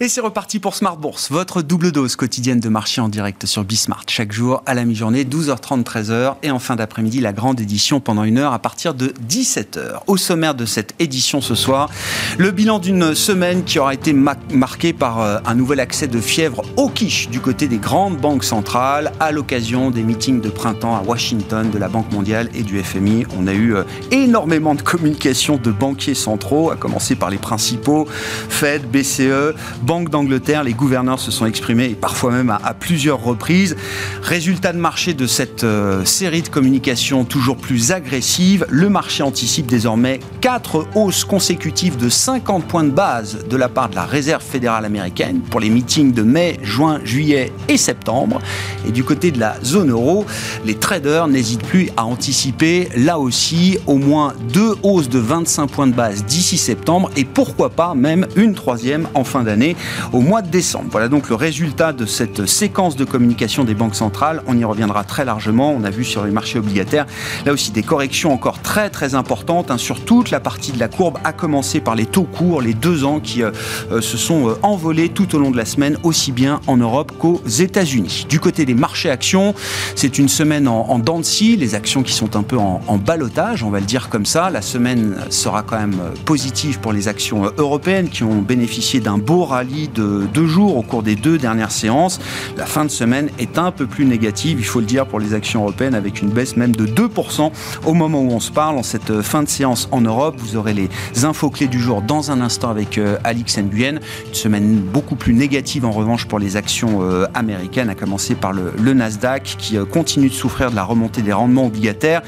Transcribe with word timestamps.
Et 0.00 0.08
c'est 0.08 0.20
reparti 0.20 0.60
pour 0.60 0.76
Smart 0.76 0.96
Bourse, 0.96 1.28
votre 1.28 1.60
double 1.60 1.90
dose 1.90 2.14
quotidienne 2.14 2.60
de 2.60 2.68
marché 2.68 3.00
en 3.00 3.08
direct 3.08 3.46
sur 3.46 3.64
Bismart. 3.64 4.04
Chaque 4.06 4.30
jour 4.30 4.62
à 4.64 4.74
la 4.74 4.84
mi-journée, 4.84 5.24
12h30, 5.24 5.82
13h. 5.82 6.36
Et 6.44 6.52
en 6.52 6.60
fin 6.60 6.76
d'après-midi, 6.76 7.20
la 7.20 7.32
grande 7.32 7.60
édition 7.60 7.98
pendant 7.98 8.22
une 8.22 8.38
heure 8.38 8.52
à 8.52 8.60
partir 8.60 8.94
de 8.94 9.12
17h. 9.28 10.02
Au 10.06 10.16
sommaire 10.16 10.54
de 10.54 10.66
cette 10.66 10.94
édition 11.00 11.40
ce 11.40 11.56
soir, 11.56 11.90
le 12.38 12.52
bilan 12.52 12.78
d'une 12.78 13.12
semaine 13.16 13.64
qui 13.64 13.80
aura 13.80 13.92
été 13.92 14.12
marquée 14.12 14.92
par 14.92 15.20
euh, 15.20 15.38
un 15.44 15.56
nouvel 15.56 15.80
accès 15.80 16.06
de 16.06 16.20
fièvre 16.20 16.62
au 16.76 16.88
quiche 16.88 17.28
du 17.28 17.40
côté 17.40 17.66
des 17.66 17.78
grandes 17.78 18.18
banques 18.18 18.44
centrales 18.44 19.10
à 19.18 19.32
l'occasion 19.32 19.90
des 19.90 20.04
meetings 20.04 20.40
de 20.40 20.48
printemps 20.48 20.94
à 20.94 21.00
Washington 21.00 21.72
de 21.72 21.78
la 21.78 21.88
Banque 21.88 22.12
mondiale 22.12 22.50
et 22.54 22.62
du 22.62 22.80
FMI. 22.80 23.26
On 23.36 23.48
a 23.48 23.52
eu 23.52 23.74
euh, 23.74 23.82
énormément 24.12 24.76
de 24.76 24.82
communications 24.82 25.56
de 25.56 25.72
banquiers 25.72 26.14
centraux, 26.14 26.70
à 26.70 26.76
commencer 26.76 27.16
par 27.16 27.30
les 27.30 27.38
principaux, 27.38 28.06
Fed, 28.48 28.88
BCE, 28.88 29.56
Banque 29.88 30.10
d'Angleterre, 30.10 30.64
les 30.64 30.74
gouverneurs 30.74 31.18
se 31.18 31.30
sont 31.30 31.46
exprimés, 31.46 31.86
et 31.86 31.94
parfois 31.94 32.30
même 32.30 32.50
à, 32.50 32.74
plusieurs 32.74 33.24
reprises. 33.24 33.74
Résultat 34.20 34.74
de 34.74 34.78
marché 34.78 35.14
de 35.14 35.26
cette 35.26 35.64
euh, 35.64 36.04
série 36.04 36.42
de 36.42 36.48
communications 36.48 37.24
toujours 37.24 37.56
plus 37.56 37.90
agressive, 37.90 38.66
le 38.68 38.90
marché 38.90 39.22
anticipe 39.22 39.64
désormais 39.64 40.20
quatre 40.42 40.86
hausses 40.94 41.24
consécutives 41.24 41.96
de 41.96 42.10
50 42.10 42.66
points 42.66 42.84
de 42.84 42.90
base 42.90 43.46
de 43.48 43.56
la 43.56 43.70
part 43.70 43.88
de 43.88 43.94
la 43.94 44.04
Réserve 44.04 44.42
fédérale 44.42 44.84
américaine 44.84 45.40
pour 45.40 45.58
les 45.58 45.70
meetings 45.70 46.12
de 46.12 46.22
mai, 46.22 46.58
juin, 46.62 47.00
juillet 47.02 47.50
et 47.68 47.78
septembre. 47.78 48.42
Et 48.86 48.92
du 48.92 49.04
côté 49.04 49.30
de 49.30 49.40
la 49.40 49.56
zone 49.64 49.90
euro, 49.90 50.26
les 50.66 50.74
traders 50.74 51.28
n'hésitent 51.28 51.66
plus 51.66 51.88
à 51.96 52.04
anticiper 52.04 52.90
là 52.94 53.18
aussi 53.18 53.78
au 53.86 53.96
moins 53.96 54.34
deux 54.52 54.74
hausses 54.82 55.08
de 55.08 55.18
25 55.18 55.66
points 55.68 55.86
de 55.86 55.94
base 55.94 56.26
d'ici 56.26 56.58
septembre 56.58 57.10
et 57.16 57.24
pourquoi 57.24 57.70
pas 57.70 57.94
même 57.94 58.26
une 58.36 58.54
troisième 58.54 59.08
en 59.14 59.24
fin 59.24 59.44
d'année 59.44 59.76
au 60.12 60.20
mois 60.20 60.42
de 60.42 60.48
décembre. 60.48 60.86
Voilà 60.90 61.08
donc 61.08 61.28
le 61.28 61.34
résultat 61.34 61.92
de 61.92 62.06
cette 62.06 62.46
séquence 62.46 62.96
de 62.96 63.04
communication 63.04 63.64
des 63.64 63.74
banques 63.74 63.94
centrales. 63.94 64.42
On 64.46 64.56
y 64.56 64.64
reviendra 64.64 65.04
très 65.04 65.24
largement. 65.24 65.72
On 65.72 65.84
a 65.84 65.90
vu 65.90 66.04
sur 66.04 66.24
les 66.24 66.30
marchés 66.30 66.58
obligataires, 66.58 67.06
là 67.46 67.52
aussi 67.52 67.70
des 67.70 67.82
corrections 67.82 68.32
encore 68.32 68.60
très 68.60 68.90
très 68.90 69.14
importantes 69.14 69.70
hein, 69.70 69.78
sur 69.78 70.04
toute 70.04 70.30
la 70.30 70.40
partie 70.40 70.72
de 70.72 70.78
la 70.78 70.88
courbe, 70.88 71.18
à 71.24 71.32
commencer 71.32 71.80
par 71.80 71.94
les 71.94 72.06
taux 72.06 72.24
courts, 72.24 72.60
les 72.60 72.74
deux 72.74 73.04
ans 73.04 73.20
qui 73.20 73.42
euh, 73.42 73.50
euh, 73.92 74.00
se 74.00 74.16
sont 74.16 74.48
euh, 74.48 74.54
envolés 74.62 75.08
tout 75.08 75.34
au 75.34 75.38
long 75.38 75.50
de 75.50 75.56
la 75.56 75.64
semaine, 75.64 75.96
aussi 76.02 76.32
bien 76.32 76.60
en 76.66 76.76
Europe 76.76 77.12
qu'aux 77.18 77.40
États-Unis. 77.46 78.26
Du 78.28 78.40
côté 78.40 78.64
des 78.64 78.74
marchés 78.74 79.10
actions, 79.10 79.54
c'est 79.94 80.18
une 80.18 80.28
semaine 80.28 80.68
en, 80.68 80.88
en 80.88 80.98
dents 80.98 81.18
de 81.18 81.24
scie, 81.24 81.56
les 81.56 81.74
actions 81.74 82.02
qui 82.02 82.12
sont 82.12 82.36
un 82.36 82.42
peu 82.42 82.56
en, 82.56 82.80
en 82.86 82.96
balotage, 82.96 83.62
on 83.62 83.70
va 83.70 83.80
le 83.80 83.86
dire 83.86 84.08
comme 84.08 84.26
ça. 84.26 84.50
La 84.50 84.62
semaine 84.62 85.16
sera 85.30 85.62
quand 85.62 85.78
même 85.78 85.96
positive 86.24 86.80
pour 86.80 86.92
les 86.92 87.08
actions 87.08 87.50
européennes 87.58 88.08
qui 88.08 88.22
ont 88.24 88.40
bénéficié 88.40 89.00
d'un 89.00 89.18
beau 89.18 89.44
rallye 89.44 89.67
de 89.94 90.26
deux 90.32 90.46
jours 90.46 90.76
au 90.76 90.82
cours 90.82 91.02
des 91.02 91.14
deux 91.14 91.38
dernières 91.38 91.70
séances. 91.70 92.20
La 92.56 92.66
fin 92.66 92.84
de 92.84 92.90
semaine 92.90 93.30
est 93.38 93.58
un 93.58 93.70
peu 93.70 93.86
plus 93.86 94.04
négative, 94.04 94.58
il 94.58 94.64
faut 94.64 94.80
le 94.80 94.86
dire, 94.86 95.06
pour 95.06 95.20
les 95.20 95.34
actions 95.34 95.62
européennes, 95.62 95.94
avec 95.94 96.22
une 96.22 96.30
baisse 96.30 96.56
même 96.56 96.74
de 96.74 96.86
2% 96.86 97.50
au 97.86 97.94
moment 97.94 98.20
où 98.20 98.30
on 98.30 98.40
se 98.40 98.50
parle. 98.50 98.78
En 98.78 98.82
cette 98.82 99.22
fin 99.22 99.42
de 99.42 99.48
séance 99.48 99.88
en 99.92 100.00
Europe, 100.00 100.36
vous 100.38 100.56
aurez 100.56 100.74
les 100.74 100.88
infos 101.24 101.50
clés 101.50 101.68
du 101.68 101.78
jour 101.78 102.02
dans 102.02 102.30
un 102.30 102.40
instant 102.40 102.70
avec 102.70 102.98
euh, 102.98 103.18
Alix 103.24 103.58
Nguyen. 103.58 104.00
Une 104.26 104.34
semaine 104.34 104.78
beaucoup 104.80 105.16
plus 105.16 105.34
négative 105.34 105.84
en 105.84 105.92
revanche 105.92 106.26
pour 106.26 106.38
les 106.38 106.56
actions 106.56 107.02
euh, 107.02 107.26
américaines, 107.34 107.90
à 107.90 107.94
commencer 107.94 108.34
par 108.34 108.52
le, 108.52 108.72
Nasdaq 108.94 109.56
qui 109.58 109.76
euh, 109.76 109.84
continue 109.84 110.28
de 110.28 110.34
souffrir 110.34 110.70
de 110.70 110.76
la 110.76 110.84
remontée 110.84 111.22
des 111.22 111.32
rendements 111.32 111.66
obligataires. 111.66 112.22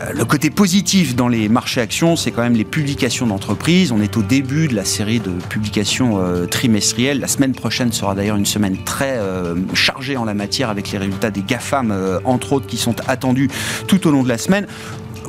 Euh, 0.00 0.12
le 0.12 0.24
côté 0.24 0.50
positif 0.50 1.16
dans 1.16 1.28
les 1.28 1.48
marchés 1.48 1.80
actions, 1.80 2.16
c'est 2.16 2.30
quand 2.30 2.42
même 2.42 2.54
les 2.54 2.64
publications 2.64 3.26
d'entreprises. 3.26 3.92
On 3.92 4.00
est 4.00 4.16
au 4.16 4.22
début 4.22 4.68
de 4.68 4.74
la 4.74 4.84
série 4.84 5.20
de 5.20 5.30
publications 5.30 6.18
euh, 6.18 6.46
trimestrielles. 6.46 7.20
La 7.20 7.28
semaine 7.28 7.52
prochaine 7.52 7.92
sera 7.92 8.14
d'ailleurs 8.14 8.36
une 8.36 8.46
semaine 8.46 8.76
très 8.84 9.18
euh, 9.18 9.54
chargée 9.74 10.16
en 10.16 10.24
la 10.24 10.34
matière 10.34 10.70
avec 10.70 10.90
les 10.90 10.98
résultats 10.98 11.30
des 11.30 11.42
GAFAM, 11.42 11.94
entre 12.24 12.52
autres, 12.52 12.66
qui 12.66 12.76
sont 12.76 12.96
attendus 13.08 13.48
tout 13.86 14.06
au 14.06 14.10
long 14.10 14.22
de 14.22 14.28
la 14.28 14.38
semaine 14.38 14.66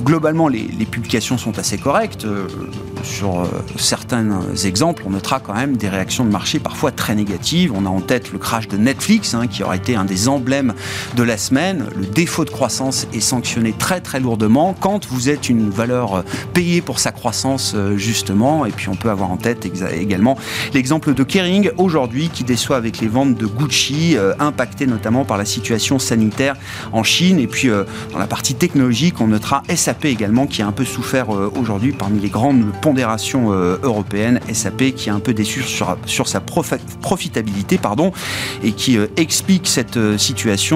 globalement, 0.02 0.48
les, 0.48 0.68
publications 0.90 1.38
sont 1.38 1.60
assez 1.60 1.78
correctes. 1.78 2.26
Euh, 2.26 2.48
sur 3.04 3.42
euh, 3.42 3.46
certains 3.78 4.42
exemples, 4.66 5.04
on 5.06 5.12
notera 5.12 5.40
quand 5.40 5.54
même 5.54 5.78
des 5.78 5.88
réactions 5.88 6.26
de 6.26 6.32
marché 6.32 6.60
parfois 6.60 6.92
très 6.92 7.16
négatives. 7.16 7.72
On 7.74 7.86
a 7.86 7.90
en 7.90 8.02
tête 8.02 8.32
le 8.32 8.40
crash 8.40 8.68
de 8.68 8.78
Netflix, 8.78 9.34
hein, 9.34 9.48
qui 9.48 9.64
aurait 9.64 9.78
été 9.78 9.96
un 9.96 10.06
des 10.06 10.28
emblèmes 10.28 10.74
de 11.16 11.24
la 11.24 11.38
semaine. 11.38 11.86
Le 11.96 12.06
défaut 12.06 12.46
de 12.46 12.50
croissance 12.50 13.08
est 13.14 13.20
sanctionné 13.20 13.74
très 13.78 14.02
très 14.02 14.20
lourdement 14.20 14.76
quand 14.80 15.08
vous 15.08 15.30
êtes 15.30 15.50
une 15.50 15.70
valeur 15.70 16.16
euh, 16.16 16.22
payée 16.54 16.82
pour 16.82 17.00
sa 17.00 17.12
croissance, 17.12 17.76
justement. 17.96 18.66
Et 18.66 18.72
puis 18.72 18.90
on 18.90 18.96
peut 18.96 19.10
avoir 19.10 19.32
en 19.32 19.38
tête 19.38 19.66
également 19.66 20.38
l'exemple 20.74 21.14
de 21.14 21.24
Kering 21.24 21.72
aujourd'hui, 21.78 22.30
qui 22.30 22.44
déçoit 22.44 22.78
avec 22.78 23.00
les 23.00 23.08
ventes 23.08 23.36
de 23.36 23.46
Gucci, 23.46 24.18
impactées 24.40 24.88
notamment 24.88 25.26
par 25.26 25.38
la 25.38 25.46
situation 25.46 26.00
sanitaire 26.00 26.56
en 26.92 27.04
Chine. 27.04 27.40
Et 27.40 27.48
puis 27.48 27.70
dans 28.12 28.20
la 28.20 28.28
partie 28.28 28.56
technologique, 28.56 29.22
on 29.22 29.28
notera 29.28 29.64
SAP 29.74 29.89
également 30.04 30.48
qui 30.48 30.62
a 30.62 30.68
un 30.68 30.72
peu 30.72 30.86
souffert 30.86 31.34
euh, 31.34 31.52
aujourd'hui 31.60 31.92
parmi 31.92 32.20
les 32.20 32.30
grandes 32.30 32.64
pondérations 32.82 33.52
euh, 33.52 33.78
européennes. 33.84 34.40
SAP 34.52 34.92
qui 34.96 35.10
est 35.10 35.12
un 35.12 35.20
peu 35.20 35.34
déçu 35.34 35.62
sur, 35.62 35.98
sur 36.06 36.28
sa 36.28 36.40
profitabilité 36.40 37.78
pardon, 37.78 38.12
et 38.64 38.72
qui 38.72 38.98
euh, 38.98 39.08
explique 39.18 39.68
cette 39.68 40.18
situation 40.18 40.70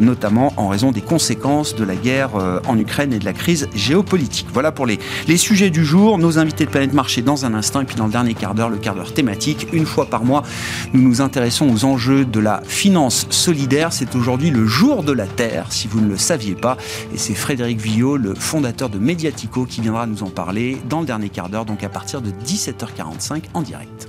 notamment 0.00 0.52
en 0.56 0.68
raison 0.68 0.92
des 0.92 1.00
conséquences 1.00 1.74
de 1.74 1.84
la 1.84 1.94
guerre 1.94 2.30
en 2.66 2.78
Ukraine 2.78 3.12
et 3.12 3.18
de 3.18 3.24
la 3.24 3.32
crise 3.32 3.68
géopolitique. 3.74 4.46
Voilà 4.52 4.72
pour 4.72 4.86
les, 4.86 4.98
les 5.26 5.36
sujets 5.36 5.70
du 5.70 5.84
jour. 5.84 6.18
Nos 6.18 6.38
invités 6.38 6.64
de 6.64 6.70
Planète 6.70 6.92
Marché 6.92 7.22
dans 7.22 7.44
un 7.44 7.54
instant 7.54 7.80
et 7.80 7.84
puis 7.84 7.96
dans 7.96 8.06
le 8.06 8.12
dernier 8.12 8.34
quart 8.34 8.54
d'heure, 8.54 8.70
le 8.70 8.76
quart 8.76 8.94
d'heure 8.94 9.12
thématique. 9.12 9.68
Une 9.72 9.86
fois 9.86 10.06
par 10.06 10.24
mois, 10.24 10.42
nous 10.92 11.02
nous 11.02 11.20
intéressons 11.20 11.68
aux 11.70 11.84
enjeux 11.84 12.24
de 12.24 12.40
la 12.40 12.62
finance 12.66 13.26
solidaire. 13.30 13.92
C'est 13.92 14.14
aujourd'hui 14.14 14.50
le 14.50 14.66
jour 14.66 15.02
de 15.02 15.12
la 15.12 15.26
Terre, 15.26 15.66
si 15.70 15.88
vous 15.88 16.00
ne 16.00 16.08
le 16.08 16.18
saviez 16.18 16.54
pas. 16.54 16.76
Et 17.14 17.18
c'est 17.18 17.34
Frédéric 17.34 17.80
Villot, 17.80 18.16
le 18.16 18.34
fondateur 18.40 18.88
de 18.88 18.98
Mediatico, 18.98 19.64
qui 19.64 19.80
viendra 19.80 20.06
nous 20.06 20.22
en 20.22 20.30
parler 20.30 20.78
dans 20.88 21.00
le 21.00 21.06
dernier 21.06 21.28
quart 21.28 21.48
d'heure, 21.48 21.64
donc 21.64 21.84
à 21.84 21.88
partir 21.88 22.20
de 22.20 22.30
17h45 22.30 23.44
en 23.54 23.62
direct. 23.62 24.08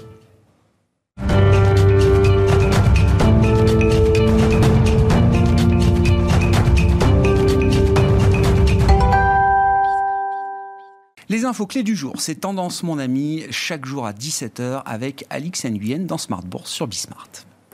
Les 11.31 11.46
infos 11.46 11.66
clés 11.66 11.84
du 11.84 11.96
jour, 11.96 12.16
c'est 12.18 12.41
Tendance 12.41 12.84
Mon 12.84 13.00
Ami, 13.00 13.44
chaque 13.52 13.86
jour 13.86 14.06
à 14.06 14.12
17h 14.12 14.81
avec 14.86 15.25
Alix 15.30 15.64
Nguyen 15.64 16.00
dans 16.00 16.18
Smart 16.18 16.44
Bourse 16.44 16.70
sur 16.70 16.88
Bismart. 16.88 17.30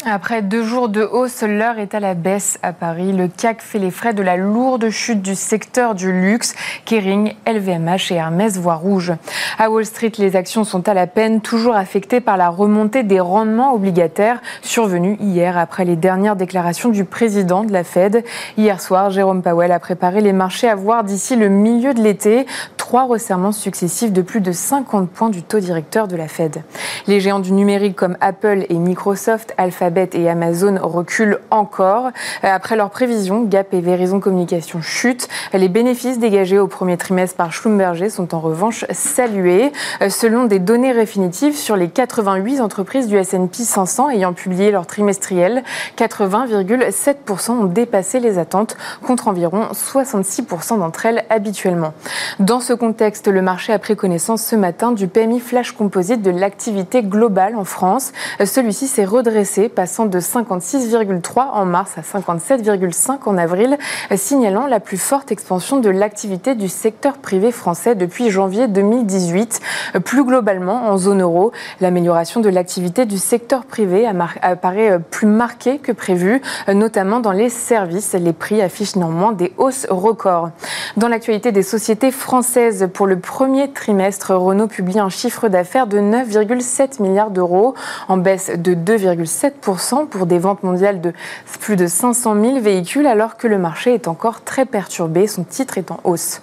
Après 0.09 0.41
deux 0.41 0.63
jours 0.63 0.87
de 0.87 1.03
hausse, 1.03 1.41
l'heure 1.41 1.79
est 1.79 1.93
à 1.93 1.99
la 1.99 2.13
baisse 2.13 2.59
à 2.63 2.71
Paris. 2.71 3.11
Le 3.11 3.27
CAC 3.27 3.61
fait 3.61 3.77
les 3.77 3.91
frais 3.91 4.13
de 4.13 4.23
la 4.23 4.37
lourde 4.37 4.89
chute 4.89 5.21
du 5.21 5.35
secteur 5.35 5.95
du 5.95 6.13
luxe. 6.13 6.55
Kering, 6.85 7.33
LVMH 7.45 8.11
et 8.11 8.15
Hermès 8.15 8.57
voient 8.57 8.75
rouge. 8.75 9.11
À 9.59 9.69
Wall 9.69 9.85
Street, 9.85 10.13
les 10.17 10.37
actions 10.37 10.63
sont 10.63 10.87
à 10.87 10.93
la 10.93 11.07
peine, 11.07 11.41
toujours 11.41 11.75
affectées 11.75 12.21
par 12.21 12.37
la 12.37 12.47
remontée 12.47 13.03
des 13.03 13.19
rendements 13.19 13.73
obligataires 13.73 14.41
survenue 14.61 15.17
hier 15.19 15.57
après 15.57 15.83
les 15.83 15.97
dernières 15.97 16.37
déclarations 16.37 16.87
du 16.87 17.03
président 17.03 17.65
de 17.65 17.73
la 17.73 17.83
Fed. 17.83 18.23
Hier 18.57 18.79
soir, 18.79 19.09
Jérôme 19.09 19.41
Powell 19.41 19.73
a 19.73 19.79
préparé 19.79 20.21
les 20.21 20.33
marchés 20.33 20.69
à 20.69 20.75
voir 20.75 21.03
d'ici 21.03 21.35
le 21.35 21.49
milieu 21.49 21.93
de 21.93 22.01
l'été 22.01 22.45
trois 22.77 23.03
resserrements 23.03 23.51
successifs 23.51 24.13
de 24.13 24.21
plus 24.21 24.39
de 24.39 24.53
50 24.53 25.09
points 25.09 25.29
du 25.29 25.43
taux 25.43 25.59
directeur 25.59 26.07
de 26.07 26.15
la 26.15 26.29
Fed. 26.29 26.63
Les 27.05 27.19
géants 27.19 27.39
du 27.39 27.51
numérique 27.51 27.97
comme 27.97 28.15
Apple 28.21 28.65
et 28.69 28.75
Microsoft, 28.75 29.53
Et 29.97 30.29
Amazon 30.29 30.77
reculent 30.79 31.39
encore. 31.49 32.11
Après 32.43 32.75
leurs 32.75 32.91
prévisions, 32.91 33.41
Gap 33.43 33.73
et 33.73 33.81
Verizon 33.81 34.19
Communication 34.19 34.79
chutent. 34.79 35.27
Les 35.53 35.69
bénéfices 35.69 36.19
dégagés 36.19 36.59
au 36.59 36.67
premier 36.67 36.97
trimestre 36.97 37.35
par 37.35 37.51
Schlumberger 37.51 38.11
sont 38.11 38.35
en 38.35 38.39
revanche 38.39 38.85
salués. 38.91 39.71
Selon 40.07 40.43
des 40.43 40.59
données 40.59 40.93
définitives 40.93 41.55
sur 41.55 41.75
les 41.75 41.89
88 41.89 42.61
entreprises 42.61 43.07
du 43.07 43.17
S&P 43.17 43.63
500 43.63 44.11
ayant 44.11 44.33
publié 44.33 44.69
leur 44.69 44.85
trimestriel, 44.85 45.63
80,7% 45.97 47.51
ont 47.53 47.63
dépassé 47.63 48.19
les 48.19 48.37
attentes 48.37 48.77
contre 49.01 49.29
environ 49.29 49.63
66% 49.73 50.77
d'entre 50.77 51.07
elles 51.07 51.25
habituellement. 51.31 51.93
Dans 52.39 52.59
ce 52.59 52.73
contexte, 52.73 53.27
le 53.27 53.41
marché 53.41 53.73
a 53.73 53.79
pris 53.79 53.95
connaissance 53.95 54.43
ce 54.43 54.55
matin 54.55 54.91
du 54.91 55.07
PMI 55.07 55.39
flash 55.39 55.71
composite 55.71 56.21
de 56.21 56.29
l'activité 56.29 57.01
globale 57.01 57.55
en 57.55 57.65
France. 57.65 58.11
Celui-ci 58.43 58.87
s'est 58.87 59.05
redressé 59.05 59.69
passant 59.77 60.05
de 60.07 60.19
56,3 60.19 61.51
en 61.53 61.65
mars 61.65 61.93
à 61.97 62.01
57,5 62.01 63.19
en 63.27 63.37
avril, 63.37 63.77
signalant 64.15 64.67
la 64.67 64.81
plus 64.81 64.97
forte 64.97 65.31
expansion 65.31 65.79
de 65.79 65.89
l'activité 65.89 66.53
du 66.53 66.67
secteur 66.67 67.19
privé 67.19 67.53
français 67.53 67.95
depuis 67.95 68.29
janvier 68.29 68.67
2018. 68.67 69.61
Plus 70.03 70.25
globalement, 70.25 70.89
en 70.89 70.97
zone 70.97 71.21
euro, 71.21 71.53
l'amélioration 71.79 72.41
de 72.41 72.49
l'activité 72.49 73.05
du 73.05 73.17
secteur 73.17 73.63
privé 73.63 74.05
apparaît 74.41 74.99
plus 74.99 75.27
marquée 75.27 75.79
que 75.79 75.93
prévu, 75.93 76.41
notamment 76.67 77.21
dans 77.21 77.31
les 77.31 77.49
services. 77.49 78.13
Les 78.13 78.33
prix 78.33 78.61
affichent 78.61 78.97
néanmoins 78.97 79.31
des 79.31 79.53
hausses 79.57 79.87
records. 79.89 80.49
Dans 80.97 81.07
l'actualité 81.07 81.53
des 81.53 81.63
sociétés 81.63 82.11
françaises, 82.11 82.57
2016. 82.57 82.89
Pour 82.93 83.07
le 83.07 83.19
premier 83.19 83.71
trimestre, 83.71 84.33
Renault 84.33 84.67
publie 84.67 84.99
un 84.99 85.09
chiffre 85.09 85.47
d'affaires 85.47 85.87
de 85.87 85.99
9,7 85.99 87.01
milliards 87.01 87.29
d'euros, 87.29 87.75
en 88.07 88.17
baisse 88.17 88.51
de 88.55 88.73
2,7% 88.73 89.66
pour 90.09 90.25
des 90.25 90.39
ventes 90.39 90.63
mondiales 90.63 91.01
de 91.01 91.13
plus 91.59 91.75
de 91.75 91.87
500 91.87 92.35
000 92.41 92.59
véhicules, 92.61 93.05
alors 93.05 93.35
que 93.35 93.47
le 93.47 93.57
marché 93.57 93.93
est 93.93 94.07
encore 94.07 94.43
très 94.43 94.65
perturbé. 94.65 95.27
Son 95.27 95.43
titre 95.43 95.77
est 95.77 95.91
en 95.91 95.99
hausse. 96.05 96.41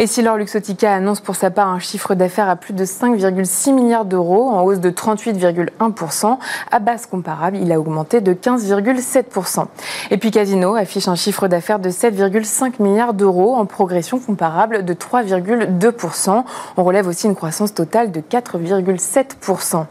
Et 0.00 0.08
si 0.08 0.22
Lord 0.22 0.38
Luxotica 0.38 0.92
annonce 0.92 1.20
pour 1.20 1.36
sa 1.36 1.50
part 1.50 1.68
un 1.68 1.78
chiffre 1.78 2.16
d'affaires 2.16 2.48
à 2.48 2.56
plus 2.56 2.74
de 2.74 2.84
5,6 2.84 3.72
milliards 3.72 4.04
d'euros, 4.04 4.48
en 4.48 4.62
hausse 4.62 4.80
de 4.80 4.90
38,1%, 4.90 6.38
à 6.72 6.78
base 6.80 7.06
comparable, 7.06 7.58
il 7.58 7.70
a 7.70 7.78
augmenté 7.78 8.20
de 8.20 8.32
15,7%. 8.32 9.66
Et 10.10 10.18
puis 10.18 10.32
Casino 10.32 10.74
affiche 10.74 11.06
un 11.06 11.14
chiffre 11.14 11.46
d'affaires 11.46 11.78
de 11.78 11.90
7,5 11.90 12.82
milliards 12.82 13.14
d'euros, 13.14 13.54
en 13.54 13.66
progression 13.66 14.18
comparable 14.18 14.84
de 14.84 14.94
3,2%. 14.94 16.44
On 16.76 16.82
relève 16.82 17.06
aussi 17.06 17.28
une 17.28 17.36
croissance 17.36 17.72
totale 17.72 18.10
de 18.10 18.20
4,7%. 18.20 19.84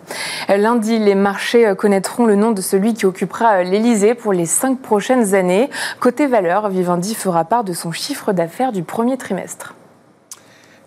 Lundi, 0.49 0.99
les 0.99 1.15
marchés 1.15 1.73
connaîtront 1.77 2.25
le 2.25 2.35
nom 2.35 2.51
de 2.51 2.61
celui 2.73 2.95
qui 2.95 3.05
occupera 3.05 3.61
l'Elysée 3.61 4.15
pour 4.15 4.33
les 4.33 4.47
cinq 4.47 4.81
prochaines 4.81 5.35
années. 5.35 5.69
Côté 5.99 6.25
valeur, 6.25 6.69
Vivendi 6.69 7.13
fera 7.13 7.45
part 7.45 7.63
de 7.63 7.71
son 7.71 7.91
chiffre 7.91 8.33
d'affaires 8.33 8.71
du 8.71 8.81
premier 8.81 9.15
trimestre. 9.15 9.75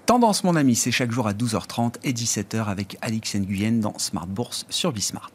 Tendance, 0.05 0.43
mon 0.43 0.57
ami, 0.57 0.75
c'est 0.75 0.91
chaque 0.91 1.13
jour 1.13 1.29
à 1.29 1.33
12h30 1.33 1.95
et 2.03 2.13
17h 2.13 2.65
avec 2.65 2.99
Alix 3.03 3.37
Nguyen 3.37 3.79
dans 3.79 3.97
Smart 3.99 4.27
Bourse 4.27 4.67
sur 4.69 4.91
Bismart. 4.91 5.31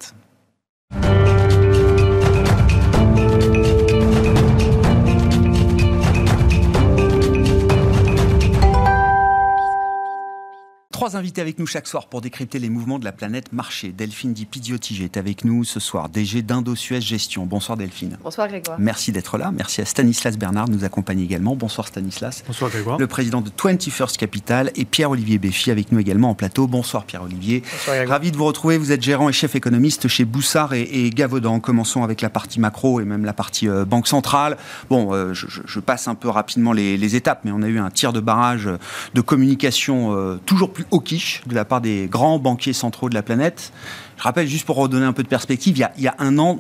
Trois 11.02 11.18
invités 11.18 11.42
avec 11.42 11.58
nous 11.58 11.66
chaque 11.66 11.88
soir 11.88 12.06
pour 12.06 12.22
décrypter 12.22 12.60
les 12.60 12.70
mouvements 12.70 13.00
de 13.00 13.06
la 13.06 13.12
planète 13.12 13.54
marché. 13.54 13.92
Delphine 13.92 14.34
Di 14.34 14.46
Pidiotige 14.46 15.02
est 15.02 15.18
avec 15.18 15.46
nous 15.46 15.64
ce 15.64 15.80
soir, 15.80 16.10
DG 16.10 16.44
d'Indo-Suez 16.44 17.02
Gestion. 17.02 17.48
Bonsoir 17.48 17.76
Delphine. 17.76 18.20
Bonsoir 18.24 18.48
Grégoire. 18.48 18.78
Merci 18.80 19.12
d'être 19.12 19.40
là. 19.40 19.52
Merci 19.52 19.82
à 19.82 19.86
Stanislas 19.86 20.38
Bernard 20.38 20.70
nous 20.70 20.84
accompagne 20.84 21.20
également. 21.20 21.56
Bonsoir 21.56 21.88
Stanislas. 21.88 22.44
Bonsoir 22.46 22.70
Grégoire. 22.70 23.00
Le 23.00 23.08
président 23.08 23.42
de 23.42 23.50
21st 23.50 24.16
Capital 24.16 24.72
et 24.76 24.86
Pierre-Olivier 24.86 25.40
Béfi 25.40 25.72
avec 25.72 25.92
nous 25.92 25.98
également 25.98 26.30
en 26.30 26.36
plateau. 26.36 26.68
Bonsoir 26.68 27.06
Pierre-Olivier. 27.06 27.62
Bonsoir 27.62 27.96
Grégoire. 27.96 28.20
Ravi 28.20 28.32
de 28.32 28.38
vous 28.38 28.46
retrouver. 28.46 28.78
Vous 28.78 28.92
êtes 28.92 29.02
gérant 29.02 29.28
et 29.28 29.34
chef 29.34 29.56
économiste 29.56 30.08
chez 30.08 30.24
Boussard 30.24 30.76
et, 30.76 30.84
et 30.84 31.10
Gavaudan. 31.10 31.60
Commençons 31.62 32.04
avec 32.04 32.22
la 32.22 32.30
partie 32.30 32.60
macro 32.60 33.02
et 33.02 33.06
même 33.06 33.26
la 33.26 33.34
partie 33.34 33.68
euh, 33.68 33.86
banque 33.86 34.08
centrale. 34.08 34.56
Bon, 34.92 35.16
euh, 35.16 35.34
je, 35.34 35.48
je, 35.66 35.80
passe 35.80 36.08
un 36.08 36.14
peu 36.14 36.30
rapidement 36.30 36.74
les, 36.74 36.96
les, 36.96 37.16
étapes, 37.16 37.42
mais 37.44 37.52
on 37.52 37.64
a 37.64 37.68
eu 37.68 37.80
un 37.80 37.90
tir 37.90 38.14
de 38.14 38.20
barrage 38.20 38.70
de 39.16 39.22
communication 39.22 40.16
euh, 40.16 40.40
toujours 40.46 40.72
plus 40.72 40.86
au 40.92 41.00
quiche 41.00 41.42
de 41.48 41.56
la 41.56 41.66
part 41.66 41.82
des 41.82 42.08
grands 42.10 42.40
banquiers 42.40 42.74
centraux 42.74 43.10
de 43.10 43.16
la 43.16 43.24
planète. 43.24 43.72
Je 44.18 44.24
rappelle, 44.24 44.48
juste 44.48 44.66
pour 44.66 44.76
redonner 44.76 45.06
un 45.06 45.14
peu 45.14 45.24
de 45.24 45.28
perspective, 45.28 45.78
il 45.78 45.80
y 45.80 45.84
a, 45.84 45.92
il 45.98 46.04
y 46.04 46.08
a 46.08 46.16
un 46.20 46.38
an, 46.38 46.60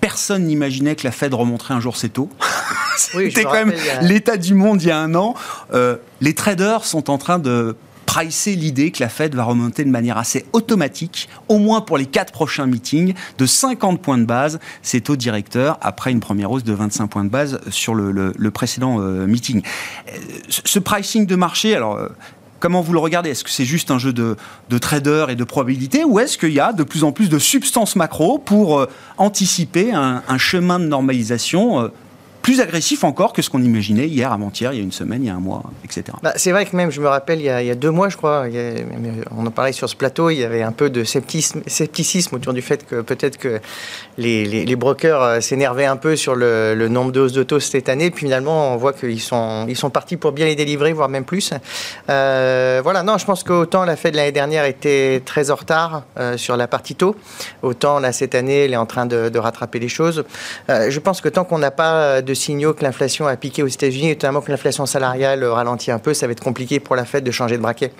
personne 0.00 0.44
n'imaginait 0.44 0.96
que 0.96 1.04
la 1.04 1.12
Fed 1.12 1.34
remonterait 1.34 1.74
un 1.74 1.80
jour 1.80 1.96
ses 1.96 2.08
taux. 2.08 2.30
Oui, 3.14 3.24
C'était 3.28 3.44
quand 3.44 3.52
même 3.52 3.74
a... 4.00 4.02
l'état 4.02 4.38
du 4.38 4.54
monde 4.54 4.80
il 4.80 4.88
y 4.88 4.90
a 4.90 4.98
un 4.98 5.14
an. 5.14 5.34
Euh, 5.74 5.96
les 6.22 6.32
traders 6.32 6.86
sont 6.86 7.10
en 7.10 7.18
train 7.18 7.38
de 7.38 7.76
pricer 8.06 8.54
l'idée 8.54 8.92
que 8.92 9.02
la 9.02 9.10
Fed 9.10 9.34
va 9.34 9.44
remonter 9.44 9.84
de 9.84 9.90
manière 9.90 10.16
assez 10.16 10.46
automatique, 10.54 11.28
au 11.48 11.58
moins 11.58 11.82
pour 11.82 11.98
les 11.98 12.06
quatre 12.06 12.32
prochains 12.32 12.66
meetings, 12.66 13.12
de 13.36 13.44
50 13.44 14.00
points 14.00 14.16
de 14.16 14.24
base, 14.24 14.58
ses 14.80 15.02
taux 15.02 15.16
directeurs, 15.16 15.76
après 15.82 16.12
une 16.12 16.20
première 16.20 16.50
hausse 16.50 16.64
de 16.64 16.72
25 16.72 17.08
points 17.08 17.24
de 17.24 17.28
base 17.28 17.60
sur 17.68 17.94
le, 17.94 18.12
le, 18.12 18.32
le 18.34 18.50
précédent 18.50 19.00
euh, 19.00 19.26
meeting. 19.26 19.60
Ce 20.48 20.78
pricing 20.78 21.26
de 21.26 21.36
marché, 21.36 21.74
alors 21.74 21.98
Comment 22.60 22.80
vous 22.80 22.92
le 22.92 22.98
regardez? 22.98 23.30
Est-ce 23.30 23.44
que 23.44 23.50
c'est 23.50 23.64
juste 23.64 23.90
un 23.90 23.98
jeu 23.98 24.12
de, 24.12 24.36
de 24.70 24.78
trader 24.78 25.26
et 25.28 25.34
de 25.34 25.44
probabilité 25.44 26.04
ou 26.04 26.18
est-ce 26.18 26.38
qu'il 26.38 26.52
y 26.52 26.60
a 26.60 26.72
de 26.72 26.82
plus 26.82 27.04
en 27.04 27.12
plus 27.12 27.28
de 27.28 27.38
substances 27.38 27.96
macro 27.96 28.38
pour 28.38 28.78
euh, 28.78 28.88
anticiper 29.18 29.92
un, 29.92 30.22
chemin 30.38 30.78
de 30.78 30.86
normalisation 30.86 31.80
euh, 31.80 31.88
plus 32.46 32.60
agressif 32.60 33.02
encore 33.02 33.32
que 33.32 33.42
ce 33.42 33.50
qu'on 33.50 33.60
imaginait 33.60 34.06
hier, 34.06 34.32
avant-hier, 34.32 34.72
il 34.72 34.76
y 34.76 34.80
a 34.80 34.84
une 34.84 34.92
semaine, 34.92 35.24
il 35.24 35.26
y 35.26 35.30
a 35.30 35.34
un 35.34 35.40
mois, 35.40 35.64
etc. 35.82 36.16
Bah, 36.22 36.32
c'est 36.36 36.52
vrai 36.52 36.64
que 36.64 36.76
même, 36.76 36.92
je 36.92 37.00
me 37.00 37.08
rappelle, 37.08 37.40
il 37.40 37.44
y 37.44 37.50
a, 37.50 37.74
deux 37.74 37.90
mois, 37.90 38.08
je 38.08 38.16
crois, 38.16 38.44
a, 38.44 38.48
on 39.36 39.44
en 39.44 39.50
parlait 39.50 39.72
sur 39.72 39.88
ce 39.88 39.96
plateau, 39.96 40.30
il 40.30 40.36
y 40.36 40.44
avait 40.44 40.62
un 40.62 40.70
peu 40.70 40.88
de 40.88 41.02
scepticisme, 41.02 42.36
autour 42.36 42.52
du 42.52 42.62
fait 42.62 42.86
que 42.86 43.00
peut-être 43.00 43.36
que 43.36 43.60
les, 44.16 44.76
brokers 44.76 45.42
s'énervaient 45.42 45.86
un 45.86 45.96
peu 45.96 46.14
sur 46.14 46.36
le, 46.36 46.86
nombre 46.88 47.10
de 47.10 47.18
hausses 47.18 47.32
de 47.32 47.42
taux 47.42 47.58
cette 47.58 47.88
année. 47.88 48.12
Puis 48.12 48.26
finalement, 48.26 48.74
on 48.74 48.76
voit 48.76 48.92
qu'ils 48.92 49.20
sont, 49.20 49.66
partis 49.92 50.16
pour 50.16 50.30
bien 50.30 50.46
les 50.46 50.54
délivrer, 50.54 50.92
voire 50.92 51.08
même 51.08 51.24
plus. 51.24 51.50
Euh, 52.08 52.80
voilà, 52.80 53.02
non, 53.02 53.18
je 53.18 53.24
pense 53.24 53.42
qu'autant 53.42 53.84
la 53.84 53.96
Fed 53.96 54.14
l'année 54.14 54.30
dernière 54.30 54.66
était 54.66 55.20
très 55.26 55.50
en 55.50 55.56
retard 55.56 56.04
euh, 56.16 56.36
sur 56.36 56.56
la 56.56 56.68
partie 56.68 56.94
taux, 56.94 57.16
autant 57.62 57.98
là, 57.98 58.12
cette 58.12 58.36
année, 58.36 58.66
elle 58.66 58.72
est 58.72 58.76
en 58.76 58.86
train 58.86 59.06
de, 59.06 59.36
rattraper 59.36 59.80
les 59.80 59.88
choses. 59.88 60.22
Euh, 60.70 60.90
je 60.90 61.00
pense 61.00 61.20
que 61.20 61.28
tant 61.28 61.42
qu'on 61.42 61.58
n'a 61.58 61.72
pas 61.72 62.22
de 62.22 62.35
signaux 62.36 62.74
que 62.74 62.84
l'inflation 62.84 63.26
a 63.26 63.36
piqué 63.36 63.62
aux 63.64 63.66
États-Unis, 63.66 64.10
notamment 64.10 64.40
que 64.40 64.52
l'inflation 64.52 64.86
salariale 64.86 65.44
ralentit 65.44 65.90
un 65.90 65.98
peu, 65.98 66.14
ça 66.14 66.26
va 66.26 66.32
être 66.32 66.42
compliqué 66.42 66.78
pour 66.78 66.94
la 66.94 67.04
Fed 67.04 67.24
de 67.24 67.30
changer 67.30 67.56
de 67.56 67.62
braquet. 67.62 67.90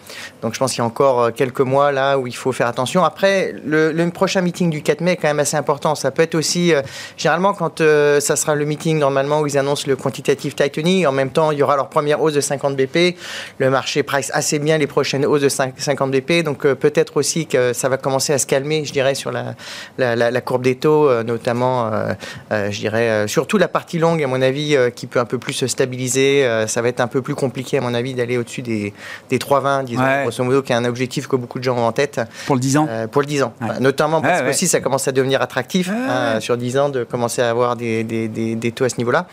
Donc 0.43 0.55
je 0.55 0.59
pense 0.61 0.73
qu'il 0.73 0.79
y 0.79 0.83
a 0.83 0.87
encore 0.87 1.33
quelques 1.33 1.61
mois 1.61 1.91
là 1.93 2.19
où 2.19 2.27
il 2.27 2.37
faut 2.37 2.53
faire 2.53 2.69
attention. 2.69 3.05
Après, 3.05 3.55
le, 3.65 3.93
prochain 4.11 4.41
meeting 4.41 4.71
du 4.71 4.83
4 4.83 5.01
mai 5.01 5.13
est 5.13 5.17
quand 5.17 5.29
même 5.29 5.41
assez 5.41 5.57
important. 5.57 5.95
Ça 5.95 6.11
peut 6.11 6.23
être 6.23 6.35
aussi, 6.35 6.73
euh, 6.73 6.83
généralement, 7.17 7.53
quand 7.53 7.81
euh, 7.81 8.21
ça 8.21 8.37
sera 8.37 8.55
le 8.55 8.65
meeting 8.65 8.99
normalement 8.99 9.41
où 9.41 9.47
ils 9.47 9.59
annoncent 9.59 9.85
le 9.87 9.97
quantitative 9.97 10.55
tightening, 10.55 11.07
en 11.07 11.13
même 11.13 11.31
temps, 11.31 11.51
il 11.51 11.59
y 11.59 11.63
aura 11.63 11.77
leur 11.77 11.89
première 11.89 12.23
hausse 12.23 12.35
de 12.35 12.41
50 12.41 12.77
BP. 12.77 13.17
Le 13.59 13.71
marché 13.71 14.03
price 14.03 14.31
assez 14.33 14.59
bien 14.59 14.79
les 14.79 14.87
prochaines 14.87 15.27
hausses 15.27 15.43
de 15.43 15.49
5, 15.49 15.75
50 15.77 16.11
BP. 16.11 16.45
Donc 16.45 16.65
euh, 16.65 16.75
peut-être 16.75 17.17
aussi 17.17 17.47
que 17.47 17.73
ça 17.73 17.89
va 17.89 17.97
commencer 17.97 18.33
à 18.33 18.39
se 18.39 18.47
calmer, 18.47 18.85
je 18.85 18.93
dirais, 18.93 19.15
sur 19.15 19.33
la 19.33 20.41
courbe 20.41 20.63
des 20.63 20.77
taux, 20.77 21.23
notamment, 21.23 21.91
je 22.51 22.79
dirais, 22.79 23.27
surtout 23.29 23.59
la 23.59 23.69
partie 23.69 23.99
longue, 23.99 24.21
à 24.27 24.29
mon 24.29 24.43
avis, 24.43 24.77
qui 24.95 25.07
peut 25.07 25.21
un 25.21 25.25
peu 25.25 25.39
plus 25.39 25.53
se 25.53 25.67
stabiliser. 25.67 26.47
ça 26.67 26.83
va 26.83 26.89
être 26.89 27.01
un 27.01 27.07
peu 27.07 27.23
plus 27.23 27.35
compliqué, 27.35 27.79
à 27.79 27.81
mon 27.81 27.95
avis, 27.95 28.15
d'aller 28.15 28.37
au-dessus 28.37 28.63
des, 28.63 28.93
des 29.31 29.39
3,20, 29.39 29.85
disons, 29.85 30.03
ouais. 30.03 30.23
grosso 30.23 30.45
modo, 30.45 30.63
qui 30.63 30.73
est 30.73 30.77
un 30.77 30.85
objectif 30.85 31.27
que 31.27 31.37
beaucoup 31.37 31.59
de 31.59 31.65
gens 31.65 31.77
ont 31.77 31.87
en 31.87 31.93
tête. 31.93 32.21
Pour 32.47 32.57
le 32.57 32.61
10 32.61 32.77
ans 32.77 32.89
Pour 33.11 33.23
le 33.23 33.27
10 33.27 33.43
ans. 33.43 33.55
Ouais. 33.61 33.81
Notamment 33.81 34.21
parce 34.21 34.43
que 34.43 34.51
aussi, 34.51 34.69
ça 34.69 34.81
commence 34.81 35.09
à 35.09 35.13
devenir 35.13 35.43
attractif 35.43 35.91
hein, 35.91 36.41
sur 36.41 36.57
10 36.57 36.79
ans 36.79 36.89
de 36.89 37.05
commencer 37.05 37.43
à 37.43 37.51
avoir 37.51 37.77
des, 37.77 38.05
des, 38.05 38.29
des, 38.29 38.55
des 38.55 38.73
taux 38.73 38.85
à 38.85 38.89
ce 38.89 38.99
niveau-là. 38.99 39.27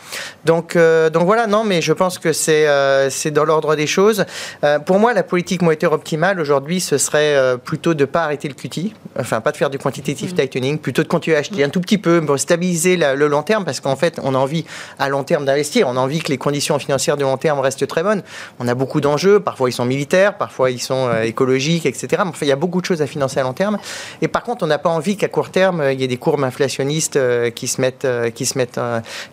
Donc, 0.44 0.76
euh, 0.76 1.10
donc 1.10 1.24
voilà, 1.24 1.46
non, 1.46 1.64
mais 1.64 1.82
je 1.82 1.92
pense 1.92 2.18
que 2.18 2.32
c'est 2.32 2.66
euh, 2.66 3.08
dans 3.32 3.44
l'ordre 3.44 3.76
des 3.76 3.86
choses. 3.86 4.24
Euh, 4.62 4.78
pour 4.78 4.98
moi, 4.98 5.12
la 5.14 5.22
politique 5.22 5.62
monétaire 5.62 5.92
optimale 5.92 6.40
aujourd'hui, 6.40 6.80
ce 6.80 6.98
serait 6.98 7.36
euh, 7.36 7.56
plutôt 7.56 7.94
de 7.94 8.00
ne 8.00 8.06
pas 8.06 8.24
arrêter 8.24 8.48
le 8.48 8.54
QT, 8.54 8.92
enfin 9.18 9.40
pas 9.40 9.52
de 9.52 9.56
faire 9.56 9.70
du 9.70 9.78
quantitative 9.78 10.32
mmh. 10.32 10.36
tightening, 10.36 10.78
plutôt 10.78 11.02
de 11.02 11.08
continuer 11.08 11.36
à 11.36 11.40
acheter 11.40 11.64
un 11.64 11.68
tout 11.68 11.80
petit 11.80 11.98
peu 11.98 12.20
pour 12.24 12.38
stabiliser 12.38 12.96
la, 12.96 13.14
le 13.14 13.26
long 13.28 13.42
terme, 13.42 13.64
parce 13.64 13.80
qu'en 13.80 13.96
fait, 13.96 14.20
on 14.22 14.34
a 14.34 14.38
envie 14.38 14.64
à 14.98 15.08
long 15.08 15.24
terme 15.24 15.44
d'investir, 15.44 15.88
on 15.88 15.96
a 15.96 16.00
envie 16.00 16.20
que 16.20 16.28
les 16.28 16.38
conditions 16.38 16.78
financières 16.78 17.16
de 17.16 17.22
long 17.22 17.36
terme 17.36 17.60
restent 17.60 17.86
très 17.86 18.02
bonnes. 18.02 18.22
On 18.58 18.68
a 18.68 18.74
beaucoup 18.74 19.00
d'enjeux, 19.00 19.40
parfois 19.40 19.68
ils 19.68 19.72
sont 19.72 19.84
militaires, 19.84 20.36
parfois 20.36 20.70
ils 20.70 20.80
sont 20.80 21.10
écologiques, 21.22 21.86
etc. 21.86 22.08
Mais 22.24 22.30
enfin, 22.30 22.46
il 22.46 22.48
y 22.48 22.52
a 22.52 22.56
beaucoup 22.56 22.80
de 22.80 22.86
choses 22.86 23.02
à 23.02 23.06
financer 23.06 23.40
à 23.40 23.42
long 23.42 23.52
terme. 23.52 23.78
Et 24.22 24.28
par 24.28 24.42
contre, 24.42 24.64
on 24.64 24.66
n'a 24.66 24.78
pas 24.78 24.90
envie 24.90 25.16
qu'à 25.16 25.28
court 25.28 25.50
terme, 25.50 25.82
il 25.92 26.00
y 26.00 26.04
ait 26.04 26.08
des 26.08 26.16
courbes 26.16 26.44
inflationnistes 26.44 27.18
qui 27.54 27.68
se 27.68 27.80
mettent, 27.80 28.06
qui 28.34 28.46
se 28.46 28.58
mettent, 28.58 28.80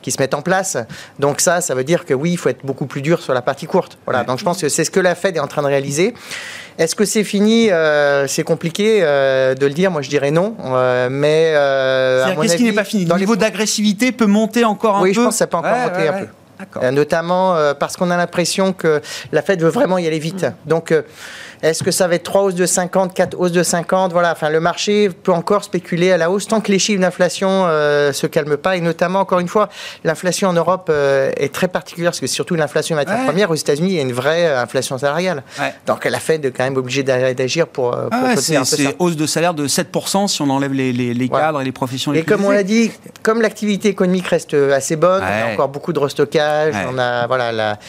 qui 0.02 0.12
se 0.12 0.22
mettent 0.22 0.34
en 0.34 0.42
place. 0.42 0.78
Donc 1.20 1.42
ça, 1.42 1.62
ça 1.62 1.76
veut 1.76 1.84
dire 1.84 2.06
que 2.06 2.14
oui, 2.14 2.32
il 2.32 2.38
faut 2.38 2.50
être 2.50 2.66
beaucoup 2.66 2.86
plus 2.86 3.02
dur 3.02 3.22
sur 3.22 3.34
la 3.34 3.42
partie 3.42 3.66
courte. 3.66 3.98
Voilà. 4.06 4.24
Donc 4.24 4.40
je 4.40 4.44
pense 4.44 4.62
que 4.62 4.70
c'est 4.70 4.84
ce 4.84 4.92
que 4.92 5.00
la 5.00 5.16
Fed 5.16 5.36
est 5.36 5.40
en 5.40 5.48
train 5.48 5.62
de 5.62 5.68
réaliser. 5.68 6.14
Est-ce 6.78 6.96
que 6.96 7.06
c'est 7.06 7.24
fini 7.24 7.70
euh, 7.70 8.28
C'est 8.28 8.44
compliqué 8.44 9.00
euh, 9.02 9.56
de 9.56 9.66
le 9.66 9.74
dire? 9.74 9.92
Moi, 9.92 10.02
je 10.02 10.10
dirais 10.10 10.32
non. 10.32 10.56
Euh, 10.64 11.10
mais 11.12 11.54
qu'est-ce 12.42 12.58
qui 12.58 12.64
n'est 12.64 12.74
pas 12.74 12.84
fini? 12.84 13.06
Le 13.06 13.16
niveau 13.16 13.34
les... 13.34 13.40
d'agressivité 13.40 14.12
peut 14.12 14.26
monter 14.26 14.66
encore 14.66 14.98
un 14.98 15.02
oui, 15.02 15.14
peu? 15.14 15.20
Oui, 15.20 15.24
je 15.24 15.26
pense 15.26 15.36
que 15.36 15.40
ça 15.40 15.48
peut 15.48 15.58
encore 15.58 15.72
ouais, 15.72 15.84
monter 15.84 16.10
ouais, 16.10 16.10
un 16.10 16.66
peu. 16.66 16.92
Notamment 16.92 17.56
parce 17.80 17.98
qu'on 17.98 18.12
a 18.12 18.18
l'impression 18.18 18.74
que 18.74 19.02
la 19.32 19.42
Fed 19.42 19.62
veut 19.62 19.70
vraiment 19.70 19.98
y 19.98 20.08
aller 20.08 20.20
vite. 20.20 20.44
Mmh. 20.44 20.70
Donc, 20.70 20.94
est-ce 21.62 21.84
que 21.84 21.92
ça 21.92 22.08
va 22.08 22.16
être 22.16 22.24
3 22.24 22.44
hausses 22.44 22.56
de 22.56 22.66
50, 22.66 23.14
4 23.14 23.40
hausses 23.40 23.52
de 23.52 23.64
50 23.64 24.12
Voilà, 24.12 24.32
enfin, 24.32 24.50
le 24.50 24.60
marché 24.60 25.10
peut 25.10 25.32
encore 25.32 25.64
spéculer 25.64 26.12
à 26.12 26.18
la 26.18 26.32
hausse 26.32 26.48
tant 26.48 26.62
que 26.62 26.72
les 26.72 26.80
chiffres 26.80 27.02
d'inflation 27.02 27.68
ne 27.68 28.12
se 28.14 28.28
calment 28.28 28.58
pas. 28.58 28.78
Et 28.78 28.82
notamment, 28.82 29.20
encore 29.20 29.40
une 29.40 29.48
fois, 29.48 29.70
l'inflation 30.04 30.50
en 30.50 30.54
Europe 30.54 30.92
est 30.92 31.54
très 31.54 31.68
particulière 31.68 32.12
parce 32.12 32.20
que 32.20 32.28
surtout 32.28 32.56
l'inflation 32.56 32.96
matière 32.96 33.20
ouais. 33.20 33.26
première, 33.26 33.52
aux 33.52 33.56
États-Unis, 33.56 33.90
il 33.90 33.96
y 33.96 34.00
a 34.00 34.04
une 34.04 34.14
vraie 34.14 34.54
inflation 34.54 34.98
salariale. 34.98 35.44
Ouais. 35.60 35.74
Donc, 35.86 36.06
la 36.06 36.20
Fed 36.20 36.46
est 36.46 36.52
quand 36.52 36.64
même 36.64 36.78
obligée 36.78 37.04
d'agir 37.04 37.68
pour. 37.68 37.92
pour 37.92 38.10
ah 38.12 38.36
c'est 38.36 38.96
hausse 39.00 39.16
de 39.16 39.26
salaire 39.26 39.54
de 39.54 39.68
7% 39.68 40.28
si 40.28 40.42
on 40.42 40.50
enlève 40.50 40.74
les, 40.74 40.94
les, 40.94 41.14
les 41.14 41.30
cadres 41.30 41.58
ouais. 41.58 41.64
et 41.64 41.66
les 41.66 41.72
professions. 41.72 42.14
Et 42.14 42.24
comme 42.24 42.46
on 42.46 42.52
l'a 42.52 42.64
dit, 42.64 42.92
comme 43.24 43.42
l'activité 43.42 43.90
économique 43.90 44.28
reste 44.28 44.54
assez 44.54 44.96
bonne, 44.96 45.24
y 45.24 45.50
a 45.50 45.54
encore 45.54 45.70
beaucoup 45.70 45.94
de 45.94 46.00
restockage. 46.00 46.76
On 46.90 46.98
a, 46.98 47.28
voilà, 47.28 47.52
la, 47.52 47.80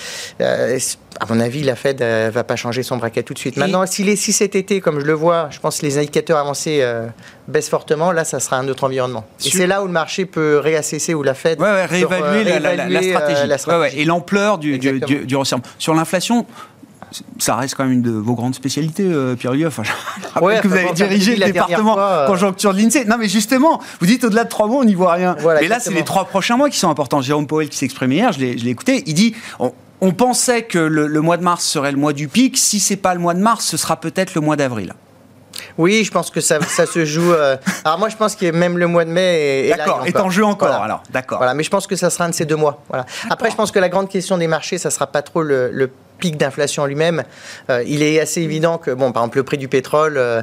euh, 0.40 0.78
à 1.20 1.26
mon 1.26 1.40
avis, 1.40 1.62
la 1.62 1.76
Fed 1.76 2.00
ne 2.00 2.04
euh, 2.04 2.30
va 2.32 2.44
pas 2.44 2.56
changer 2.56 2.82
son 2.82 2.96
braquet 2.96 3.22
tout 3.22 3.34
de 3.34 3.38
suite. 3.38 3.56
Maintenant, 3.56 3.84
si, 3.86 4.16
cet 4.16 4.54
été, 4.54 4.80
comme 4.80 5.00
je 5.00 5.04
le 5.04 5.12
vois, 5.12 5.48
je 5.50 5.58
pense 5.58 5.80
que 5.80 5.86
les 5.86 5.98
indicateurs 5.98 6.38
avancés 6.38 6.78
euh, 6.82 7.06
baissent 7.48 7.68
fortement, 7.68 8.12
là, 8.12 8.24
ça 8.24 8.40
sera 8.40 8.58
un 8.58 8.68
autre 8.68 8.84
environnement. 8.84 9.24
Et 9.44 9.50
c'est 9.50 9.66
là 9.66 9.82
où 9.82 9.86
le 9.86 9.92
marché 9.92 10.26
peut 10.26 10.58
réassesser, 10.58 11.14
où 11.14 11.22
la 11.22 11.34
Fed 11.34 11.60
ouais, 11.60 11.66
ouais, 11.66 11.84
réévaluer, 11.86 12.44
peut, 12.44 12.60
la, 12.60 12.70
réévaluer 12.70 12.76
la, 12.76 13.00
la, 13.00 13.02
stratégie. 13.02 13.58
stratégie. 13.58 13.96
Ouais, 13.96 14.00
et 14.00 14.04
l'ampleur 14.04 14.58
du, 14.58 14.78
du, 14.78 15.00
du, 15.00 15.26
du 15.26 15.36
resserrement. 15.36 15.64
Sur 15.78 15.94
l'inflation, 15.94 16.46
ça 17.38 17.56
reste 17.56 17.74
quand 17.74 17.84
même 17.84 17.92
une 17.92 18.02
de 18.02 18.10
vos 18.10 18.34
grandes 18.34 18.54
spécialités, 18.54 19.04
euh, 19.04 19.34
Pierre-Louis. 19.36 19.66
Enfin, 19.72 19.82
ouais, 20.40 20.60
que 20.60 20.68
vous 20.68 20.74
avez 20.74 20.92
dirigé 20.92 21.36
le 21.36 21.46
département 21.46 21.98
euh, 21.98 22.26
conjoncture 22.26 22.72
de 22.74 22.78
l'INSEE. 22.78 23.04
Non, 23.06 23.16
mais 23.18 23.28
justement, 23.28 23.80
vous 24.00 24.06
dites 24.06 24.24
au-delà 24.24 24.44
de 24.44 24.48
trois 24.48 24.66
mois, 24.66 24.80
on 24.80 24.84
n'y 24.84 24.94
voit 24.94 25.12
rien. 25.12 25.36
mais 25.60 25.68
là, 25.68 25.80
c'est 25.80 25.92
les 25.92 26.04
trois 26.04 26.24
prochains 26.24 26.56
mois 26.56 26.70
qui 26.70 26.78
sont 26.78 26.90
importants. 26.90 27.20
Jérôme 27.20 27.46
Powell 27.46 27.68
qui 27.68 27.76
s'exprimait 27.76 28.16
hier, 28.16 28.32
je 28.32 28.40
l'ai 28.40 28.68
écouté, 28.68 29.02
il 29.06 29.14
dit 29.14 29.34
on, 29.58 29.72
pensait 30.10 30.64
que 30.64 30.78
le, 30.78 31.06
le, 31.06 31.20
mois 31.20 31.36
de 31.36 31.44
mars 31.44 31.64
serait 31.64 31.92
le 31.92 31.98
mois 31.98 32.12
du 32.12 32.26
pic. 32.26 32.58
Si 32.58 32.80
c'est 32.80 32.96
pas 32.96 33.14
le 33.14 33.20
mois 33.20 33.34
de 33.34 33.40
mars, 33.40 33.64
ce 33.64 33.76
sera 33.76 34.00
peut-être 34.00 34.34
le 34.34 34.40
mois 34.40 34.56
d'avril. 34.56 34.94
Oui, 35.78 36.02
je 36.04 36.10
pense 36.10 36.30
que 36.30 36.40
ça, 36.40 36.60
ça 36.62 36.86
se 36.86 37.04
joue. 37.04 37.32
Euh, 37.32 37.56
alors 37.84 37.98
moi, 37.98 38.08
je 38.08 38.16
pense 38.16 38.34
que 38.34 38.50
même 38.50 38.78
le 38.78 38.86
mois 38.86 39.04
de 39.04 39.10
mai 39.10 39.68
est, 39.68 39.76
d'accord, 39.76 40.02
est 40.04 40.18
en 40.18 40.30
jeu 40.30 40.44
encore. 40.44 40.82
Alors, 40.82 41.02
d'accord. 41.10 41.38
Voilà, 41.38 41.54
mais 41.54 41.62
je 41.62 41.70
pense 41.70 41.86
que 41.86 41.96
ça 41.96 42.10
sera 42.10 42.24
un 42.24 42.30
de 42.30 42.34
ces 42.34 42.44
deux 42.44 42.56
mois. 42.56 42.82
Voilà. 42.88 43.06
Après, 43.30 43.50
je 43.50 43.56
pense 43.56 43.70
que 43.70 43.78
la 43.78 43.88
grande 43.88 44.08
question 44.08 44.38
des 44.38 44.48
marchés, 44.48 44.78
ça 44.78 44.90
sera 44.90 45.06
pas 45.06 45.22
trop 45.22 45.42
le, 45.42 45.70
le 45.70 45.90
pic 46.22 46.36
d'inflation 46.36 46.86
lui-même, 46.86 47.24
euh, 47.68 47.82
il 47.84 48.00
est 48.00 48.20
assez 48.20 48.40
évident 48.42 48.78
que, 48.78 48.92
bon, 48.92 49.10
par 49.10 49.24
exemple, 49.24 49.38
le 49.38 49.42
prix 49.42 49.58
du 49.58 49.66
pétrole, 49.66 50.14
euh, 50.16 50.42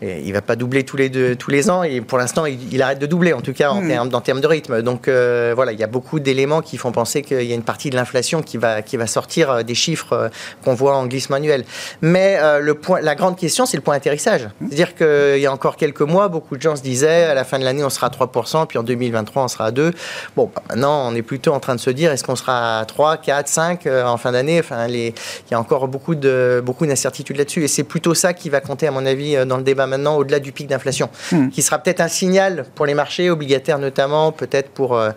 il 0.00 0.32
va 0.32 0.40
pas 0.40 0.56
doubler 0.56 0.84
tous 0.84 0.96
les, 0.96 1.10
deux, 1.10 1.36
tous 1.36 1.50
les 1.50 1.68
ans, 1.68 1.82
et 1.82 2.00
pour 2.00 2.16
l'instant, 2.16 2.46
il, 2.46 2.80
arrête 2.80 2.98
de 2.98 3.04
doubler, 3.04 3.34
en 3.34 3.42
tout 3.42 3.52
cas, 3.52 3.70
en, 3.70 3.82
hmm. 3.82 3.88
termes, 3.88 4.10
en 4.14 4.20
termes 4.22 4.40
de 4.40 4.46
rythme. 4.46 4.80
Donc, 4.80 5.06
euh, 5.06 5.52
voilà, 5.54 5.72
il 5.72 5.78
y 5.78 5.82
a 5.82 5.86
beaucoup 5.86 6.18
d'éléments 6.18 6.62
qui 6.62 6.78
font 6.78 6.92
penser 6.92 7.20
qu'il 7.20 7.42
y 7.42 7.52
a 7.52 7.54
une 7.54 7.62
partie 7.62 7.90
de 7.90 7.96
l'inflation 7.96 8.40
qui 8.40 8.56
va, 8.56 8.80
qui 8.80 8.96
va 8.96 9.06
sortir 9.06 9.62
des 9.64 9.74
chiffres 9.74 10.30
qu'on 10.64 10.72
voit 10.72 10.96
en 10.96 11.06
glisse 11.06 11.28
manuel. 11.28 11.66
Mais 12.00 12.38
le 12.60 12.72
point, 12.74 13.02
la 13.02 13.14
grande 13.14 13.36
question, 13.36 13.66
c'est 13.66 13.76
le 13.76 13.82
point 13.82 13.96
atterrissage. 13.96 14.44
Hmm. 14.60 14.68
C'est-à-dire 14.68 14.94
qu'il 14.94 15.42
y 15.42 15.46
a 15.46 15.52
encore 15.52 15.76
quelques 15.76 16.00
mois, 16.00 16.28
beaucoup 16.28 16.56
de 16.56 16.62
gens 16.62 16.74
se 16.74 16.82
disaient, 16.82 17.24
à 17.24 17.34
la 17.34 17.44
fin 17.44 17.58
de 17.58 17.64
l'année, 17.64 17.84
on 17.84 17.90
sera 17.90 18.06
à 18.06 18.10
3%, 18.10 18.66
puis 18.66 18.78
en 18.78 18.82
2023, 18.82 19.44
on 19.44 19.48
sera 19.48 19.66
à 19.66 19.72
2%. 19.72 19.92
Bon, 20.36 20.50
bah, 20.54 20.62
maintenant, 20.70 21.06
on 21.06 21.14
est 21.14 21.22
plutôt 21.22 21.52
en 21.52 21.60
train 21.60 21.74
de 21.74 21.80
se 21.80 21.90
dire, 21.90 22.12
est-ce 22.12 22.24
qu'on 22.24 22.36
sera 22.36 22.78
à 22.80 22.84
3, 22.86 23.18
4, 23.18 23.46
5 23.46 23.86
en 23.86 24.16
fin 24.16 24.32
d'année? 24.32 24.60
Enfin, 24.60 24.86
les, 24.86 25.12
il 25.48 25.52
y 25.52 25.54
a 25.54 25.60
encore 25.60 25.88
beaucoup 25.88 26.14
de 26.14 26.62
beaucoup 26.64 26.86
d'incertitudes 26.86 27.36
là-dessus. 27.36 27.64
Et 27.64 27.68
c'est 27.68 27.84
plutôt 27.84 28.14
ça 28.14 28.32
qui 28.32 28.50
va 28.50 28.60
compter, 28.60 28.86
à 28.86 28.90
mon 28.90 29.04
avis, 29.06 29.36
euh, 29.36 29.44
dans 29.44 29.56
le 29.56 29.62
débat 29.62 29.86
maintenant, 29.86 30.16
au-delà 30.16 30.40
du 30.40 30.52
pic 30.52 30.66
d'inflation, 30.66 31.10
hmm. 31.32 31.48
qui 31.48 31.62
sera 31.62 31.78
peut-être 31.78 32.00
un 32.00 32.08
signal 32.08 32.64
pour 32.74 32.86
les 32.86 32.94
marchés 32.94 33.30
obligataires 33.30 33.78
notamment, 33.78 34.32
peut-être 34.32 34.70
pour 34.70 34.96
euh, 34.96 35.10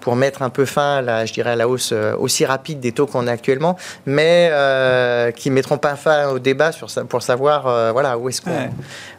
pour 0.00 0.16
mettre 0.16 0.42
un 0.42 0.50
peu 0.50 0.64
fin, 0.64 1.06
à 1.06 1.26
je 1.26 1.32
dirais, 1.32 1.50
à 1.50 1.56
la 1.56 1.68
hausse 1.68 1.90
euh, 1.92 2.16
aussi 2.18 2.44
rapide 2.44 2.80
des 2.80 2.90
taux 2.90 3.06
qu'on 3.06 3.28
a 3.28 3.32
actuellement, 3.32 3.76
mais 4.04 4.50
qui 5.36 5.50
ne 5.50 5.54
mettront 5.54 5.78
pas 5.78 5.94
fin 5.94 6.28
au 6.28 6.38
débat 6.40 6.72
sur 6.72 6.90
ça, 6.90 7.04
pour 7.04 7.22
savoir 7.22 7.92
voilà, 7.92 8.18
où 8.18 8.28
est-ce 8.28 8.42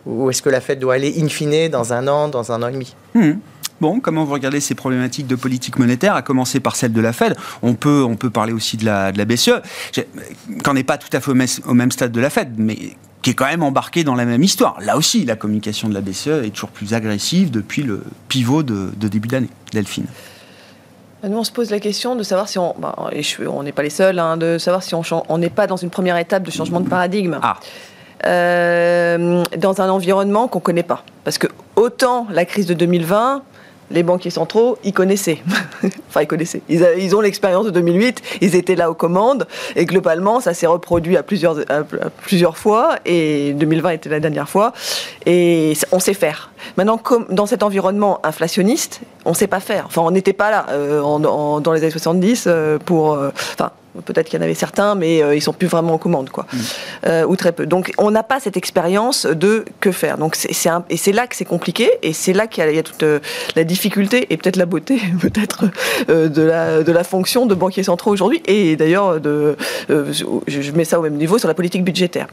où 0.05 0.29
est-ce 0.29 0.41
que 0.41 0.49
la 0.49 0.59
Fed 0.59 0.79
doit 0.79 0.95
aller 0.95 1.13
in 1.21 1.29
fine 1.29 1.69
dans 1.69 1.93
un 1.93 2.07
an, 2.07 2.27
dans 2.27 2.51
un 2.51 2.61
an 2.63 2.67
et 2.67 2.73
demi. 2.73 2.95
Hmm. 3.13 3.35
Bon, 3.81 3.99
comment 3.99 4.23
vous 4.23 4.33
regardez 4.33 4.59
ces 4.59 4.75
problématiques 4.75 5.27
de 5.27 5.35
politique 5.35 5.77
monétaire, 5.77 6.15
à 6.15 6.21
commencer 6.21 6.59
par 6.59 6.75
celle 6.75 6.93
de 6.93 7.01
la 7.01 7.13
Fed? 7.13 7.35
On 7.61 7.73
peut, 7.73 8.03
on 8.03 8.15
peut 8.15 8.29
parler 8.29 8.53
aussi 8.53 8.77
de 8.77 8.85
la, 8.85 9.11
de 9.11 9.17
la 9.17 9.25
BCE, 9.25 9.61
qu'on 10.63 10.73
n'est 10.73 10.83
pas 10.83 10.97
tout 10.97 11.09
à 11.11 11.19
fait 11.19 11.31
au 11.31 11.73
même, 11.73 11.91
stade 11.91 12.11
de 12.11 12.21
la 12.21 12.29
Fed, 12.29 12.53
mais 12.57 12.77
qui 13.21 13.31
est 13.31 13.33
quand 13.33 13.45
même 13.45 13.63
embarqué 13.63 14.03
dans 14.03 14.15
la 14.15 14.25
même 14.25 14.43
histoire. 14.43 14.77
Là 14.81 14.97
aussi, 14.97 15.25
la 15.25 15.35
communication 15.35 15.89
de 15.89 15.93
la 15.93 16.01
BCE 16.01 16.45
est 16.45 16.53
toujours 16.53 16.69
plus 16.69 16.93
agressive 16.93 17.51
depuis 17.51 17.83
le 17.83 18.03
pivot 18.27 18.63
de, 18.63 18.91
début 18.97 19.27
d'année. 19.27 19.49
Delphine. 19.71 20.05
Nous, 21.27 21.37
on 21.37 21.43
se 21.45 21.51
pose 21.51 21.69
la 21.69 21.79
question 21.79 22.15
de 22.15 22.23
savoir 22.23 22.49
si 22.49 22.59
on, 22.59 22.75
bah, 22.77 22.95
et 23.13 23.23
on 23.47 23.63
n'est 23.63 23.71
pas 23.71 23.83
les 23.83 23.89
seuls, 23.89 24.19
hein, 24.19 24.35
de 24.35 24.57
savoir 24.57 24.83
si 24.83 24.93
on 24.93 25.37
n'est 25.37 25.49
pas 25.49 25.67
dans 25.67 25.77
une 25.77 25.89
première 25.89 26.17
étape 26.17 26.43
de 26.43 26.51
changement 26.51 26.81
de 26.81 26.89
paradigme. 26.89 27.39
Ah. 27.41 27.57
Euh, 28.25 29.43
dans 29.57 29.81
un 29.81 29.89
environnement 29.89 30.47
qu'on 30.47 30.59
ne 30.59 30.63
connaît 30.63 30.83
pas. 30.83 31.03
Parce 31.25 31.37
que 31.37 31.47
autant 31.75 32.25
la 32.29 32.45
crise 32.45 32.65
de 32.65 32.73
2020, 32.73 33.43
les 33.93 34.03
banquiers 34.03 34.31
centraux, 34.31 34.77
ils 34.83 34.91
connaissaient. 34.91 35.41
enfin, 36.09 36.21
ils 36.21 36.27
connaissaient. 36.27 36.61
Ils, 36.67 37.15
ont 37.15 37.21
l'expérience 37.21 37.65
de 37.65 37.71
2008, 37.71 38.21
ils 38.41 38.55
étaient 38.55 38.75
là 38.75 38.89
aux 38.91 38.95
commandes, 38.95 39.47
et 39.75 39.85
globalement, 39.85 40.41
ça 40.41 40.53
s'est 40.53 40.67
reproduit 40.67 41.15
à 41.15 41.23
plusieurs, 41.23 41.57
plusieurs 42.23 42.57
fois, 42.57 42.95
et 43.05 43.53
2020 43.53 43.91
était 43.91 44.09
la 44.09 44.19
dernière 44.19 44.49
fois, 44.49 44.73
et 45.25 45.73
on 45.91 45.99
sait 45.99 46.13
faire. 46.13 46.51
Maintenant, 46.75 46.99
dans 47.29 47.45
cet 47.45 47.63
environnement 47.63 48.19
inflationniste, 48.23 49.01
on 49.25 49.29
ne 49.29 49.35
sait 49.35 49.47
pas 49.47 49.59
faire. 49.59 49.85
Enfin, 49.85 50.01
on 50.01 50.11
n'était 50.11 50.33
pas 50.33 50.49
là 50.49 50.65
euh, 50.71 51.01
dans 51.59 51.73
les 51.73 51.83
années 51.83 51.91
70 51.91 52.45
euh, 52.47 52.79
pour... 52.79 53.13
Euh, 53.13 53.29
enfin, 53.53 53.71
Peut-être 54.05 54.27
qu'il 54.27 54.39
y 54.39 54.41
en 54.41 54.45
avait 54.45 54.53
certains, 54.53 54.95
mais 54.95 55.19
ils 55.35 55.41
sont 55.41 55.53
plus 55.53 55.67
vraiment 55.67 55.93
en 55.93 55.97
commande, 55.97 56.29
quoi, 56.29 56.45
mm. 56.51 57.09
ou 57.27 57.35
très 57.35 57.51
peu. 57.51 57.65
Donc, 57.65 57.91
on 57.97 58.11
n'a 58.11 58.23
pas 58.23 58.39
cette 58.39 58.57
expérience 58.57 59.25
de 59.25 59.65
que 59.79 59.91
faire. 59.91 60.17
Donc, 60.17 60.35
c'est 60.35 60.51
et 60.89 60.97
c'est 60.97 61.11
là 61.11 61.27
que 61.27 61.35
c'est 61.35 61.45
compliqué, 61.45 61.91
et 62.01 62.13
c'est 62.13 62.33
là 62.33 62.47
qu'il 62.47 62.63
y, 62.63 62.79
a 62.79 62.83
toute 62.83 63.03
la 63.55 63.63
difficulté 63.63 64.27
et 64.29 64.37
peut-être 64.37 64.55
la 64.55 64.65
beauté, 64.65 64.99
peut-être 65.21 65.65
de 66.07 66.41
la 66.41 66.83
de 66.83 66.91
la 66.91 67.03
fonction 67.03 67.45
de 67.45 67.55
banquier 67.55 67.83
centraux 67.83 68.11
aujourd'hui, 68.11 68.41
et 68.45 68.75
d'ailleurs 68.75 69.19
de, 69.19 69.55
je 69.89 70.71
mets 70.71 70.85
ça 70.85 70.99
au 70.99 71.03
même 71.03 71.15
niveau 71.15 71.37
sur 71.37 71.47
la 71.47 71.53
politique 71.53 71.83
budgétaire. 71.83 72.27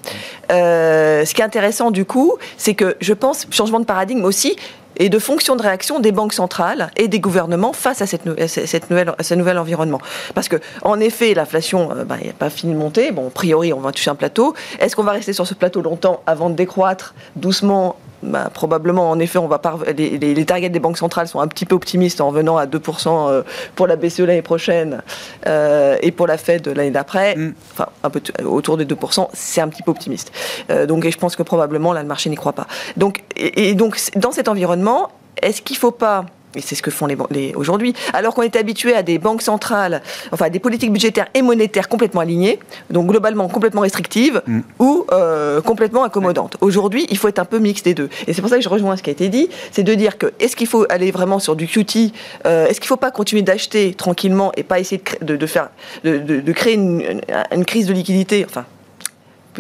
ce 0.49 1.35
qui 1.35 1.41
est 1.41 1.45
intéressant 1.45 1.91
du 1.91 2.05
coup, 2.05 2.37
c'est 2.57 2.75
que 2.75 2.97
je 3.01 3.13
pense 3.13 3.47
changement 3.51 3.81
de 3.81 3.85
paradigme 3.85 4.25
aussi 4.25 4.57
et 4.97 5.09
de 5.09 5.19
fonction 5.19 5.57
de 5.57 5.63
réaction 5.63 6.01
des 6.01 6.13
banques 6.13 6.33
centrales 6.33 6.91
et 6.97 7.09
des 7.09 7.21
gouvernements 7.21 7.73
face 7.73 8.03
à, 8.03 8.07
ce 8.07 9.35
nouvel 9.35 9.59
environnement. 9.59 10.01
Parce 10.35 10.49
que, 10.49 10.57
en 10.83 11.01
effet, 11.01 11.35
l'inflation 11.35 11.89
n'a 11.89 12.01
euh, 12.01 12.05
bah, 12.05 12.17
pas 12.39 12.51
fini 12.51 12.73
de 12.73 12.79
monter. 12.79 13.11
Bon, 13.13 13.29
a 13.29 13.31
priori, 13.31 13.73
on 13.73 13.81
va 13.81 13.93
toucher 13.93 14.11
un 14.11 14.15
plateau. 14.15 14.55
Est-ce 14.79 14.97
qu'on 14.97 15.03
va 15.03 15.13
rester 15.13 15.33
sur 15.33 15.47
ce 15.47 15.55
plateau 15.55 15.83
longtemps 15.83 16.23
avant 16.27 16.51
de 16.51 16.55
décroître 16.55 17.15
doucement 17.37 17.97
bah, 18.23 18.51
probablement, 18.53 19.11
en 19.11 19.19
effet, 19.19 19.39
on 19.39 19.49
va 19.49 19.61
les, 19.97 20.19
les, 20.19 20.45
targets 20.45 20.69
des 20.69 20.81
banques 20.81 20.99
centrales 20.99 21.29
sont 21.29 21.41
un 21.41 21.49
petit 21.49 21.65
peu 21.65 21.75
optimistes 21.75 22.21
en 22.21 22.31
venant 22.31 22.57
à 22.57 22.67
2% 22.67 23.31
euh, 23.31 23.43
pour 23.75 23.87
la 23.87 23.97
BCE 23.97 24.21
l'année 24.21 24.43
prochaine 24.43 25.03
euh, 25.47 25.97
et 26.03 26.11
pour 26.11 26.27
la 26.27 26.37
Fed 26.37 26.69
l'année 26.69 26.91
d'après. 26.91 27.37
Mm. 27.37 27.55
Enfin, 27.73 27.87
un 28.03 28.11
peu 28.11 28.21
autour 28.45 28.77
des 28.77 28.85
2%, 28.85 29.29
c'est 29.33 29.61
un 29.61 29.69
petit 29.69 29.83
peu 29.83 29.91
optimiste. 29.91 30.33
Euh, 30.71 30.87
donc, 30.87 31.05
et 31.05 31.11
je 31.11 31.19
pense 31.19 31.37
que 31.37 31.43
probablement, 31.43 31.93
là, 31.93 32.03
le 32.03 32.09
marché 32.09 32.29
n'y 32.31 32.37
croit 32.37 32.53
pas. 32.53 32.67
Donc, 32.97 33.23
et 33.37 33.75
donc, 33.75 33.99
dans 34.17 34.33
cet 34.33 34.49
environnement, 34.49 35.11
est-ce 35.43 35.63
qu'il 35.63 35.75
ne 35.75 35.81
faut 35.81 35.91
pas 35.91 36.27
et 36.55 36.61
c'est 36.61 36.75
ce 36.75 36.83
que 36.83 36.91
font 36.91 37.07
les, 37.07 37.17
les 37.31 37.55
aujourd'hui, 37.55 37.95
alors 38.13 38.35
qu'on 38.35 38.43
est 38.43 38.57
habitué 38.57 38.95
à 38.95 39.03
des 39.03 39.19
banques 39.19 39.43
centrales, 39.43 40.03
enfin 40.33 40.47
à 40.47 40.51
des 40.51 40.59
politiques 40.59 40.93
budgétaires 40.93 41.29
et 41.35 41.43
monétaires 41.43 41.89
complètement 41.89 42.21
alignées, 42.21 42.59
donc 42.91 43.09
globalement 43.09 43.49
complètement 43.49 43.83
restrictives 43.83 44.43
mm. 44.47 44.61
ou 44.79 45.07
euh, 45.13 45.61
complètement 45.61 46.05
accommodantes. 46.05 46.57
Aujourd'hui, 46.61 47.07
il 47.11 47.19
faut 47.19 47.29
être 47.29 47.39
un 47.39 47.45
peu 47.45 47.59
mix 47.59 47.83
des 47.83 47.95
deux. 47.95 48.09
Et 48.27 48.33
c'est 48.33 48.41
pour 48.41 48.51
ça 48.51 48.57
que 48.57 48.63
je 48.63 48.69
rejoins 48.69 48.97
ce 48.97 49.03
qui 49.03 49.11
a 49.11 49.13
été 49.13 49.29
dit, 49.29 49.49
c'est 49.73 49.83
de 49.83 49.95
dire 49.95 50.19
que 50.19 50.33
est-ce 50.41 50.57
qu'il 50.57 50.67
faut 50.67 50.87
aller 50.89 51.11
vraiment 51.11 51.39
sur 51.39 51.57
du 51.57 51.67
QT, 51.67 52.13
euh, 52.47 52.67
est-ce 52.67 52.81
qu'il 52.81 52.87
ne 52.87 52.89
faut 52.89 52.97
pas 52.97 53.11
continuer 53.11 53.43
d'acheter 53.43 53.95
tranquillement 53.95 54.53
et 54.57 54.63
pas 54.63 54.81
essayer 54.81 55.03
de, 55.21 55.37
de, 55.37 55.47
faire, 55.47 55.71
de, 56.05 56.19
de 56.19 56.53
créer 56.53 56.75
une, 56.75 57.21
une, 57.53 57.65
crise 57.65 57.87
de 57.87 57.93
liquidité, 57.93 58.45
enfin 58.49 58.65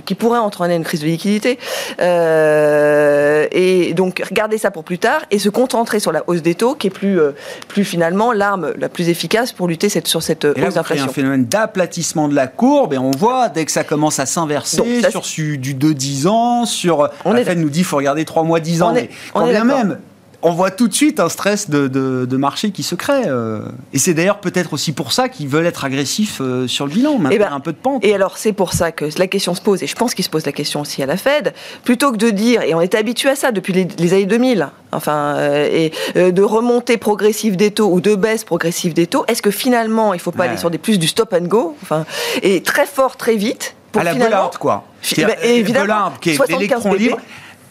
qui 0.04 0.14
pourrait 0.14 0.38
entraîner 0.38 0.76
une 0.76 0.84
crise 0.84 1.00
de 1.00 1.06
liquidité. 1.06 1.58
Euh, 2.00 3.46
et 3.52 3.94
donc 3.94 4.22
regarder 4.28 4.58
ça 4.58 4.70
pour 4.70 4.84
plus 4.84 4.98
tard 4.98 5.22
et 5.30 5.38
se 5.38 5.48
concentrer 5.48 6.00
sur 6.00 6.12
la 6.12 6.22
hausse 6.26 6.42
des 6.42 6.54
taux, 6.54 6.74
qui 6.74 6.88
est 6.88 6.90
plus, 6.90 7.20
euh, 7.20 7.32
plus 7.68 7.84
finalement 7.84 8.32
l'arme 8.32 8.72
la 8.78 8.88
plus 8.88 9.08
efficace 9.08 9.52
pour 9.52 9.68
lutter 9.68 9.88
cette, 9.88 10.06
sur 10.06 10.22
cette 10.22 10.44
hausse 10.44 10.74
d'inflation. 10.74 11.06
un 11.06 11.12
phénomène 11.12 11.44
d'aplatissement 11.46 12.28
de 12.28 12.34
la 12.34 12.46
courbe 12.46 12.94
et 12.94 12.98
on 12.98 13.10
voit 13.10 13.48
dès 13.48 13.64
que 13.64 13.72
ça 13.72 13.84
commence 13.84 14.18
à 14.18 14.26
s'inverser 14.26 15.02
sur 15.10 15.22
du 15.58 15.74
2-10 15.74 16.28
ans, 16.28 16.64
sur 16.66 17.08
on 17.24 17.32
la 17.32 17.44
Fed 17.44 17.58
nous 17.58 17.70
dit 17.70 17.80
qu'il 17.80 17.84
faut 17.84 17.96
regarder 17.96 18.24
3 18.24 18.42
mois 18.42 18.60
10 18.60 18.82
ans, 18.82 18.90
on 18.90 18.94
mais 18.94 19.10
quand 19.32 19.46
bien 19.46 19.64
même 19.64 19.98
on 20.42 20.52
voit 20.52 20.70
tout 20.70 20.88
de 20.88 20.94
suite 20.94 21.20
un 21.20 21.28
stress 21.28 21.68
de, 21.70 22.36
marché 22.36 22.70
qui 22.70 22.82
se 22.82 22.94
crée. 22.94 23.24
Euh. 23.26 23.60
Et 23.92 23.98
c'est 23.98 24.14
d'ailleurs 24.14 24.38
peut-être 24.38 24.72
aussi 24.72 24.92
pour 24.92 25.12
ça 25.12 25.28
qu'ils 25.28 25.48
veulent 25.48 25.66
être 25.66 25.84
agressifs 25.84 26.40
euh, 26.40 26.66
sur 26.66 26.86
le 26.86 26.92
bilan, 26.92 27.18
eh 27.30 27.38
ben, 27.38 27.52
un 27.52 27.60
peu 27.60 27.72
de 27.72 27.76
pente. 27.76 28.04
Et 28.04 28.14
alors 28.14 28.38
c'est 28.38 28.54
pour 28.54 28.72
ça 28.72 28.92
que 28.92 29.04
la 29.18 29.26
question 29.26 29.54
se 29.54 29.60
pose, 29.60 29.82
et 29.82 29.86
je 29.86 29.94
pense 29.94 30.14
qu'il 30.14 30.24
se 30.24 30.30
pose 30.30 30.46
la 30.46 30.52
question 30.52 30.80
aussi 30.80 31.02
à 31.02 31.06
la 31.06 31.16
Fed, 31.16 31.52
plutôt 31.84 32.12
que 32.12 32.16
de 32.16 32.30
dire, 32.30 32.62
et 32.62 32.74
on 32.74 32.80
est 32.80 32.94
habitué 32.94 33.28
à 33.28 33.36
ça 33.36 33.52
depuis 33.52 33.72
les, 33.72 34.12
années 34.14 34.26
2000, 34.26 34.70
enfin, 34.92 35.34
euh, 35.36 35.90
et 36.14 36.32
de 36.32 36.42
remontée 36.42 36.96
progressive 36.96 37.56
des 37.56 37.70
taux 37.70 37.90
ou 37.92 38.00
de 38.00 38.14
baisse 38.14 38.44
progressive 38.44 38.94
des 38.94 39.06
taux, 39.06 39.24
est-ce 39.28 39.42
que 39.42 39.50
finalement 39.50 40.14
il 40.14 40.18
ne 40.18 40.22
faut 40.22 40.32
pas 40.32 40.44
aller 40.44 40.56
sur 40.56 40.70
des 40.70 40.78
plus 40.78 40.98
du 40.98 41.08
stop 41.08 41.34
and 41.34 41.44
go, 41.44 41.76
enfin, 41.82 42.06
et 42.42 42.62
très 42.62 42.86
fort, 42.86 43.16
très 43.16 43.36
vite 43.36 43.74
pour 43.92 44.00
à 44.00 44.04
la 44.04 44.14
Bollard, 44.14 44.58
quoi. 44.58 44.84
Ben, 45.16 45.34
évidemment, 45.42 46.12
qui 46.20 46.30
est 46.30 46.48
l'électron 46.48 46.94
libre 46.94 47.18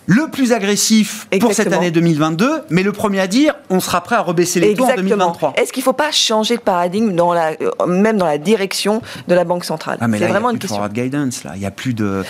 le 0.09 0.27
plus 0.27 0.53
agressif 0.53 1.27
pour 1.39 1.53
cette 1.53 1.71
année 1.71 1.91
2022, 1.91 2.63
mais 2.71 2.81
le 2.81 2.91
premier 2.91 3.19
à 3.19 3.27
dire 3.27 3.53
on 3.69 3.79
sera 3.79 4.01
prêt 4.01 4.15
à 4.15 4.21
rebaisser 4.21 4.59
les 4.59 4.73
taux 4.73 4.85
en 4.85 4.95
2023. 4.95 5.53
Est-ce 5.55 5.71
qu'il 5.71 5.81
ne 5.81 5.85
faut 5.85 5.93
pas 5.93 6.11
changer 6.11 6.57
de 6.57 6.61
paradigme 6.61 7.13
dans 7.13 7.31
la, 7.31 7.51
euh, 7.61 7.85
même 7.85 8.17
dans 8.17 8.25
la 8.25 8.39
direction 8.39 9.03
de 9.27 9.35
la 9.35 9.43
Banque 9.43 9.65
centrale? 9.65 9.99
Ah, 10.01 10.07
C'est 10.11 10.25
vraiment 10.25 10.49
une 10.49 10.57
question. 10.57 10.77
Forward 10.77 10.93
guidance 10.93 11.43
là, 11.43 11.51
il 11.55 11.61
y 11.61 11.65
a 11.67 11.71
plus 11.71 11.93
de. 11.93 12.23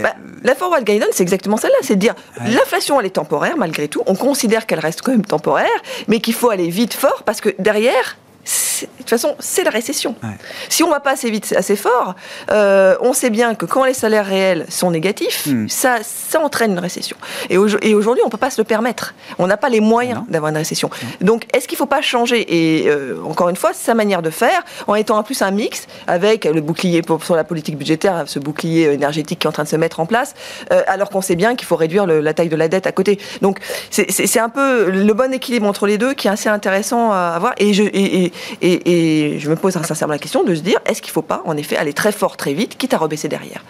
Bah, 0.00 0.14
la 0.44 0.54
forward 0.54 0.84
guidance, 0.84 1.08
c'est 1.12 1.24
exactement 1.24 1.56
celle-là, 1.56 1.78
c'est 1.82 1.96
de 1.96 2.00
dire 2.00 2.14
l'inflation 2.46 3.00
elle 3.00 3.06
est 3.06 3.10
temporaire 3.10 3.56
malgré 3.56 3.88
tout, 3.88 4.02
on 4.06 4.14
considère 4.14 4.66
qu'elle 4.66 4.78
reste 4.80 5.02
quand 5.02 5.10
même 5.10 5.24
temporaire, 5.24 5.66
mais 6.06 6.20
qu'il 6.20 6.34
faut 6.34 6.50
aller 6.50 6.68
vite 6.68 6.94
fort 6.94 7.24
parce 7.24 7.40
que 7.40 7.48
derrière 7.58 8.16
de 8.44 8.86
toute 8.98 9.10
façon, 9.10 9.36
c'est 9.38 9.64
la 9.64 9.70
récession. 9.70 10.14
Si 10.68 10.82
on 10.82 10.88
ne 10.88 10.92
va 10.92 11.00
pas 11.00 11.12
assez 11.12 11.30
vite, 11.30 11.54
assez 11.56 11.76
fort, 11.76 12.14
euh, 12.50 12.96
on 13.00 13.12
sait 13.12 13.30
bien 13.30 13.54
que 13.54 13.66
quand 13.66 13.84
les 13.84 13.94
salaires 13.94 14.26
réels 14.26 14.66
sont 14.68 14.90
négatifs, 14.90 15.46
hmm. 15.46 15.68
ça, 15.68 15.98
ça 16.02 16.40
entraîne 16.40 16.72
une 16.72 16.78
récession. 16.78 17.16
Et, 17.50 17.56
aujourd'hui, 17.56 18.22
on 18.22 18.26
ne 18.26 18.30
peut 18.30 18.36
pas 18.36 18.50
se 18.50 18.60
le 18.60 18.64
permettre. 18.64 19.14
On 19.38 19.46
n'a 19.46 19.56
pas 19.56 19.68
les 19.68 19.80
moyens 19.80 20.22
d'avoir 20.28 20.50
une 20.50 20.56
récession. 20.56 20.90
Donc, 21.20 21.44
est-ce 21.54 21.68
qu'il 21.68 21.76
ne 21.76 21.78
faut 21.78 21.86
pas 21.86 22.02
changer 22.02 22.44
Et 22.48 22.88
euh, 22.88 23.16
encore 23.24 23.48
une 23.48 23.56
fois, 23.56 23.72
sa 23.72 23.94
manière 23.94 24.22
de 24.22 24.30
faire, 24.30 24.62
en 24.86 24.94
étant 24.94 25.18
en 25.18 25.22
plus 25.22 25.42
un 25.42 25.50
mix 25.50 25.86
avec 26.06 26.44
le 26.44 26.60
bouclier 26.60 27.02
pour, 27.02 27.24
sur 27.24 27.36
la 27.36 27.44
politique 27.44 27.78
budgétaire, 27.78 28.24
ce 28.26 28.38
bouclier 28.38 28.92
énergétique 28.92 29.40
qui 29.40 29.46
est 29.46 29.48
en 29.48 29.52
train 29.52 29.64
de 29.64 29.68
se 29.68 29.76
mettre 29.76 30.00
en 30.00 30.06
place, 30.06 30.34
euh, 30.72 30.82
alors 30.86 31.10
qu'on 31.10 31.20
sait 31.20 31.36
bien 31.36 31.56
qu'il 31.56 31.66
faut 31.66 31.76
réduire 31.76 32.06
la 32.06 32.34
taille 32.34 32.48
de 32.48 32.56
la 32.56 32.68
dette 32.68 32.86
à 32.86 32.92
côté. 32.92 33.18
Donc, 33.40 33.60
c'est 33.90 34.40
un 34.40 34.48
peu 34.48 34.90
le 34.90 35.12
bon 35.14 35.32
équilibre 35.32 35.66
entre 35.66 35.86
les 35.86 35.98
deux 35.98 36.14
qui 36.14 36.28
est 36.28 36.30
assez 36.30 36.48
intéressant 36.48 37.12
à 37.12 37.38
voir. 37.38 37.54
Et, 37.58 37.72
je, 37.72 37.82
et, 37.82 38.24
et, 38.24 38.32
je 38.62 39.48
me 39.48 39.56
pose 39.56 39.72
sincèrement 39.72 40.12
la 40.12 40.18
question 40.18 40.44
de 40.44 40.54
se 40.54 40.60
dire, 40.60 40.78
est-ce 40.86 41.02
qu'il 41.02 41.10
ne 41.10 41.14
faut 41.14 41.22
pas, 41.22 41.42
en 41.44 41.56
effet, 41.56 41.76
aller 41.76 41.92
très 41.92 42.12
fort, 42.12 42.36
très 42.36 42.54
vite, 42.54 42.76
quitte 42.76 42.94
à 42.94 42.98
rebaisser 42.98 43.28
derrière? 43.28 43.64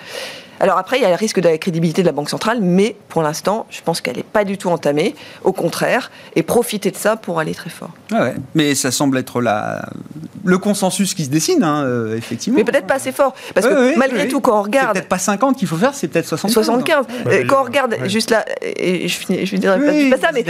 Alors 0.60 0.78
après, 0.78 0.98
il 0.98 1.02
y 1.02 1.04
a 1.04 1.08
le 1.08 1.14
risque 1.14 1.40
de 1.40 1.48
la 1.48 1.58
crédibilité 1.58 2.02
de 2.02 2.06
la 2.06 2.12
Banque 2.12 2.30
centrale, 2.30 2.58
mais 2.60 2.96
pour 3.08 3.22
l'instant, 3.22 3.66
je 3.70 3.80
pense 3.82 4.00
qu'elle 4.00 4.16
n'est 4.16 4.22
pas 4.22 4.44
du 4.44 4.58
tout 4.58 4.68
entamée. 4.68 5.14
Au 5.42 5.52
contraire, 5.52 6.10
et 6.36 6.42
profiter 6.42 6.90
de 6.90 6.96
ça 6.96 7.16
pour 7.16 7.40
aller 7.40 7.54
très 7.54 7.70
fort. 7.70 7.90
Ah 8.12 8.30
mais 8.54 8.74
ça 8.74 8.90
semble 8.90 9.18
être 9.18 9.40
la... 9.40 9.88
le 10.44 10.58
consensus 10.58 11.14
qui 11.14 11.24
se 11.24 11.30
dessine, 11.30 11.62
hein, 11.62 11.84
euh, 11.84 12.16
effectivement. 12.16 12.58
Mais 12.58 12.64
peut-être 12.64 12.86
pas 12.86 12.94
assez 12.94 13.12
fort. 13.12 13.34
Parce 13.54 13.66
que 13.66 13.96
malgré 13.98 14.28
tout, 14.28 14.40
quand 14.40 14.58
on 14.58 14.62
regarde. 14.62 14.88
C'est 14.88 15.00
peut-être 15.00 15.08
pas 15.08 15.18
50 15.18 15.56
qu'il 15.56 15.68
faut 15.68 15.76
faire, 15.76 15.94
c'est 15.94 16.08
peut-être 16.08 16.26
75. 16.26 16.66
75. 16.66 17.06
Euh, 17.26 17.44
quand 17.48 17.60
on 17.60 17.64
regarde 17.64 17.96
juste 18.06 18.30
là, 18.30 18.44
et 18.62 19.08
je, 19.08 19.16
finis, 19.16 19.46
je 19.46 19.56
dirais 19.56 19.78
pas, 20.10 20.18
ça, 20.18 20.30
mais 20.32 20.44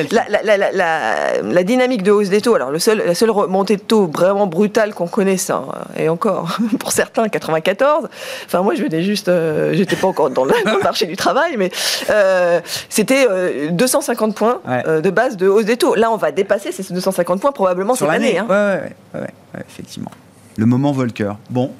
la, 1.42 1.64
dynamique 1.64 2.02
de 2.02 2.10
hausse 2.10 2.28
des 2.28 2.40
taux, 2.40 2.54
alors 2.54 2.70
le 2.70 2.78
seul, 2.78 3.02
la 3.06 3.14
seule 3.14 3.30
remontée 3.30 3.76
de 3.76 3.82
taux 3.82 4.06
vraiment 4.06 4.46
brutale 4.46 4.94
qu'on 4.94 5.06
connaisse, 5.06 5.50
hein, 5.50 5.64
et 5.96 6.08
encore, 6.08 6.58
pour 6.78 6.92
certains, 6.92 7.28
94. 7.28 8.08
Enfin, 8.46 8.62
moi, 8.62 8.74
je 8.74 8.82
venais 8.82 9.02
juste. 9.02 9.28
Euh, 9.28 9.74
pas 9.96 10.08
encore 10.08 10.30
dans 10.30 10.44
le, 10.44 10.82
marché 10.82 11.06
du 11.06 11.16
travail, 11.16 11.56
mais 11.56 11.70
euh, 12.10 12.60
c'était 12.88 13.26
250 13.70 14.30
euh, 14.30 14.32
points 14.32 14.60
euh, 14.68 15.00
de 15.00 15.10
base 15.10 15.36
de 15.36 15.48
hausse 15.48 15.64
des 15.64 15.76
taux. 15.76 15.94
Là, 15.94 16.10
on 16.10 16.16
va 16.16 16.32
dépasser 16.32 16.72
ces 16.72 16.92
250 16.92 17.40
points 17.40 17.52
probablement 17.52 17.94
cette 17.94 18.08
année. 18.08 18.38
Hein. 18.38 18.46
Ouais, 18.48 19.28
effectivement. 19.68 20.10
Le 20.56 20.66
moment 20.66 20.92
Volcker. 20.92 21.32
Bon, 21.50 21.72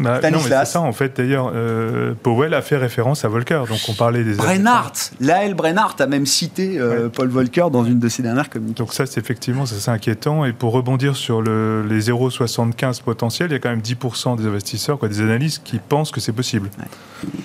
bah, 0.00 0.30
non, 0.30 0.38
mais 0.42 0.48
c'est 0.48 0.64
ça, 0.64 0.80
en 0.80 0.92
fait. 0.92 1.16
D'ailleurs, 1.16 1.52
euh, 1.54 2.14
Powell 2.22 2.54
a 2.54 2.62
fait 2.62 2.76
référence 2.76 3.24
à 3.24 3.28
Volcker. 3.28 3.62
Donc, 3.68 3.78
on 3.88 3.94
parlait 3.94 4.24
des. 4.24 4.34
Brennhardt 4.34 4.92
Laël 5.20 5.54
Brennhardt 5.54 5.96
a 6.00 6.06
même 6.06 6.26
cité 6.26 6.78
euh, 6.78 7.08
Paul 7.08 7.28
Volcker 7.28 7.66
dans 7.70 7.84
une 7.84 7.98
de 7.98 8.08
ses 8.08 8.22
dernières 8.22 8.48
communications. 8.48 8.84
Donc, 8.84 8.94
ça, 8.94 9.06
c'est 9.06 9.20
effectivement 9.20 9.66
c'est 9.66 9.90
inquiétant. 9.90 10.44
Et 10.44 10.52
pour 10.52 10.72
rebondir 10.72 11.16
sur 11.16 11.42
le, 11.42 11.82
les 11.86 12.08
0,75 12.08 13.02
potentiels, 13.02 13.50
il 13.50 13.52
y 13.52 13.56
a 13.56 13.58
quand 13.58 13.70
même 13.70 13.80
10% 13.80 14.36
des 14.36 14.46
investisseurs, 14.46 14.98
quoi, 14.98 15.08
des 15.08 15.20
analystes, 15.20 15.62
qui 15.64 15.78
pensent 15.78 16.10
que 16.10 16.20
c'est 16.20 16.32
possible. 16.32 16.70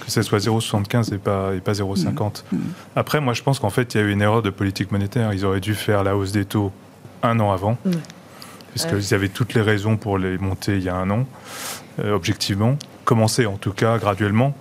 Que 0.05 0.11
ce 0.11 0.21
soit 0.21 0.39
0,75 0.39 1.13
et 1.13 1.17
pas, 1.17 1.53
et 1.55 1.59
pas 1.59 1.73
0,50. 1.73 2.05
Mmh. 2.05 2.55
Mmh. 2.55 2.59
Après, 2.95 3.19
moi, 3.19 3.33
je 3.33 3.43
pense 3.43 3.59
qu'en 3.59 3.69
fait, 3.69 3.93
il 3.93 3.97
y 3.97 4.03
a 4.03 4.03
eu 4.03 4.11
une 4.11 4.21
erreur 4.21 4.41
de 4.41 4.49
politique 4.49 4.91
monétaire. 4.91 5.33
Ils 5.33 5.45
auraient 5.45 5.59
dû 5.59 5.75
faire 5.75 6.03
la 6.03 6.15
hausse 6.15 6.31
des 6.31 6.45
taux 6.45 6.71
un 7.21 7.39
an 7.39 7.51
avant. 7.51 7.77
Mmh. 7.85 7.91
Parce 8.73 8.87
qu'ils 8.87 9.13
avaient 9.13 9.29
toutes 9.29 9.53
les 9.53 9.61
raisons 9.61 9.95
pour 9.95 10.17
les 10.17 10.37
monter 10.37 10.75
il 10.75 10.83
y 10.83 10.89
a 10.89 10.95
un 10.95 11.09
an. 11.09 11.25
Euh, 11.99 12.13
objectivement, 12.13 12.77
commencer 13.05 13.45
en 13.45 13.55
tout 13.55 13.71
cas 13.71 13.97
graduellement. 13.97 14.55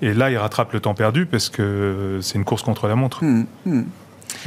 Et 0.00 0.14
là, 0.14 0.30
il 0.30 0.36
rattrape 0.36 0.72
le 0.72 0.80
temps 0.80 0.94
perdu 0.94 1.26
parce 1.26 1.48
que 1.48 2.18
c'est 2.22 2.36
une 2.36 2.44
course 2.44 2.62
contre 2.62 2.88
la 2.88 2.96
montre. 2.96 3.24
Hmm, 3.24 3.44
hmm. 3.66 3.82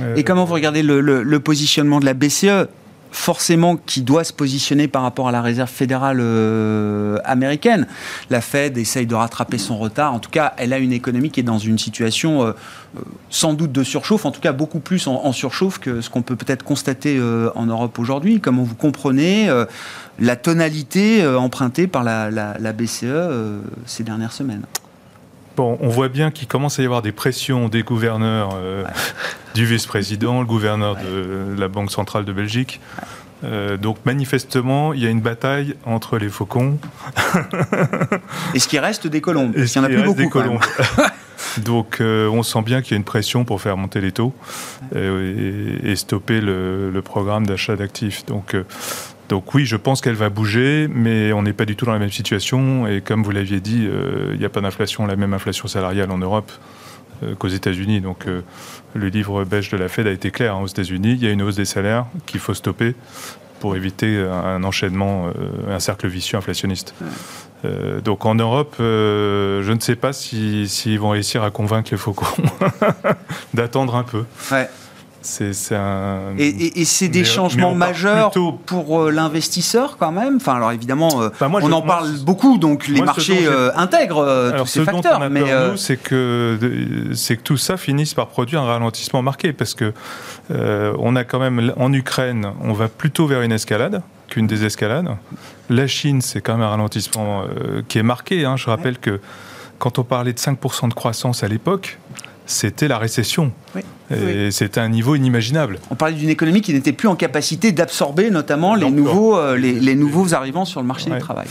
Euh, 0.02 0.16
Et 0.16 0.24
comment 0.24 0.44
vous 0.44 0.54
regardez 0.54 0.84
le, 0.84 1.38
positionnement 1.40 2.00
de 2.00 2.06
la 2.06 2.14
BCE 2.14 2.68
forcément 3.16 3.78
qui 3.78 4.02
doit 4.02 4.24
se 4.24 4.34
positionner 4.34 4.88
par 4.88 5.02
rapport 5.02 5.28
à 5.28 5.32
la 5.32 5.42
réserve 5.42 5.70
fédérale 5.70 6.20
euh, 6.20 7.18
américaine. 7.24 7.88
La 8.30 8.42
Fed 8.42 8.78
essaye 8.78 9.08
de 9.08 9.16
rattraper 9.16 9.58
son 9.58 9.78
retard. 9.78 10.14
En 10.14 10.20
tout 10.20 10.30
cas, 10.30 10.54
elle 10.58 10.74
a 10.74 10.78
une 10.78 10.92
économie 10.92 11.32
qui 11.32 11.40
est 11.40 11.44
dans 11.44 11.58
une 11.58 11.80
situation 11.80 12.44
euh, 12.44 12.52
euh, 12.98 13.02
sans 13.30 13.54
doute 13.54 13.72
de 13.72 13.84
surchauffe, 13.84 14.26
en 14.26 14.32
tout 14.32 14.42
cas 14.42 14.52
beaucoup 14.52 14.80
plus 14.80 15.08
en, 15.08 15.32
surchauffe 15.32 15.80
que 15.80 16.02
ce 16.02 16.10
qu'on 16.10 16.22
peut 16.22 16.36
peut-être 16.36 16.64
constater 16.64 17.20
en 17.56 17.66
Europe 17.66 17.98
aujourd'hui. 18.00 18.40
Comment 18.40 18.64
vous 18.64 18.76
comprenez 18.76 19.50
la 20.20 20.36
tonalité 20.36 21.26
empruntée 21.26 21.88
par 21.88 22.04
la, 22.04 22.30
la 22.32 22.74
BCE 22.74 23.06
ces 23.86 24.04
dernières 24.04 24.32
semaines 24.32 24.64
Bon, 25.56 25.78
on 25.80 25.88
voit 25.88 26.10
bien 26.10 26.32
qu'il 26.32 26.48
commence 26.48 26.80
à 26.80 26.82
y 26.84 26.86
avoir 26.86 27.02
des 27.02 27.14
pressions 27.14 27.70
des 27.70 27.84
gouverneurs, 27.84 28.50
euh, 28.56 28.84
du 29.54 29.66
vice-président, 29.66 30.42
le 30.42 30.46
gouverneur 30.46 30.98
de 30.98 31.56
la 31.58 31.68
Banque 31.68 31.92
centrale 31.92 32.26
de 32.26 32.34
Belgique. 32.34 32.82
Euh, 33.44 33.78
donc 33.78 33.98
manifestement, 34.06 34.94
il 34.94 35.04
y 35.04 35.08
a 35.08 35.10
une 35.10 35.22
bataille 35.22 35.76
entre 35.86 36.18
les 36.18 36.30
faucons. 36.30 36.78
Et 38.54 38.60
ce 38.60 38.68
qui 38.68 38.80
reste 38.80 39.08
des 39.08 39.22
colombes. 39.22 39.56
Et 39.56 39.64
il 39.64 39.76
y 39.76 39.80
en 39.80 39.84
a 39.84 39.88
plus 39.88 40.04
beaucoup. 40.04 40.22
Des 40.22 40.30
colombes. 40.30 40.60
donc 41.64 42.02
euh, 42.02 42.28
on 42.30 42.44
sent 42.44 42.62
bien 42.62 42.82
qu'il 42.82 42.92
y 42.92 42.94
a 42.96 42.98
une 42.98 43.04
pression 43.04 43.46
pour 43.46 43.62
faire 43.62 43.78
monter 43.78 44.02
les 44.02 44.12
taux 44.12 44.34
et, 44.94 45.96
stopper 45.96 46.42
le, 46.42 46.92
le 46.92 47.02
programme 47.02 47.46
d'achat 47.46 47.76
d'actifs. 47.76 48.26
Donc 48.26 48.56
donc 49.30 49.54
oui, 49.54 49.66
je 49.66 49.76
pense 49.76 50.02
qu'elle 50.02 50.16
va 50.16 50.30
bouger, 50.30 50.88
mais 50.94 51.34
on 51.34 51.42
n'est 51.42 51.54
pas 51.54 51.66
du 51.66 51.76
tout 51.76 51.86
dans 51.86 51.94
la 51.94 52.00
même 52.00 52.12
situation. 52.12 52.88
Et 52.88 53.02
comme 53.02 53.24
vous 53.24 53.32
l'aviez 53.32 53.60
dit, 53.60 53.88
euh, 53.88 54.32
il 54.34 54.40
n'y 54.40 54.46
a 54.46 54.50
pas 54.50 54.62
d'inflation, 54.62 55.06
la 55.08 55.16
même 55.16 55.34
inflation 55.34 55.68
salariale 55.68 56.12
en 56.12 56.20
Europe 56.20 56.52
euh, 57.24 57.34
qu'aux 57.36 57.48
États-Unis. 57.48 58.02
Donc 58.02 58.28
euh, 58.28 58.42
le 58.94 59.08
livre 59.08 59.44
belge 59.44 59.70
de 59.70 59.78
la 59.78 59.88
Fed 59.88 60.06
a 60.06 60.12
été 60.12 60.30
clair. 60.30 60.56
Hein, 60.56 60.62
aux 60.62 60.68
États-Unis, 60.68 61.14
il 61.14 61.24
y 61.24 61.28
a 61.28 61.32
une 61.32 61.42
hausse 61.42 61.56
des 61.56 61.66
salaires 61.66 62.06
qu'il 62.28 62.40
faut 62.40 62.54
stopper 62.54 62.96
pour 63.60 63.76
éviter 63.76 64.20
un 64.20 64.64
enchaînement, 64.64 65.30
un 65.68 65.80
cercle 65.80 66.08
vicieux 66.08 66.38
inflationniste. 66.38 66.94
donc 68.04 68.26
en 68.26 68.36
Europe, 68.36 68.76
je 68.78 69.72
ne 69.72 69.80
sais 69.80 69.96
pas 69.96 70.14
s'ils 70.14 70.70
si, 70.70 70.98
vont 70.98 71.10
réussir 71.10 71.42
à 71.42 71.50
convaincre 71.50 71.90
les 71.92 71.98
faucons 71.98 72.28
d'attendre 73.56 73.96
un 73.96 74.04
peu. 74.04 74.26
Ouais. 74.52 74.70
C'est 75.26 75.76
un. 75.76 76.36
Et, 76.38 76.86
c'est 76.86 77.08
des 77.08 77.24
changements 77.24 77.74
majeurs 77.74 78.32
pour 78.66 79.02
euh, 79.02 79.12
l'investisseur 79.12 79.98
quand 79.98 80.12
même? 80.12 80.38
Enfin, 80.38 80.56
alors 80.56 80.72
évidemment, 80.72 81.22
euh, 81.22 81.30
on 81.42 81.72
en 81.72 81.82
parle 81.82 82.12
beaucoup, 82.20 82.58
donc 82.58 82.88
les 82.88 83.02
marchés 83.02 83.48
euh, 83.48 83.72
intègrent 83.76 84.54
tous 84.58 84.66
ces 84.68 84.84
facteurs. 84.84 85.30
mais 85.30 85.44
c'est 85.78 85.98
que 85.98 86.58
c'est 87.14 87.38
que 87.38 87.42
tout 87.42 87.58
ça 87.58 87.78
finisse 87.78 88.14
par 88.14 88.28
produire 88.28 88.62
un 88.62 88.68
ralentissement 88.68 89.22
marqué, 89.22 89.54
parce 89.54 89.74
que 89.74 89.94
on 90.50 91.16
a 91.16 91.24
quand 91.24 91.40
même 91.40 91.74
en 91.78 91.92
Ukraine, 91.92 92.52
on 92.62 92.74
va 92.74 92.88
plutôt 92.88 93.26
vers 93.28 93.42
une 93.42 93.52
escalade 93.52 94.02
qu'une 94.28 94.48
désescalade. 94.48 95.08
La 95.70 95.88
Chine, 95.88 96.22
c'est 96.22 96.42
quand 96.42 96.54
même 96.54 96.64
un 96.64 96.70
ralentissement 96.70 97.44
qui 97.88 97.98
est 97.98 98.04
marqué. 98.04 98.46
Hein. 98.46 98.58
Je 98.58 98.70
rappelle 98.70 99.00
que 99.00 99.20
quand 99.80 100.00
on 100.00 100.04
parlait 100.04 100.34
de 100.34 100.40
5% 100.40 100.90
de 100.90 100.94
croissance 100.94 101.44
à 101.44 101.48
l'époque, 101.48 102.00
c'était 102.46 102.88
la 102.88 102.98
récession. 102.98 103.52
Et 104.12 104.52
c'était 104.52 104.80
un 104.80 104.90
niveau 104.90 105.16
inimaginable. 105.16 105.80
On 105.90 105.96
parlait 105.96 106.14
d'une 106.14 106.30
économie 106.30 106.62
qui 106.62 106.74
n'était 106.74 106.94
plus 106.94 107.08
en 107.08 107.16
capacité 107.16 107.72
d'absorber 107.72 108.30
notamment 108.30 108.76
les 108.76 108.92
nouveaux, 108.92 109.36
euh, 109.36 109.58
les, 109.58 109.96
nouveaux 109.96 110.36
arrivants 110.36 110.66
sur 110.66 110.80
le 110.80 110.86
marché 110.86 111.10
du 111.10 111.18
travail. 111.18 111.48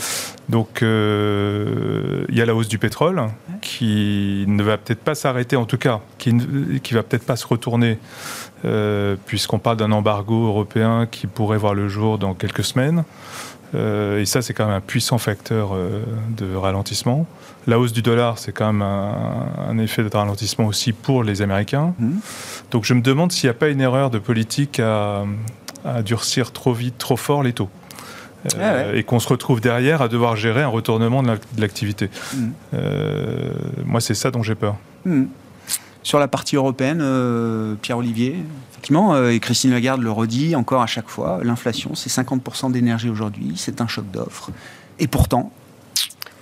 Donc 0.47 0.81
euh, 0.81 2.23
il 2.29 2.37
y 2.37 2.41
a 2.41 2.45
la 2.45 2.55
hausse 2.55 2.69
du 2.69 2.77
pétrole 2.77 3.23
qui 3.61 4.45
ne 4.47 4.63
va 4.63 4.77
peut-être 4.77 5.01
pas 5.01 5.15
s'arrêter, 5.15 5.57
en 5.57 5.65
tout 5.65 5.77
cas, 5.77 5.99
qui 6.17 6.33
ne 6.33 6.77
qui 6.77 6.93
va 6.93 7.03
peut-être 7.03 7.25
pas 7.25 7.35
se 7.35 7.45
retourner, 7.45 7.99
euh, 8.63 9.15
puisqu'on 9.25 9.59
parle 9.59 9.77
d'un 9.77 9.91
embargo 9.91 10.47
européen 10.47 11.07
qui 11.09 11.27
pourrait 11.27 11.57
voir 11.57 11.73
le 11.73 11.89
jour 11.89 12.17
dans 12.17 12.33
quelques 12.35 12.63
semaines. 12.63 13.03
et 13.73 14.25
ça, 14.25 14.41
c'est 14.41 14.53
quand 14.53 14.67
même 14.67 14.75
un 14.75 14.81
puissant 14.81 15.17
facteur 15.17 15.75
de 16.37 16.55
ralentissement. 16.55 17.27
La 17.67 17.79
hausse 17.79 17.93
du 17.93 18.01
dollar, 18.01 18.37
c'est 18.37 18.51
quand 18.51 18.71
même 18.71 18.81
un, 18.81 19.77
effet 19.79 20.03
de 20.03 20.15
ralentissement 20.15 20.65
aussi 20.65 20.93
pour 20.93 21.23
les 21.23 21.41
Américains. 21.41 21.95
Mmh. 21.97 22.11
Donc 22.71 22.85
je 22.85 22.93
me 22.93 23.01
demande 23.01 23.31
s'il 23.31 23.47
n'y 23.47 23.51
a 23.51 23.57
pas 23.57 23.69
une 23.69 23.81
erreur 23.81 24.09
de 24.09 24.19
politique 24.19 24.79
à, 24.79 25.23
durcir 26.03 26.51
trop 26.51 26.73
vite, 26.73 26.97
trop 26.97 27.17
fort 27.17 27.43
les 27.43 27.53
taux. 27.53 27.69
Euh, 28.57 28.91
ah 28.91 28.95
et 28.95 29.03
qu'on 29.03 29.19
se 29.19 29.27
retrouve 29.27 29.59
derrière 29.59 30.03
à 30.03 30.07
devoir 30.07 30.35
gérer 30.35 30.61
un 30.61 30.67
retournement 30.67 31.23
de 31.23 31.31
l'activité. 31.57 32.11
Mmh. 32.33 32.45
Euh, 32.75 33.51
moi, 33.85 34.01
c'est 34.01 34.13
ça 34.13 34.29
dont 34.29 34.43
j'ai 34.43 34.53
peur. 34.53 34.75
Mmh. 35.05 35.23
Sur 36.03 36.19
la 36.19 36.27
partie 36.27 36.55
européenne, 36.55 36.99
euh, 37.01 37.73
Pierre-Olivier, 37.81 38.35
effectivement, 38.71 39.27
et 39.27 39.39
Christine 39.39 39.71
Lagarde 39.71 40.01
le 40.03 40.11
redit 40.11 40.55
encore 40.55 40.83
à 40.83 40.87
chaque 40.87 41.09
fois, 41.09 41.39
l'inflation, 41.41 41.95
c'est 41.95 42.11
50% 42.11 42.71
d'énergie 42.71 43.09
aujourd'hui, 43.09 43.53
c'est 43.55 43.81
un 43.81 43.87
choc 43.87 44.05
d'offres. 44.11 44.51
Et 44.99 45.07
pourtant, 45.07 45.51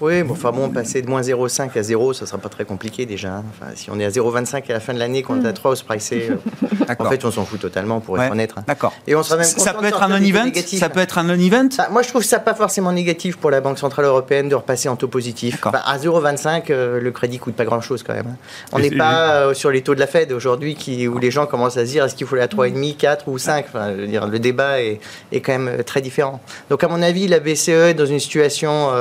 Oui, 0.01 0.23
bon, 0.23 0.33
enfin 0.33 0.51
bon, 0.51 0.69
passer 0.69 1.01
de 1.01 1.09
moins 1.09 1.21
0,5 1.21 1.77
à 1.77 1.83
0, 1.83 2.13
ça 2.13 2.25
sera 2.25 2.37
pas 2.37 2.49
très 2.49 2.65
compliqué 2.65 3.05
déjà. 3.05 3.35
Hein. 3.35 3.43
Enfin, 3.49 3.71
si 3.75 3.89
on 3.91 3.99
est 3.99 4.05
à 4.05 4.09
0,25 4.09 4.69
à 4.69 4.73
la 4.73 4.79
fin 4.79 4.93
de 4.93 4.99
l'année, 4.99 5.21
qu'on 5.21 5.43
est 5.43 5.47
à 5.47 5.53
3 5.53 5.71
au 5.71 5.85
pricé, 5.85 6.31
en 6.99 7.05
fait, 7.05 7.25
on 7.25 7.31
s'en 7.31 7.45
fout 7.45 7.59
totalement, 7.59 7.99
pour 7.99 8.21
être 8.21 8.31
honnête. 8.31 8.53
Hein. 8.57 8.63
D'accord. 8.67 8.93
Et 9.07 9.15
on 9.15 9.23
sera 9.23 9.37
même 9.37 9.45
ça 9.45 9.73
peut 9.73 9.85
être 9.85 10.03
un 10.03 10.09
non-event 10.09 10.51
Ça 10.65 10.89
peut 10.89 10.99
être 10.99 11.17
un 11.17 11.23
non-event 11.23 11.69
Moi, 11.91 12.01
je 12.01 12.09
trouve 12.09 12.23
ça 12.23 12.39
pas 12.39 12.53
forcément 12.53 12.91
négatif 12.91 13.37
pour 13.37 13.51
la 13.51 13.61
Banque 13.61 13.79
Centrale 13.79 14.05
Européenne 14.05 14.49
de 14.49 14.55
repasser 14.55 14.89
en 14.89 14.95
taux 14.95 15.07
positif. 15.07 15.59
à 15.65 15.97
0,25, 15.97 16.65
euh, 16.69 16.99
le 16.99 17.11
crédit 17.11 17.39
coûte 17.39 17.55
pas 17.55 17.65
grand-chose 17.65 18.03
quand 18.03 18.13
même. 18.13 18.27
Hein. 18.27 18.37
On 18.71 18.79
n'est 18.79 18.91
pas 18.91 19.35
euh, 19.35 19.53
sur 19.53 19.71
les 19.71 19.81
taux 19.81 19.95
de 19.95 19.99
la 19.99 20.07
Fed 20.07 20.31
aujourd'hui 20.31 20.77
où 21.07 21.17
les 21.17 21.31
gens 21.31 21.45
commencent 21.45 21.77
à 21.77 21.85
se 21.85 21.91
dire 21.91 22.05
est-ce 22.05 22.15
qu'il 22.15 22.27
faut 22.27 22.35
aller 22.35 22.43
à 22.43 22.47
3,5, 22.47 22.97
4 22.97 23.27
ou 23.27 23.37
5 23.37 23.65
enfin, 23.67 23.91
je 23.95 24.01
veux 24.01 24.07
dire, 24.07 24.27
Le 24.27 24.39
débat 24.39 24.81
est, 24.81 24.99
est, 25.31 25.41
quand 25.41 25.53
même 25.53 25.67
euh, 25.79 25.83
très 25.83 26.01
différent. 26.01 26.41
Donc, 26.69 26.83
à 26.83 26.87
mon 26.87 27.01
avis, 27.01 27.27
la 27.27 27.39
BCE 27.39 27.69
est 27.69 27.93
dans 27.93 28.05
une 28.05 28.19
situation 28.19 28.91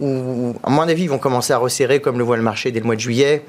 où, 0.00 0.06
à 0.62 0.70
mon 0.70 0.82
avis, 0.82 1.04
ils 1.04 1.10
vont 1.10 1.18
commencer 1.18 1.52
à 1.52 1.58
resserrer 1.58 2.00
comme 2.00 2.18
le 2.18 2.24
voit 2.24 2.36
le 2.36 2.42
marché 2.42 2.70
dès 2.70 2.80
le 2.80 2.86
mois 2.86 2.96
de 2.96 3.00
juillet. 3.00 3.44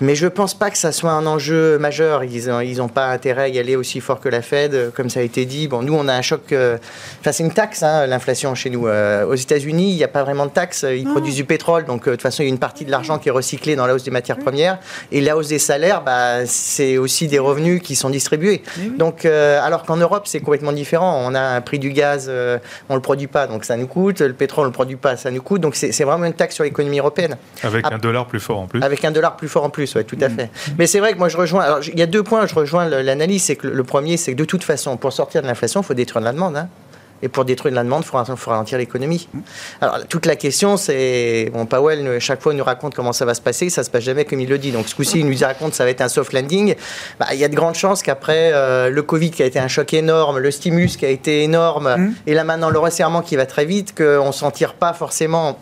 Mais 0.00 0.14
je 0.14 0.24
ne 0.24 0.30
pense 0.30 0.54
pas 0.54 0.70
que 0.70 0.78
ça 0.78 0.90
soit 0.90 1.10
un 1.10 1.26
enjeu 1.26 1.78
majeur. 1.78 2.24
Ils 2.24 2.48
n'ont 2.48 2.60
ils 2.60 2.80
pas 2.92 3.08
intérêt 3.08 3.42
à 3.42 3.48
y 3.48 3.58
aller 3.58 3.76
aussi 3.76 4.00
fort 4.00 4.20
que 4.20 4.28
la 4.28 4.42
Fed, 4.42 4.92
comme 4.94 5.10
ça 5.10 5.20
a 5.20 5.22
été 5.22 5.44
dit. 5.44 5.68
Bon, 5.68 5.82
nous, 5.82 5.94
on 5.94 6.08
a 6.08 6.14
un 6.14 6.22
choc. 6.22 6.52
Enfin, 6.52 7.32
c'est 7.32 7.42
une 7.42 7.52
taxe, 7.52 7.82
hein, 7.82 8.06
l'inflation 8.06 8.54
chez 8.54 8.70
nous. 8.70 8.86
aux 8.88 9.34
États-Unis, 9.34 9.90
il 9.90 9.96
n'y 9.96 10.04
a 10.04 10.08
pas 10.08 10.22
vraiment 10.22 10.46
de 10.46 10.50
taxe. 10.50 10.84
Ils 10.88 11.06
ah. 11.06 11.10
produisent 11.10 11.36
du 11.36 11.44
pétrole, 11.44 11.84
donc 11.84 12.06
de 12.06 12.12
toute 12.12 12.22
façon, 12.22 12.42
il 12.42 12.46
y 12.46 12.48
a 12.48 12.52
une 12.52 12.58
partie 12.58 12.84
de 12.84 12.90
l'argent 12.90 13.18
qui 13.18 13.28
est 13.28 13.32
recyclé 13.32 13.76
dans 13.76 13.86
la 13.86 13.94
hausse 13.94 14.04
des 14.04 14.10
matières 14.10 14.38
premières. 14.38 14.78
Et 15.10 15.20
la 15.20 15.36
hausse 15.36 15.48
des 15.48 15.58
salaires, 15.58 16.02
bah, 16.02 16.46
c'est 16.46 16.96
aussi 16.96 17.28
des 17.28 17.38
revenus 17.38 17.82
qui 17.82 17.94
sont 17.94 18.10
distribués. 18.10 18.62
Donc, 18.98 19.24
alors 19.24 19.84
qu'en 19.84 19.96
Europe, 19.96 20.26
c'est 20.26 20.40
complètement 20.40 20.72
différent. 20.72 21.22
On 21.24 21.34
a 21.34 21.40
un 21.40 21.60
prix 21.60 21.78
du 21.78 21.90
gaz, 21.90 22.28
on 22.28 22.94
ne 22.94 22.98
le 22.98 23.02
produit 23.02 23.26
pas, 23.26 23.46
donc 23.46 23.64
ça 23.64 23.76
nous 23.76 23.86
coûte. 23.86 24.20
Le 24.20 24.32
pétrole, 24.32 24.62
on 24.62 24.66
ne 24.66 24.70
le 24.70 24.74
produit 24.74 24.96
pas, 24.96 25.16
ça 25.16 25.30
nous 25.30 25.42
coûte. 25.42 25.60
Donc, 25.60 25.76
c'est 25.76 26.01
vraiment 26.04 26.26
une 26.26 26.32
taxe 26.32 26.54
sur 26.54 26.64
l'économie 26.64 26.98
européenne. 26.98 27.36
Avec 27.62 27.86
un 27.90 27.98
dollar 27.98 28.26
plus 28.26 28.40
fort 28.40 28.60
en 28.60 28.66
plus. 28.66 28.82
Avec 28.82 29.04
un 29.04 29.10
dollar 29.10 29.36
plus 29.36 29.48
fort 29.48 29.64
en 29.64 29.70
plus, 29.70 29.94
oui, 29.94 30.04
tout 30.04 30.18
à 30.20 30.28
mm. 30.28 30.36
fait. 30.36 30.50
Mais 30.78 30.86
c'est 30.86 31.00
vrai 31.00 31.12
que 31.12 31.18
moi, 31.18 31.28
je 31.28 31.36
rejoins. 31.36 31.62
Alors, 31.62 31.80
il 31.86 31.98
y 31.98 32.02
a 32.02 32.06
deux 32.06 32.22
points, 32.22 32.46
je 32.46 32.54
rejoins 32.54 32.86
l'analyse. 32.86 33.44
C'est 33.44 33.56
que 33.56 33.66
le 33.66 33.84
premier, 33.84 34.16
c'est 34.16 34.32
que 34.32 34.38
de 34.38 34.44
toute 34.44 34.64
façon, 34.64 34.96
pour 34.96 35.12
sortir 35.12 35.42
de 35.42 35.46
l'inflation, 35.46 35.80
il 35.80 35.84
faut 35.84 35.94
détruire 35.94 36.24
la 36.24 36.32
demande. 36.32 36.56
Hein. 36.56 36.68
Et 37.22 37.28
pour 37.28 37.44
détruire 37.44 37.74
la 37.74 37.84
demande, 37.84 38.02
il 38.04 38.36
faut, 38.36 38.50
ralentir 38.50 38.78
l'économie. 38.78 39.28
Alors, 39.80 39.98
toute 40.08 40.26
la 40.26 40.34
question, 40.34 40.76
c'est. 40.76 41.50
Bon, 41.52 41.66
Powell, 41.66 42.18
chaque 42.20 42.42
fois, 42.42 42.52
il 42.52 42.56
nous 42.56 42.64
raconte 42.64 42.94
comment 42.94 43.12
ça 43.12 43.24
va 43.24 43.34
se 43.34 43.40
passer. 43.40 43.70
Ça 43.70 43.84
se 43.84 43.90
passe 43.90 44.02
jamais 44.02 44.24
comme 44.24 44.40
il 44.40 44.48
le 44.48 44.58
dit. 44.58 44.72
Donc, 44.72 44.88
ce 44.88 44.94
coup-ci, 44.94 45.20
il 45.20 45.28
nous 45.28 45.38
raconte 45.38 45.70
que 45.70 45.76
ça 45.76 45.84
va 45.84 45.90
être 45.90 46.00
un 46.00 46.08
soft 46.08 46.32
landing. 46.32 46.74
Bah, 47.20 47.26
il 47.32 47.38
y 47.38 47.44
a 47.44 47.48
de 47.48 47.54
grandes 47.54 47.76
chances 47.76 48.02
qu'après 48.02 48.50
euh, 48.52 48.90
le 48.90 49.02
Covid 49.02 49.30
qui 49.30 49.42
a 49.44 49.46
été 49.46 49.60
un 49.60 49.68
choc 49.68 49.94
énorme, 49.94 50.38
le 50.38 50.50
stimulus 50.50 50.96
qui 50.96 51.06
a 51.06 51.10
été 51.10 51.44
énorme, 51.44 51.94
mmh. 51.96 52.14
et 52.26 52.34
là 52.34 52.42
maintenant 52.42 52.70
le 52.70 52.78
resserrement 52.78 53.22
qui 53.22 53.36
va 53.36 53.46
très 53.46 53.64
vite, 53.64 53.96
qu'on 53.96 54.26
ne 54.26 54.32
s'en 54.32 54.50
tire 54.50 54.74
pas 54.74 54.92
forcément 54.92 55.58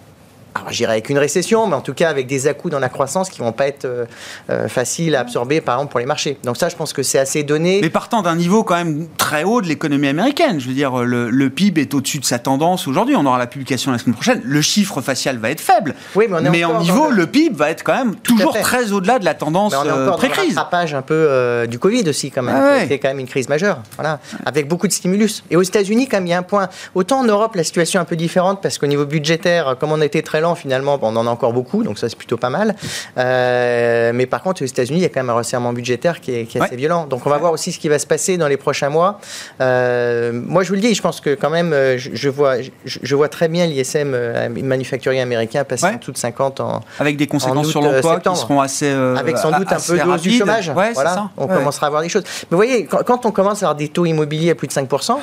alors 0.54 0.72
j'irai 0.72 0.92
avec 0.92 1.08
une 1.08 1.18
récession, 1.18 1.66
mais 1.66 1.76
en 1.76 1.80
tout 1.80 1.94
cas 1.94 2.08
avec 2.08 2.26
des 2.26 2.48
à 2.48 2.54
dans 2.68 2.78
la 2.78 2.88
croissance 2.88 3.30
qui 3.30 3.40
vont 3.40 3.52
pas 3.52 3.66
être 3.66 3.84
euh, 3.84 4.04
euh, 4.50 4.68
faciles 4.68 5.14
à 5.14 5.20
absorber, 5.20 5.60
par 5.60 5.76
exemple, 5.76 5.92
pour 5.92 6.00
les 6.00 6.06
marchés. 6.06 6.38
Donc 6.44 6.56
ça, 6.56 6.68
je 6.68 6.76
pense 6.76 6.92
que 6.92 7.02
c'est 7.02 7.18
assez 7.18 7.42
donné. 7.42 7.78
Mais 7.80 7.90
partant 7.90 8.22
d'un 8.22 8.36
niveau 8.36 8.64
quand 8.64 8.76
même 8.76 9.08
très 9.16 9.44
haut 9.44 9.60
de 9.60 9.66
l'économie 9.66 10.08
américaine, 10.08 10.60
je 10.60 10.68
veux 10.68 10.74
dire, 10.74 10.98
le, 11.04 11.50
PIB 11.50 11.80
est 11.80 11.94
au-dessus 11.94 12.18
de 12.18 12.24
sa 12.24 12.38
tendance 12.38 12.86
aujourd'hui. 12.86 13.16
On 13.16 13.24
aura 13.24 13.38
la 13.38 13.46
publication 13.46 13.92
la 13.92 13.98
semaine 13.98 14.14
prochaine. 14.14 14.40
Le 14.44 14.60
chiffre 14.60 15.00
facial 15.00 15.38
va 15.38 15.50
être 15.50 15.60
faible. 15.60 15.94
Oui, 16.14 16.26
mais, 16.28 16.36
on 16.36 16.50
mais 16.50 16.64
en 16.64 16.80
niveau, 16.80 17.10
le... 17.10 17.26
PIB 17.26 17.56
va 17.56 17.70
être 17.70 17.84
quand 17.84 17.94
même 17.94 18.16
toujours 18.16 18.58
très 18.58 18.92
au-delà 18.92 19.18
de 19.18 19.24
la 19.24 19.34
tendance 19.34 19.74
euh, 19.74 20.10
pré-crise. 20.12 20.56
rattrapage 20.56 20.94
un 20.94 21.02
peu 21.02 21.66
du 21.68 21.78
Covid 21.78 22.08
aussi, 22.08 22.30
quand 22.30 22.42
même. 22.42 22.56
Ah 22.56 22.80
C'était 22.80 22.98
quand 22.98 23.08
même 23.08 23.20
une 23.20 23.28
crise 23.28 23.48
majeure. 23.48 23.78
Voilà. 23.96 24.18
Avec 24.44 24.68
beaucoup 24.68 24.88
de 24.88 24.92
stimulus. 24.92 25.44
Et 25.50 25.56
aux 25.56 25.62
États-Unis, 25.62 26.08
quand 26.08 26.16
même, 26.18 26.26
il 26.26 26.30
y 26.30 26.34
a 26.34 26.38
un 26.38 26.42
point. 26.42 26.68
Autant 26.94 27.20
en 27.20 27.24
Europe, 27.24 27.54
la 27.54 27.64
situation 27.64 28.00
est 28.00 28.02
un 28.02 28.06
peu 28.06 28.16
différente 28.16 28.60
parce 28.62 28.78
qu'au 28.78 28.86
niveau 28.86 29.06
budgétaire, 29.06 29.76
comme 29.78 29.92
on 29.92 30.00
était 30.00 30.22
très 30.22 30.39
finalement, 30.54 30.98
on 31.02 31.16
en 31.16 31.26
a 31.26 31.30
encore 31.30 31.52
beaucoup, 31.52 31.82
donc 31.82 31.98
ça 31.98 32.08
c'est 32.08 32.16
plutôt 32.16 32.36
pas 32.36 32.50
mal. 32.50 32.74
Euh, 33.18 34.12
mais 34.14 34.26
par 34.26 34.42
contre, 34.42 34.62
aux 34.62 34.66
États-Unis, 34.66 34.98
il 34.98 35.02
y 35.02 35.06
a 35.06 35.08
quand 35.08 35.20
même 35.20 35.30
un 35.30 35.34
resserrement 35.34 35.72
budgétaire 35.72 36.20
qui 36.20 36.32
est, 36.32 36.56
assez 36.60 36.76
violent. 36.76 37.06
Donc 37.06 37.26
on 37.26 37.30
va 37.30 37.38
voir 37.38 37.52
aussi 37.52 37.72
ce 37.72 37.78
qui 37.78 37.88
va 37.88 37.98
se 37.98 38.06
passer 38.06 38.36
dans 38.36 38.48
les 38.48 38.56
prochains 38.56 38.90
mois. 38.90 39.20
Euh, 39.60 40.32
moi, 40.32 40.62
je 40.62 40.68
vous 40.68 40.74
le 40.74 40.80
dis, 40.80 40.94
je 40.94 41.02
pense 41.02 41.20
que 41.20 41.34
quand 41.34 41.50
même, 41.50 41.72
euh, 41.72 41.96
je, 41.98 42.28
vois, 42.28 42.56
je, 42.84 43.14
vois 43.14 43.28
très 43.28 43.48
bien 43.48 43.66
l'ISM 43.66 44.16
manufacturier 44.62 45.20
américain 45.20 45.64
passer 45.64 45.86
en 45.86 45.96
dessous 45.96 46.12
de 46.12 46.18
50 46.18 46.60
ans. 46.60 46.80
Avec 46.98 47.16
des 47.16 47.26
conséquences 47.26 47.68
sur 47.68 47.82
l'emploi 47.82 48.20
qui 48.20 48.36
seront 48.36 48.60
assez. 48.60 48.90
Avec 48.90 49.38
sans 49.38 49.52
doute 49.52 49.72
un 49.72 49.80
peu 49.80 49.98
de 49.98 50.02
hausse 50.02 50.22
du 50.22 50.32
chômage. 50.32 50.70
voilà, 50.70 51.30
on 51.36 51.46
commencera 51.46 51.86
à 51.86 51.90
voir 51.90 52.02
des 52.02 52.08
choses. 52.08 52.24
Mais 52.24 52.46
vous 52.50 52.56
voyez, 52.56 52.84
quand, 52.84 53.02
quand 53.04 53.26
on 53.26 53.30
commence 53.30 53.62
à 53.62 53.66
avoir 53.66 53.76
des 53.76 53.88
taux 53.88 54.06
immobiliers 54.06 54.50
à 54.50 54.54
plus 54.54 54.66
de 54.66 54.72
5%, 54.72 55.18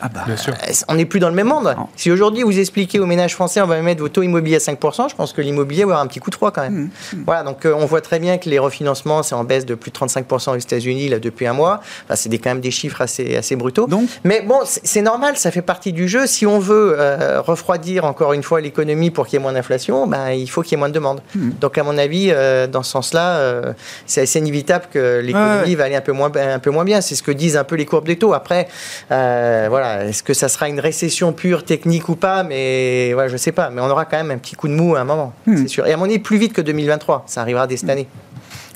ah 0.00 0.08
bah, 0.08 0.24
euh, 0.28 0.72
on 0.88 0.94
n'est 0.94 1.06
plus 1.06 1.20
dans 1.20 1.28
le 1.28 1.34
même 1.34 1.46
monde. 1.46 1.74
Si 1.96 2.10
aujourd'hui 2.10 2.42
vous 2.42 2.58
expliquez 2.58 2.98
aux 2.98 3.06
ménages 3.06 3.34
français 3.34 3.60
on 3.60 3.66
va 3.66 3.80
mettre 3.80 4.00
vos 4.00 4.08
taux 4.08 4.22
immobiliers 4.22 4.56
à 4.56 4.58
5%, 4.58 5.08
je 5.10 5.14
pense 5.14 5.32
que 5.32 5.40
l'immobilier 5.40 5.84
va 5.84 5.92
avoir 5.92 6.00
un 6.00 6.06
petit 6.06 6.20
coup 6.20 6.30
de 6.30 6.34
froid 6.34 6.50
quand 6.50 6.62
même. 6.62 6.74
Mmh, 6.74 7.16
mmh. 7.16 7.22
Voilà, 7.24 7.42
donc 7.44 7.64
euh, 7.64 7.74
on 7.76 7.86
voit 7.86 8.00
très 8.00 8.18
bien 8.18 8.36
que 8.38 8.50
les 8.50 8.58
refinancements 8.58 9.22
c'est 9.22 9.34
en 9.34 9.44
baisse 9.44 9.64
de 9.64 9.74
plus 9.74 9.90
de 9.90 9.96
35% 9.96 10.54
aux 10.54 10.58
États-Unis 10.58 11.08
là 11.08 11.18
depuis 11.18 11.46
un 11.46 11.54
mois. 11.54 11.80
c'est 12.14 12.28
quand 12.38 12.50
même 12.50 12.60
des 12.60 12.70
chiffres 12.70 13.00
assez, 13.00 13.36
assez 13.36 13.56
brutaux. 13.56 13.86
Donc 13.86 14.08
Mais 14.24 14.42
bon, 14.42 14.60
c'est 14.64 15.02
normal, 15.02 15.36
ça 15.36 15.50
fait 15.50 15.62
partie 15.62 15.92
du 15.92 16.08
jeu. 16.08 16.26
Si 16.26 16.46
on 16.46 16.58
veut 16.58 16.96
euh, 16.98 17.40
refroidir 17.40 18.04
encore 18.04 18.32
une 18.32 18.42
fois 18.42 18.60
l'économie 18.60 19.10
pour 19.10 19.26
qu'il 19.26 19.34
y 19.34 19.36
ait 19.40 19.42
moins 19.42 19.52
d'inflation, 19.52 20.06
ben, 20.06 20.30
il 20.30 20.48
faut 20.48 20.62
qu'il 20.62 20.72
y 20.72 20.74
ait 20.74 20.78
moins 20.78 20.88
de 20.88 20.94
demande. 20.94 21.22
Mmh. 21.34 21.50
Donc 21.60 21.78
à 21.78 21.82
mon 21.82 21.96
avis, 21.96 22.32
dans 22.70 22.82
ce 22.82 22.90
sens-là, 22.90 23.62
c'est 24.06 24.22
assez 24.22 24.38
inévitable 24.38 24.86
que 24.92 25.20
l'économie 25.20 25.74
va 25.74 25.84
aller 25.84 25.96
un 25.96 26.00
peu 26.00 26.12
moins, 26.12 26.30
un 26.34 26.58
peu 26.58 26.70
moins 26.70 26.84
bien. 26.84 27.00
C'est 27.00 27.14
ce 27.14 27.22
que 27.22 27.32
disent 27.32 27.56
un 27.56 27.64
peu 27.64 27.76
les 27.76 27.86
courbes 27.86 28.06
des 28.06 28.16
taux. 28.16 28.34
Après, 28.34 28.68
voilà 29.08 29.85
est-ce 30.04 30.22
que 30.22 30.34
ça 30.34 30.48
sera 30.48 30.68
une 30.68 30.80
récession 30.80 31.32
pure, 31.32 31.64
technique 31.64 32.08
ou 32.08 32.16
pas 32.16 32.42
Mais 32.42 33.14
ouais, 33.14 33.28
je 33.28 33.36
sais 33.36 33.52
pas. 33.52 33.70
Mais 33.70 33.80
on 33.80 33.90
aura 33.90 34.04
quand 34.04 34.16
même 34.16 34.30
un 34.30 34.38
petit 34.38 34.54
coup 34.54 34.68
de 34.68 34.74
mou 34.74 34.96
à 34.96 35.00
un 35.00 35.04
moment, 35.04 35.32
hmm. 35.46 35.56
c'est 35.56 35.68
sûr. 35.68 35.86
Et 35.86 35.92
à 35.92 35.96
mon 35.96 36.04
avis, 36.04 36.18
plus 36.18 36.38
vite 36.38 36.52
que 36.52 36.60
2023. 36.60 37.24
Ça 37.26 37.40
arrivera 37.40 37.66
dès 37.66 37.76
cette 37.76 37.90
année. 37.90 38.08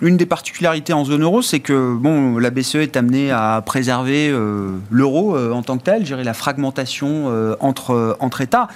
Une 0.02 0.16
des 0.16 0.24
particularités 0.24 0.94
en 0.94 1.04
zone 1.04 1.22
euro, 1.22 1.42
c'est 1.42 1.60
que 1.60 1.94
bon, 1.94 2.38
la 2.38 2.48
BCE 2.48 2.76
est 2.76 2.96
amenée 2.96 3.30
à 3.30 3.62
préserver 3.64 4.30
euh, 4.30 4.70
l'euro 4.90 5.36
euh, 5.36 5.52
en 5.52 5.62
tant 5.62 5.76
que 5.76 5.82
tel, 5.82 6.06
gérer 6.06 6.24
la 6.24 6.32
fragmentation 6.32 7.26
euh, 7.28 7.54
entre, 7.60 8.16
entre 8.18 8.40
États. 8.40 8.68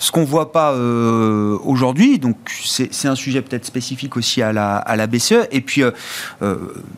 Ce 0.00 0.10
qu'on 0.10 0.22
ne 0.22 0.26
voit 0.26 0.50
pas 0.50 0.72
aujourd'hui, 0.72 2.18
donc 2.18 2.36
c'est 2.48 3.06
un 3.06 3.14
sujet 3.14 3.42
peut-être 3.42 3.64
spécifique 3.64 4.16
aussi 4.16 4.42
à 4.42 4.52
la, 4.52 4.76
à 4.76 4.96
la 4.96 5.06
BCE. 5.06 5.46
Et 5.52 5.60
puis, 5.60 5.82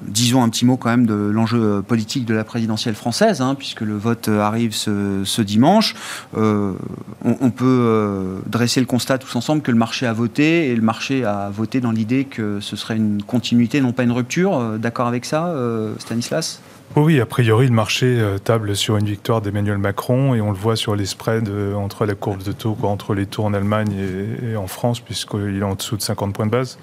disons 0.02 0.42
un 0.42 0.48
petit 0.48 0.64
mot 0.64 0.76
quand 0.76 0.88
même 0.88 1.06
de 1.06 1.14
l'enjeu 1.14 1.82
politique 1.82 2.24
de 2.24 2.34
la 2.34 2.44
présidentielle 2.44 2.94
française, 2.94 3.40
hein, 3.42 3.54
puisque 3.54 3.82
le 3.82 3.96
vote 3.96 4.28
arrive 4.28 4.74
ce, 4.74 5.22
ce 5.24 5.42
dimanche. 5.42 5.94
On, 6.34 6.74
on, 7.22 7.50
peut 7.50 8.40
dresser 8.46 8.80
le 8.80 8.86
constat 8.86 9.18
tous 9.18 9.36
ensemble 9.36 9.62
que 9.62 9.70
le 9.70 9.78
marché 9.78 10.06
a 10.06 10.12
voté, 10.12 10.70
et 10.70 10.76
le 10.76 10.82
marché 10.82 11.24
a 11.24 11.50
voté 11.50 11.80
dans 11.80 11.92
l'idée 11.92 12.24
que 12.24 12.60
ce 12.60 12.76
serait 12.76 12.96
une 12.96 13.22
continuité 13.22 13.73
non 13.80 13.92
pas 13.92 14.02
une 14.02 14.12
rupture. 14.12 14.56
Euh, 14.56 14.78
d'accord 14.78 15.06
avec 15.06 15.24
ça, 15.24 15.46
euh, 15.48 15.94
Stanislas? 15.98 16.60
Oui, 16.96 17.20
a 17.20 17.26
priori, 17.26 17.66
le 17.66 17.72
marché 17.72 18.06
euh, 18.06 18.38
table 18.38 18.76
sur 18.76 18.96
une 18.96 19.06
victoire 19.06 19.40
d'Emmanuel 19.40 19.78
Macron 19.78 20.34
et 20.34 20.40
on 20.40 20.50
le 20.50 20.56
voit 20.56 20.76
sur 20.76 20.94
les 20.94 21.06
spreads 21.06 21.50
entre 21.76 22.06
la 22.06 22.14
courbe 22.14 22.42
de 22.42 22.52
taux, 22.52 22.76
entre 22.82 23.14
les 23.14 23.26
taux 23.26 23.44
en 23.44 23.54
Allemagne 23.54 23.94
et, 24.42 24.56
en 24.56 24.66
France, 24.66 25.00
puisqu'il 25.00 25.58
est 25.58 25.64
en 25.64 25.74
dessous 25.74 25.96
de 25.96 26.02
50 26.02 26.34
points 26.34 26.46
de 26.46 26.50
base, 26.50 26.78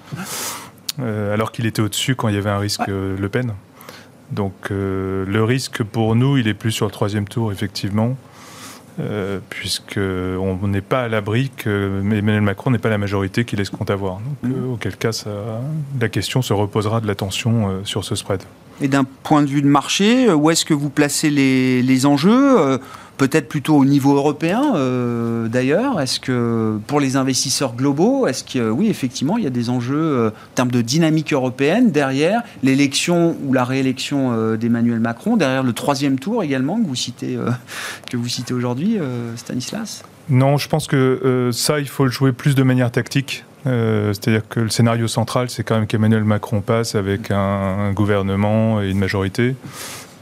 alors 1.00 1.52
qu'il 1.52 1.66
était 1.66 1.80
au-dessus 1.80 2.14
quand 2.14 2.28
il 2.28 2.34
y 2.34 2.38
avait 2.38 2.50
un 2.50 2.58
risque 2.58 2.86
Le 2.88 3.28
Pen. 3.28 3.54
Donc 4.32 4.70
le 4.70 5.44
risque 5.44 5.82
pour 5.82 6.14
nous, 6.14 6.36
il 6.36 6.48
est 6.48 6.54
plus 6.54 6.72
sur 6.72 6.86
le 6.86 6.92
troisième 6.92 7.26
tour, 7.26 7.52
effectivement. 7.52 8.16
Euh, 9.00 9.38
puisqu'on 9.48 10.68
n'est 10.68 10.82
pas 10.82 11.04
à 11.04 11.08
l'abri 11.08 11.50
que 11.56 12.00
Emmanuel 12.00 12.42
Macron 12.42 12.70
n'est 12.70 12.78
pas 12.78 12.90
la 12.90 12.98
majorité 12.98 13.46
qui 13.46 13.56
laisse 13.56 13.70
compte 13.70 13.90
avoir. 13.90 14.16
Donc, 14.16 14.36
mm. 14.42 14.52
euh, 14.52 14.74
auquel 14.74 14.96
cas, 14.96 15.12
ça, 15.12 15.30
la 15.98 16.08
question 16.10 16.42
se 16.42 16.52
reposera 16.52 17.00
de 17.00 17.06
l'attention 17.06 17.68
euh, 17.68 17.80
sur 17.84 18.04
ce 18.04 18.14
spread. 18.14 18.42
Et 18.82 18.88
d'un 18.88 19.04
point 19.04 19.42
de 19.42 19.46
vue 19.46 19.62
de 19.62 19.66
marché, 19.66 20.30
où 20.30 20.50
est-ce 20.50 20.66
que 20.66 20.74
vous 20.74 20.90
placez 20.90 21.30
les, 21.30 21.82
les 21.82 22.04
enjeux? 22.04 22.78
Peut-être 23.16 23.48
plutôt 23.48 23.76
au 23.76 23.84
niveau 23.84 24.16
européen 24.16 24.74
euh, 24.74 25.48
d'ailleurs 25.48 26.00
Est-ce 26.00 26.20
que 26.20 26.78
pour 26.86 27.00
les 27.00 27.16
investisseurs 27.16 27.74
globaux, 27.74 28.26
est-ce 28.26 28.44
que 28.44 28.70
oui, 28.70 28.88
effectivement, 28.88 29.38
il 29.38 29.44
y 29.44 29.46
a 29.46 29.50
des 29.50 29.70
enjeux 29.70 29.96
euh, 29.96 30.28
en 30.28 30.54
termes 30.54 30.70
de 30.70 30.82
dynamique 30.82 31.32
européenne 31.32 31.90
derrière 31.90 32.42
l'élection 32.62 33.36
ou 33.44 33.52
la 33.52 33.64
réélection 33.64 34.32
euh, 34.32 34.56
d'Emmanuel 34.56 35.00
Macron, 35.00 35.36
derrière 35.36 35.62
le 35.62 35.72
troisième 35.72 36.18
tour 36.18 36.42
également 36.42 36.80
que 36.80 36.86
vous 36.86 36.94
citez, 36.94 37.38
que 38.10 38.16
vous 38.16 38.28
citez 38.28 38.54
aujourd'hui, 38.54 38.98
Stanislas? 39.36 40.02
Non, 40.28 40.56
je 40.56 40.68
pense 40.68 40.86
que 40.86 41.50
ça, 41.52 41.80
il 41.80 41.88
faut 41.88 42.04
le 42.04 42.10
jouer 42.10 42.32
plus 42.32 42.54
de 42.54 42.62
manière 42.62 42.90
tactique. 42.90 43.44
C'est-à-dire 43.64 44.42
que 44.48 44.60
le 44.60 44.70
scénario 44.70 45.06
central, 45.06 45.48
c'est 45.48 45.62
quand 45.62 45.76
même 45.76 45.86
qu'Emmanuel 45.86 46.24
Macron 46.24 46.60
passe 46.60 46.94
avec 46.94 47.30
un 47.30 47.92
gouvernement 47.92 48.82
et 48.82 48.90
une 48.90 48.98
majorité. 48.98 49.54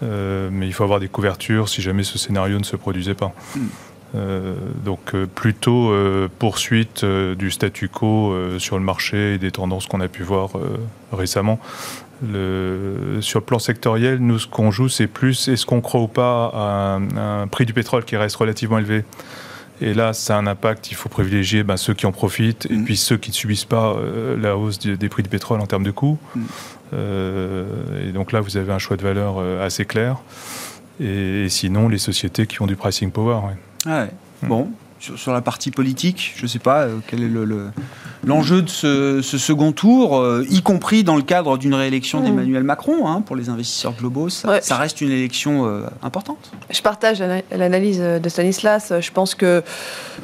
Euh, 0.02 0.48
mais 0.52 0.66
il 0.66 0.72
faut 0.72 0.84
avoir 0.84 1.00
des 1.00 1.08
couvertures 1.08 1.68
si 1.68 1.82
jamais 1.82 2.04
ce 2.04 2.18
scénario 2.18 2.58
ne 2.58 2.64
se 2.64 2.76
produisait 2.76 3.14
pas. 3.14 3.32
Hmm. 3.54 3.60
Euh, 4.16 4.56
donc 4.84 5.14
euh, 5.14 5.26
plutôt 5.26 5.94
poursuite 6.38 7.04
du 7.04 7.50
statu 7.50 7.88
quo 7.88 8.34
sur 8.58 8.78
le 8.78 8.84
marché 8.84 9.34
et 9.34 9.38
des 9.38 9.50
tendances 9.50 9.86
qu'on 9.86 10.00
a 10.00 10.08
pu 10.08 10.22
voir 10.22 10.50
récemment. 11.12 11.58
Le, 12.22 13.18
sur 13.22 13.40
le 13.40 13.44
plan 13.46 13.58
sectoriel, 13.58 14.18
nous, 14.18 14.38
ce 14.38 14.46
qu'on 14.46 14.70
joue, 14.70 14.90
c'est 14.90 15.06
plus 15.06 15.48
est-ce 15.48 15.64
qu'on 15.64 15.80
croit 15.80 16.02
ou 16.02 16.08
pas 16.08 16.50
à 16.52 17.00
un, 17.16 17.46
prix 17.46 17.64
du 17.64 17.72
pétrole 17.72 18.04
qui 18.04 18.16
reste 18.16 18.36
relativement 18.36 18.78
élevé? 18.78 19.04
Et 19.80 19.94
là, 19.94 20.12
ça 20.12 20.36
a 20.36 20.38
un 20.38 20.46
impact. 20.46 20.90
Il 20.90 20.96
faut 20.96 21.08
privilégier 21.08 21.62
ben, 21.62 21.78
ceux 21.78 21.94
qui 21.94 22.04
en 22.04 22.12
profitent 22.12 22.66
et 22.68 22.74
mm. 22.74 22.84
puis 22.84 22.98
ceux 22.98 23.16
qui 23.16 23.30
ne 23.30 23.34
subissent 23.34 23.64
pas 23.64 23.96
la 24.36 24.58
hausse 24.58 24.78
des 24.78 25.08
prix 25.08 25.22
du 25.22 25.30
pétrole 25.30 25.60
en 25.60 25.66
termes 25.66 25.84
de 25.84 25.90
coûts. 25.90 26.18
Mm. 26.34 26.42
Euh, 26.92 27.64
et 28.08 28.12
donc 28.12 28.32
là, 28.32 28.40
vous 28.40 28.56
avez 28.56 28.72
un 28.72 28.78
choix 28.78 28.96
de 28.96 29.02
valeur 29.02 29.36
euh, 29.38 29.64
assez 29.64 29.84
clair. 29.84 30.18
Et, 31.00 31.48
sinon, 31.48 31.88
les 31.88 31.98
sociétés 31.98 32.46
qui 32.46 32.60
ont 32.62 32.66
du 32.66 32.76
pricing 32.76 33.10
power. 33.10 33.40
Ah 33.86 34.06
mm. 34.42 34.48
Bon, 34.48 34.68
sur, 34.98 35.32
la 35.32 35.40
partie 35.40 35.70
politique, 35.70 36.34
je 36.36 36.42
ne 36.42 36.48
sais 36.48 36.58
pas 36.58 36.86
quel 37.06 37.22
est 37.22 37.28
le 37.28 37.70
l'enjeu 38.24 38.62
de 38.62 38.68
ce, 38.68 39.20
second 39.22 39.72
tour, 39.72 40.18
euh, 40.18 40.44
y 40.50 40.62
compris 40.62 41.04
dans 41.04 41.16
le 41.16 41.22
cadre 41.22 41.58
d'une 41.58 41.74
réélection 41.74 42.20
mmh. 42.20 42.24
d'Emmanuel 42.24 42.64
Macron, 42.64 43.08
hein, 43.08 43.22
pour 43.22 43.36
les 43.36 43.48
investisseurs 43.48 43.94
globaux, 43.94 44.28
ça, 44.28 44.60
reste 44.76 45.00
une 45.00 45.10
élection 45.10 45.66
euh, 45.66 45.82
importante. 46.02 46.50
Je 46.70 46.82
partage 46.82 47.22
l'analyse 47.50 48.00
de 48.00 48.28
Stanislas. 48.28 48.92
Je 49.00 49.10
pense 49.10 49.34
que, 49.34 49.62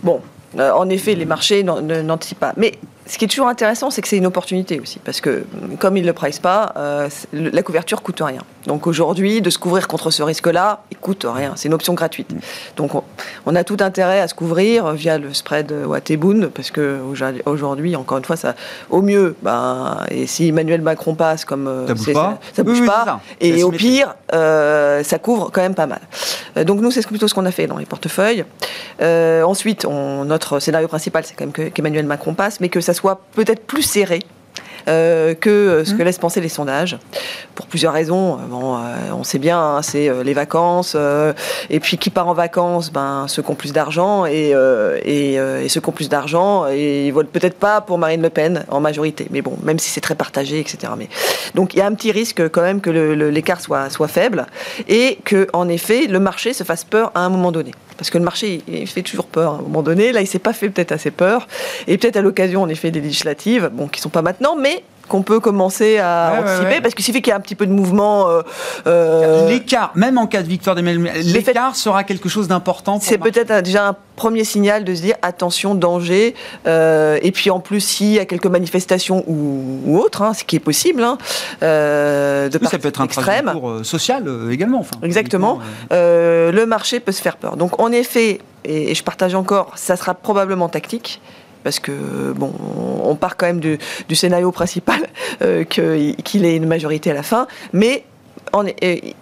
bon, 0.02 0.20
euh, 0.59 0.72
en 0.72 0.88
effet, 0.88 1.14
les 1.14 1.24
marchés 1.24 1.62
n'anticipent 1.62 2.40
pas. 2.40 2.55
Mais 2.57 2.72
ce 3.09 3.19
qui 3.19 3.25
est 3.25 3.29
toujours 3.29 3.47
intéressant, 3.47 3.90
c'est 3.90 4.03
que 4.03 4.09
c'est 4.09 4.16
une 4.16 4.27
opportunité 4.27 4.81
aussi, 4.81 4.99
parce 4.99 5.21
que 5.21 5.45
comme 5.79 5.97
ils 5.97 6.03
ne 6.03 6.07
le 6.07 6.12
pricent 6.12 6.40
pas, 6.40 6.73
euh, 6.77 7.09
la 7.33 7.62
couverture 7.62 8.03
coûte 8.03 8.21
rien. 8.21 8.40
Donc 8.66 8.88
aujourd'hui, 8.88 9.40
de 9.40 9.49
se 9.49 9.59
couvrir 9.59 9.87
contre 9.87 10.11
ce 10.11 10.25
risque-là, 10.25 10.81
il 10.90 10.97
coûte 10.97 11.25
rien. 11.29 11.53
C'est 11.55 11.69
une 11.69 11.75
option 11.75 11.95
gratuite. 11.95 12.29
Donc 12.77 12.90
on, 13.47 13.55
a 13.55 13.62
tout 13.62 13.77
intérêt 13.81 14.21
à 14.21 14.27
se 14.27 14.35
couvrir 14.35 14.92
via 14.92 15.19
le 15.19 15.33
spread 15.33 15.73
Watteboon, 15.87 16.51
parce 16.53 16.73
que 16.73 16.99
aujourd'hui, 17.45 17.95
encore 17.95 18.19
une 18.19 18.25
fois, 18.25 18.37
ça, 18.37 18.55
au 18.90 19.03
mieux, 19.03 19.37
ben, 19.40 19.99
et 20.11 20.27
si 20.27 20.49
Emmanuel 20.49 20.81
Macron 20.81 21.14
passe 21.14 21.45
comme 21.45 21.69
euh, 21.69 21.87
ça 21.87 21.95
bouge 21.95 22.12
pas, 22.12 22.38
ça, 22.53 22.62
bouge 22.64 22.85
pas, 22.85 23.21
et 23.40 23.62
au 23.62 23.71
pire, 23.71 24.16
euh, 24.35 25.05
ça 25.05 25.21
couvre 25.21 25.51
quand 25.53 25.62
même 25.62 25.77
pas 25.77 25.87
mal. 25.87 26.01
donc 26.64 26.81
nous, 26.81 26.90
c'est 26.90 27.07
plutôt 27.07 27.29
ce 27.29 27.35
qu'on 27.35 27.47
a 27.47 27.53
fait 27.53 27.69
dans 27.69 27.79
les 27.79 27.87
portefeuilles. 27.87 28.45
ensuite, 29.01 29.85
on, 29.85 30.25
notre 30.25 30.59
scénario 30.59 30.88
principal, 30.88 31.25
c'est 31.25 31.35
quand 31.37 31.47
même 31.47 31.71
qu'Emmanuel 31.71 32.07
Macron 32.07 32.35
passe, 32.35 32.59
mais 32.59 32.69
que 32.69 32.81
ça 32.81 32.95
soit 32.96 33.20
peut-être 33.35 33.66
plus 33.66 33.82
serré 33.82 34.20
euh, 34.88 35.35
que 35.35 35.50
euh, 35.50 35.85
ce 35.85 35.94
que 35.94 36.02
mmh. 36.02 36.04
laissent 36.04 36.18
penser 36.18 36.40
les 36.40 36.48
sondages. 36.48 36.96
Pour 37.56 37.66
plusieurs 37.66 37.92
raisons. 37.92 38.37
Bon, 38.48 38.76
euh, 38.76 38.94
on 39.12 39.24
sait 39.24 39.40
bien, 39.40 39.59
hein, 39.59 39.82
c'est 39.82 40.11
les 40.22 40.35
vacances. 40.35 40.96
et 41.70 41.80
puis 41.80 41.98
qui 41.98 42.11
part 42.11 42.28
en 42.28 42.35
vacances 42.35 42.92
ben, 42.92 43.26
Ceux 43.26 43.42
qui 43.42 43.50
ont 43.50 43.56
plus 43.56 43.72
d'argent. 43.72 44.26
Et, 44.26 44.50
et, 45.04 45.68
ceux 45.68 45.80
qui 45.80 45.88
ont 45.88 45.92
plus 45.92 46.09
d'argent, 46.09 46.66
ils 46.68 47.11
votent 47.11 47.30
peut-être 47.30 47.59
pas 47.59 47.80
pour 47.80 47.98
Marine 47.98 48.22
Le 48.22 48.30
Pen 48.30 48.64
en 48.68 48.80
majorité. 48.80 49.26
Mais 49.30 49.42
bon, 49.42 49.56
même 49.62 49.78
si 49.78 49.90
c'est 49.90 50.00
très 50.00 50.14
partagé, 50.14 50.61
etc. 50.61 50.92
Mais, 50.96 51.09
donc 51.54 51.74
il 51.74 51.78
y 51.78 51.80
a 51.80 51.87
un 51.87 51.94
petit 51.94 52.12
risque 52.12 52.48
quand 52.50 52.62
même 52.62 52.80
que 52.80 52.90
l'écart 52.90 53.61
soit, 53.61 53.90
soit 53.90 54.09
faible. 54.09 54.46
Et 54.88 55.18
que, 55.24 55.48
en 55.52 55.68
effet, 55.68 56.06
le 56.06 56.20
marché 56.20 56.52
se 56.52 56.62
fasse 56.62 56.85
peur 56.85 57.11
à 57.14 57.20
un 57.20 57.28
moment 57.28 57.50
donné 57.50 57.72
parce 57.96 58.11
que 58.11 58.18
le 58.18 58.24
marché 58.24 58.62
il 58.68 58.87
fait 58.87 59.02
toujours 59.02 59.26
peur 59.26 59.52
à 59.52 59.56
un 59.56 59.62
moment 59.62 59.82
donné. 59.82 60.12
Là, 60.12 60.20
il 60.20 60.26
s'est 60.26 60.38
pas 60.38 60.52
fait 60.52 60.68
peut-être 60.68 60.92
assez 60.92 61.11
peur, 61.11 61.48
et 61.87 61.98
peut-être 61.98 62.16
à 62.16 62.22
l'occasion 62.22 62.62
en 62.62 62.68
effet 62.68 62.90
des 62.90 63.00
législatives, 63.00 63.70
bon, 63.72 63.88
qui 63.88 64.00
sont 64.00 64.11
pas 64.11 64.22
maintenant, 64.22 64.56
mais 64.56 64.82
qu'on 65.09 65.23
peut 65.23 65.40
commencer 65.40 65.99
à 65.99 66.40
anticiper 66.40 66.81
parce 66.81 66.95
qu'il 66.95 67.05
suffit 67.05 67.23
qu'il 67.23 67.31
y 67.31 67.35
ait 67.35 67.37
un 67.38 67.40
petit 67.40 67.55
peu 67.55 67.66
de 67.66 67.73
mouvement. 67.73 68.29
Euh, 68.29 68.42
euh, 68.87 69.49
l'écart, 69.49 69.92
même 69.95 70.19
en 70.19 70.27
cas 70.27 70.42
de 70.42 70.49
victoire 70.49 70.77
d'Emmanuel, 70.77 71.21
l'écart 71.25 71.77
sera 71.77 72.05
quelque 72.05 72.29
chose 72.29 72.49
d'important. 72.49 72.99
C'est 73.01 73.19
peut-être 73.19 73.62
déjà 73.62 73.88
un 73.88 73.97
premier 74.16 74.45
signal 74.45 74.85
de 74.85 74.95
se 74.95 75.03
dire 75.03 75.16
attention, 75.23 75.75
danger. 75.75 76.35
Euh, 76.66 77.19
et 77.23 77.33
puis 77.33 77.51
en 77.51 77.61
plus, 77.61 77.81
s'il 77.81 78.12
y 78.12 78.19
a 78.19 78.25
quelques 78.25 78.47
manifestations 78.47 79.25
ou, 79.27 79.99
autres, 79.99 80.23
hein, 80.23 80.35
ce 80.35 80.45
qui 80.45 80.57
est 80.57 80.61
possible, 80.61 81.03
hein, 81.03 81.19
de 81.61 82.59
oui, 82.61 82.69
ça 82.69 82.79
peut 82.79 82.88
être 82.88 83.01
un 83.01 83.05
extrême. 83.05 83.53
social 83.83 84.25
également. 84.51 84.81
Enfin, 84.81 84.97
Exactement. 85.03 85.61
le 85.90 86.64
marché 86.64 87.01
peut 87.01 87.12
se 87.12 87.23
faire 87.23 87.37
peur. 87.37 87.57
Donc 87.57 87.81
en 87.81 87.92
effet, 87.92 88.40
et 88.64 88.95
je 88.95 89.05
partage 89.05 89.35
encore, 89.35 89.73
ça 89.77 89.97
sera 89.97 90.14
probablement 90.14 90.69
tactique 90.69 91.21
parce 91.66 91.81
que 91.81 92.31
bon, 92.31 92.52
on 93.02 93.16
part 93.16 93.37
quand 93.37 93.46
même 93.46 93.59
du, 93.59 94.14
scénario 94.14 94.52
principal 94.52 95.00
euh, 95.42 95.64
qu'il 95.64 96.44
ait 96.44 96.55
une 96.55 96.68
majorité 96.68 97.11
à 97.11 97.14
la 97.14 97.24
fin, 97.24 97.48
mais 97.72 98.05
euh, 98.55 98.70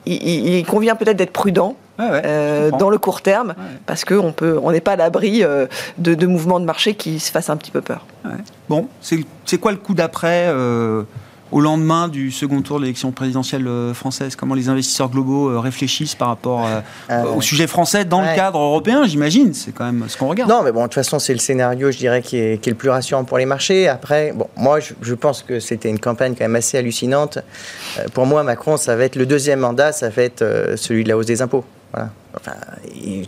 il, 0.04 0.62
convient 0.66 0.94
peut-être 0.94 1.16
d'être 1.16 1.32
prudent. 1.32 1.74
Euh, 2.00 2.72
dans 2.72 2.90
le 2.90 2.98
court 2.98 3.22
terme, 3.22 3.54
parce 3.86 4.04
qu'on 4.04 4.32
peut, 4.32 4.58
on 4.60 4.72
n'est 4.72 4.80
pas 4.80 4.92
à 4.92 4.96
l'abri 4.96 5.44
de, 5.96 6.26
mouvements 6.26 6.58
de 6.58 6.64
marché 6.66 6.94
qui 6.94 7.18
se 7.20 7.30
fassent 7.30 7.50
un 7.50 7.56
petit 7.56 7.70
peu 7.70 7.80
peur. 7.80 8.04
Bon, 8.68 8.88
c'est 9.00 9.58
quoi 9.58 9.70
le 9.70 9.78
coup 9.78 9.94
d'après 9.94 10.52
au 11.52 11.60
lendemain 11.60 12.08
du 12.08 12.30
second 12.30 12.62
tour 12.62 12.78
de 12.78 12.84
l'élection 12.84 13.12
présidentielle 13.12 13.66
euh, 13.66 13.94
française 13.94 14.36
Comment 14.36 14.54
les 14.54 14.68
investisseurs 14.68 15.08
globaux 15.08 15.50
euh, 15.50 15.58
réfléchissent 15.58 16.14
par 16.14 16.28
rapport 16.28 16.66
euh, 17.10 17.24
au 17.36 17.40
sujet 17.40 17.66
français 17.66 18.04
dans 18.04 18.20
le 18.20 18.34
cadre 18.34 18.58
européen, 18.58 19.04
j'imagine 19.06 19.54
C'est 19.54 19.72
quand 19.72 19.84
même 19.84 20.04
ce 20.08 20.16
qu'on 20.16 20.28
regarde. 20.28 20.50
Non, 20.50 20.62
mais 20.62 20.72
bon, 20.72 20.80
de 20.80 20.84
toute 20.86 20.94
façon, 20.94 21.18
c'est 21.18 21.32
le 21.32 21.38
scénario, 21.38 21.90
je 21.90 21.98
dirais, 21.98 22.22
qui 22.22 22.36
est, 22.36 22.66
le 22.66 22.74
plus 22.74 22.90
rassurant 22.90 23.24
pour 23.24 23.38
les 23.38 23.46
marchés. 23.46 23.88
Après, 23.88 24.32
bon, 24.34 24.48
moi, 24.56 24.78
je, 24.80 25.14
pense 25.14 25.42
que 25.42 25.60
c'était 25.60 25.90
une 25.90 26.00
campagne 26.00 26.34
quand 26.36 26.44
même 26.44 26.56
assez 26.56 26.76
hallucinante. 26.78 27.38
pour 28.12 28.26
moi, 28.26 28.42
Macron, 28.42 28.76
ça 28.76 28.96
va 28.96 29.04
être 29.04 29.16
le 29.16 29.26
deuxième 29.26 29.60
mandat, 29.60 29.92
ça 29.92 30.08
va 30.08 30.22
être 30.22 30.74
celui 30.76 31.04
de 31.04 31.08
la 31.08 31.16
hausse 31.16 31.26
des 31.26 31.40
impôts. 31.40 31.64
Voilà. 31.94 32.10
Enfin, 32.36 32.56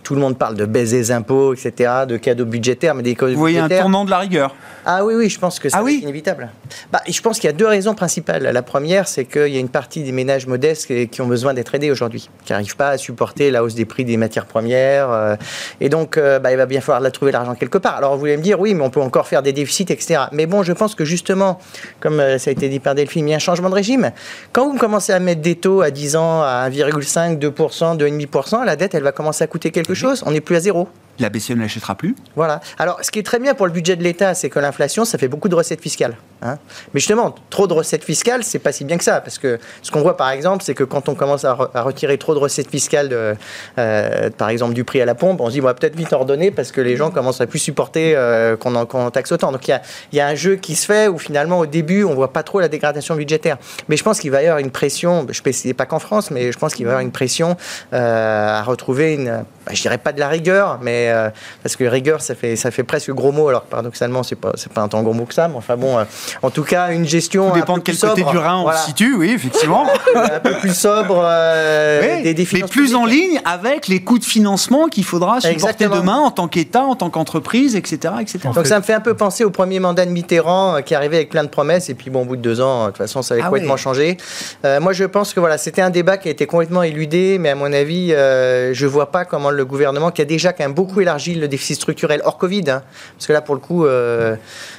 tout 0.02 0.14
le 0.14 0.20
monde 0.20 0.36
parle 0.36 0.56
de 0.56 0.66
baisse 0.66 0.90
des 0.90 1.12
impôts, 1.12 1.54
etc., 1.54 1.92
de 2.08 2.16
cadeaux 2.16 2.44
budgétaires, 2.44 2.94
mais 2.94 3.04
des 3.04 3.14
cadeaux 3.14 3.32
Vous 3.32 3.38
voyez 3.38 3.60
un 3.60 3.68
tournant 3.68 4.04
de 4.04 4.10
la 4.10 4.18
rigueur 4.18 4.54
Ah 4.84 5.04
oui, 5.04 5.14
oui, 5.14 5.30
je 5.30 5.38
pense 5.38 5.60
que 5.60 5.68
c'est 5.68 5.76
ah 5.76 5.88
inévitable. 5.88 6.50
Bah, 6.92 7.00
je 7.06 7.20
pense 7.20 7.38
qu'il 7.38 7.48
y 7.48 7.52
a 7.52 7.56
deux 7.56 7.66
raisons 7.66 7.94
principales. 7.94 8.42
La 8.42 8.62
première, 8.62 9.06
c'est 9.06 9.24
qu'il 9.24 9.48
y 9.48 9.56
a 9.56 9.60
une 9.60 9.68
partie 9.68 10.02
des 10.02 10.10
ménages 10.10 10.46
modestes 10.48 10.92
qui 11.08 11.20
ont 11.20 11.26
besoin 11.26 11.54
d'être 11.54 11.74
aidés 11.74 11.90
aujourd'hui, 11.90 12.28
qui 12.44 12.52
n'arrivent 12.52 12.76
pas 12.76 12.90
à 12.90 12.98
supporter 12.98 13.52
la 13.52 13.62
hausse 13.62 13.76
des 13.76 13.84
prix 13.84 14.04
des 14.04 14.16
matières 14.16 14.46
premières. 14.46 15.10
Euh, 15.10 15.36
et 15.80 15.88
donc, 15.88 16.16
euh, 16.16 16.40
bah, 16.40 16.50
il 16.50 16.56
va 16.56 16.66
bien 16.66 16.80
falloir 16.80 17.00
la 17.00 17.12
trouver 17.12 17.30
l'argent 17.30 17.54
quelque 17.54 17.78
part. 17.78 17.96
Alors, 17.96 18.14
vous 18.14 18.20
voulez 18.20 18.36
me 18.36 18.42
dire, 18.42 18.58
oui, 18.58 18.74
mais 18.74 18.82
on 18.82 18.90
peut 18.90 19.00
encore 19.00 19.28
faire 19.28 19.42
des 19.42 19.52
déficits, 19.52 19.86
etc. 19.88 20.24
Mais 20.32 20.46
bon, 20.46 20.64
je 20.64 20.72
pense 20.72 20.96
que 20.96 21.04
justement, 21.04 21.60
comme 22.00 22.18
euh, 22.18 22.38
ça 22.38 22.50
a 22.50 22.52
été 22.52 22.68
dit 22.68 22.80
par 22.80 22.96
Delphine, 22.96 23.28
il 23.28 23.30
y 23.30 23.34
a 23.34 23.36
un 23.36 23.40
changement 23.40 23.70
de 23.70 23.74
régime. 23.74 24.10
Quand 24.52 24.68
vous 24.68 24.78
commencez 24.78 25.12
à 25.12 25.20
mettre 25.20 25.42
des 25.42 25.54
taux 25.54 25.80
à 25.80 25.92
10 25.92 26.16
ans 26.16 26.42
à 26.42 26.68
1,5, 26.68 27.38
2%, 27.38 27.98
2,5%, 27.98 28.55
la 28.64 28.76
dette, 28.76 28.94
elle 28.94 29.02
va 29.02 29.12
commencer 29.12 29.44
à 29.44 29.46
coûter 29.46 29.70
quelque 29.70 29.94
chose. 29.94 30.22
On 30.26 30.30
n'est 30.30 30.40
plus 30.40 30.56
à 30.56 30.60
zéro. 30.60 30.88
La 31.18 31.30
BCE 31.30 31.50
ne 31.50 31.62
l'achètera 31.62 31.94
plus. 31.94 32.14
Voilà. 32.34 32.60
Alors, 32.78 32.98
ce 33.02 33.10
qui 33.10 33.18
est 33.18 33.22
très 33.22 33.38
bien 33.38 33.54
pour 33.54 33.66
le 33.66 33.72
budget 33.72 33.96
de 33.96 34.02
l'État, 34.02 34.34
c'est 34.34 34.50
que 34.50 34.58
l'inflation, 34.58 35.04
ça 35.04 35.16
fait 35.16 35.28
beaucoup 35.28 35.48
de 35.48 35.54
recettes 35.54 35.80
fiscales. 35.80 36.16
Hein. 36.42 36.58
Mais 36.92 37.00
justement, 37.00 37.34
trop 37.48 37.66
de 37.66 37.72
recettes 37.72 38.04
fiscales, 38.04 38.44
c'est 38.44 38.58
pas 38.58 38.72
si 38.72 38.84
bien 38.84 38.98
que 38.98 39.04
ça. 39.04 39.20
Parce 39.22 39.38
que 39.38 39.58
ce 39.82 39.90
qu'on 39.90 40.02
voit, 40.02 40.16
par 40.16 40.30
exemple, 40.30 40.62
c'est 40.62 40.74
que 40.74 40.84
quand 40.84 41.08
on 41.08 41.14
commence 41.14 41.44
à, 41.44 41.54
retirer 41.54 42.18
trop 42.18 42.34
de 42.34 42.38
recettes 42.38 42.70
fiscales, 42.70 43.08
de, 43.08 43.34
euh, 43.78 44.30
par 44.30 44.50
exemple, 44.50 44.74
du 44.74 44.84
prix 44.84 45.00
à 45.00 45.06
la 45.06 45.14
pompe, 45.14 45.40
on 45.40 45.46
se 45.46 45.52
dit, 45.52 45.60
on 45.60 45.64
va 45.64 45.74
peut-être 45.74 45.96
vite 45.96 46.12
ordonner 46.12 46.50
parce 46.50 46.70
que 46.70 46.82
les 46.82 46.96
gens 46.96 47.10
commencent 47.10 47.40
à 47.40 47.46
plus 47.46 47.58
supporter 47.58 48.14
euh, 48.14 48.56
qu'on 48.56 48.74
en, 48.74 49.10
taxe 49.10 49.32
autant. 49.32 49.52
Donc, 49.52 49.66
il 49.68 49.80
y 50.12 50.20
a, 50.20 50.26
un 50.26 50.34
jeu 50.34 50.56
qui 50.56 50.74
se 50.74 50.84
fait 50.84 51.08
où 51.08 51.18
finalement, 51.18 51.60
au 51.60 51.66
début, 51.66 52.04
on 52.04 52.14
voit 52.14 52.32
pas 52.32 52.42
trop 52.42 52.60
la 52.60 52.68
dégradation 52.68 53.16
budgétaire. 53.16 53.56
Mais 53.88 53.96
je 53.96 54.02
pense 54.02 54.20
qu'il 54.20 54.30
va 54.30 54.42
y 54.42 54.46
avoir 54.46 54.58
une 54.58 54.70
pression, 54.70 55.26
je 55.30 55.40
ne 55.40 55.72
pas 55.72 55.86
qu'en 55.86 55.98
France, 55.98 56.30
mais 56.30 56.52
je 56.52 56.58
pense 56.58 56.74
qu'il 56.74 56.84
va 56.84 56.90
y 56.90 56.92
avoir 56.92 57.02
une 57.02 57.12
pression 57.12 57.56
euh, 57.94 58.45
à 58.46 58.62
retrouver 58.62 59.14
une, 59.14 59.44
bah, 59.66 59.72
je 59.74 59.82
dirais 59.82 59.98
pas 59.98 60.12
de 60.12 60.20
la 60.20 60.28
rigueur, 60.28 60.78
mais 60.80 61.08
euh, 61.10 61.28
parce 61.60 61.74
que 61.74 61.82
rigueur, 61.82 62.20
ça 62.20 62.36
fait, 62.36 62.54
ça 62.54 62.70
fait 62.70 62.84
presque 62.84 63.10
gros 63.10 63.32
mot. 63.32 63.48
Alors 63.48 63.62
paradoxalement, 63.62 64.22
c'est 64.22 64.36
pas, 64.36 64.52
c'est 64.54 64.72
pas 64.72 64.80
un 64.80 64.86
tant 64.86 65.02
gros 65.02 65.12
mot 65.12 65.24
que 65.24 65.34
ça. 65.34 65.48
Mais 65.48 65.56
enfin 65.56 65.76
bon, 65.76 65.98
euh, 65.98 66.04
en 66.42 66.50
tout 66.50 66.62
cas, 66.62 66.92
une 66.92 67.04
gestion. 67.04 67.50
Tout 67.50 67.56
dépend 67.56 67.76
de 67.76 67.82
quel 67.82 67.98
côté 67.98 68.22
du 68.22 68.38
Rhin 68.38 68.62
on 68.64 68.70
se 68.70 68.86
situe, 68.86 69.16
oui, 69.16 69.32
effectivement. 69.34 69.88
un 70.14 70.38
peu 70.38 70.52
plus 70.58 70.72
sobre, 70.72 71.20
euh, 71.20 72.22
des 72.22 72.32
défis. 72.32 72.60
Mais 72.62 72.68
plus 72.68 72.94
en 72.94 73.06
ligne 73.06 73.40
avec 73.44 73.88
les 73.88 74.04
coûts 74.04 74.20
de 74.20 74.24
financement 74.24 74.86
qu'il 74.86 75.04
faudra 75.04 75.40
supporter 75.40 75.88
demain 75.88 76.18
en 76.18 76.30
tant 76.30 76.46
qu'État, 76.46 76.84
en 76.84 76.94
tant 76.94 77.10
qu'entreprise, 77.10 77.74
etc., 77.74 78.14
etc. 78.20 78.50
Donc 78.54 78.68
ça 78.68 78.78
me 78.78 78.84
fait 78.84 78.94
un 78.94 79.00
peu 79.00 79.14
penser 79.14 79.42
au 79.42 79.50
premier 79.50 79.80
mandat 79.80 80.06
de 80.06 80.12
Mitterrand 80.12 80.80
qui 80.82 80.94
arrivait 80.94 81.16
avec 81.16 81.30
plein 81.30 81.42
de 81.42 81.48
promesses 81.48 81.90
et 81.90 81.94
puis 81.94 82.10
bon, 82.10 82.22
au 82.22 82.24
bout 82.24 82.36
de 82.36 82.42
deux 82.42 82.60
ans, 82.60 82.84
de 82.84 82.90
toute 82.90 82.98
façon, 82.98 83.22
ça 83.22 83.34
avait 83.34 83.42
ah 83.42 83.46
complètement 83.46 83.76
changé. 83.76 84.16
moi, 84.62 84.92
je 84.92 85.04
pense 85.04 85.34
que 85.34 85.40
voilà, 85.40 85.58
c'était 85.58 85.82
un 85.82 85.90
débat 85.90 86.18
qui 86.18 86.28
a 86.28 86.30
été 86.30 86.46
complètement 86.46 86.84
éludé, 86.84 87.38
mais 87.40 87.50
à 87.50 87.56
mon 87.56 87.72
avis, 87.72 88.10
je 88.10 88.86
vois 88.86 89.10
pas 89.10 89.24
comment 89.24 89.50
le 89.56 89.64
gouvernement, 89.64 90.10
qui 90.10 90.22
a 90.22 90.24
déjà 90.24 90.52
quand 90.52 90.64
même 90.64 90.74
beaucoup 90.74 91.00
élargi 91.00 91.34
le 91.34 91.48
déficit 91.48 91.76
structurel 91.76 92.20
hors 92.24 92.38
Covid, 92.38 92.70
hein. 92.70 92.82
parce 93.14 93.26
que 93.26 93.32
là, 93.32 93.40
pour 93.40 93.54
le 93.54 93.60
coup, 93.60 93.84
euh, 93.84 94.36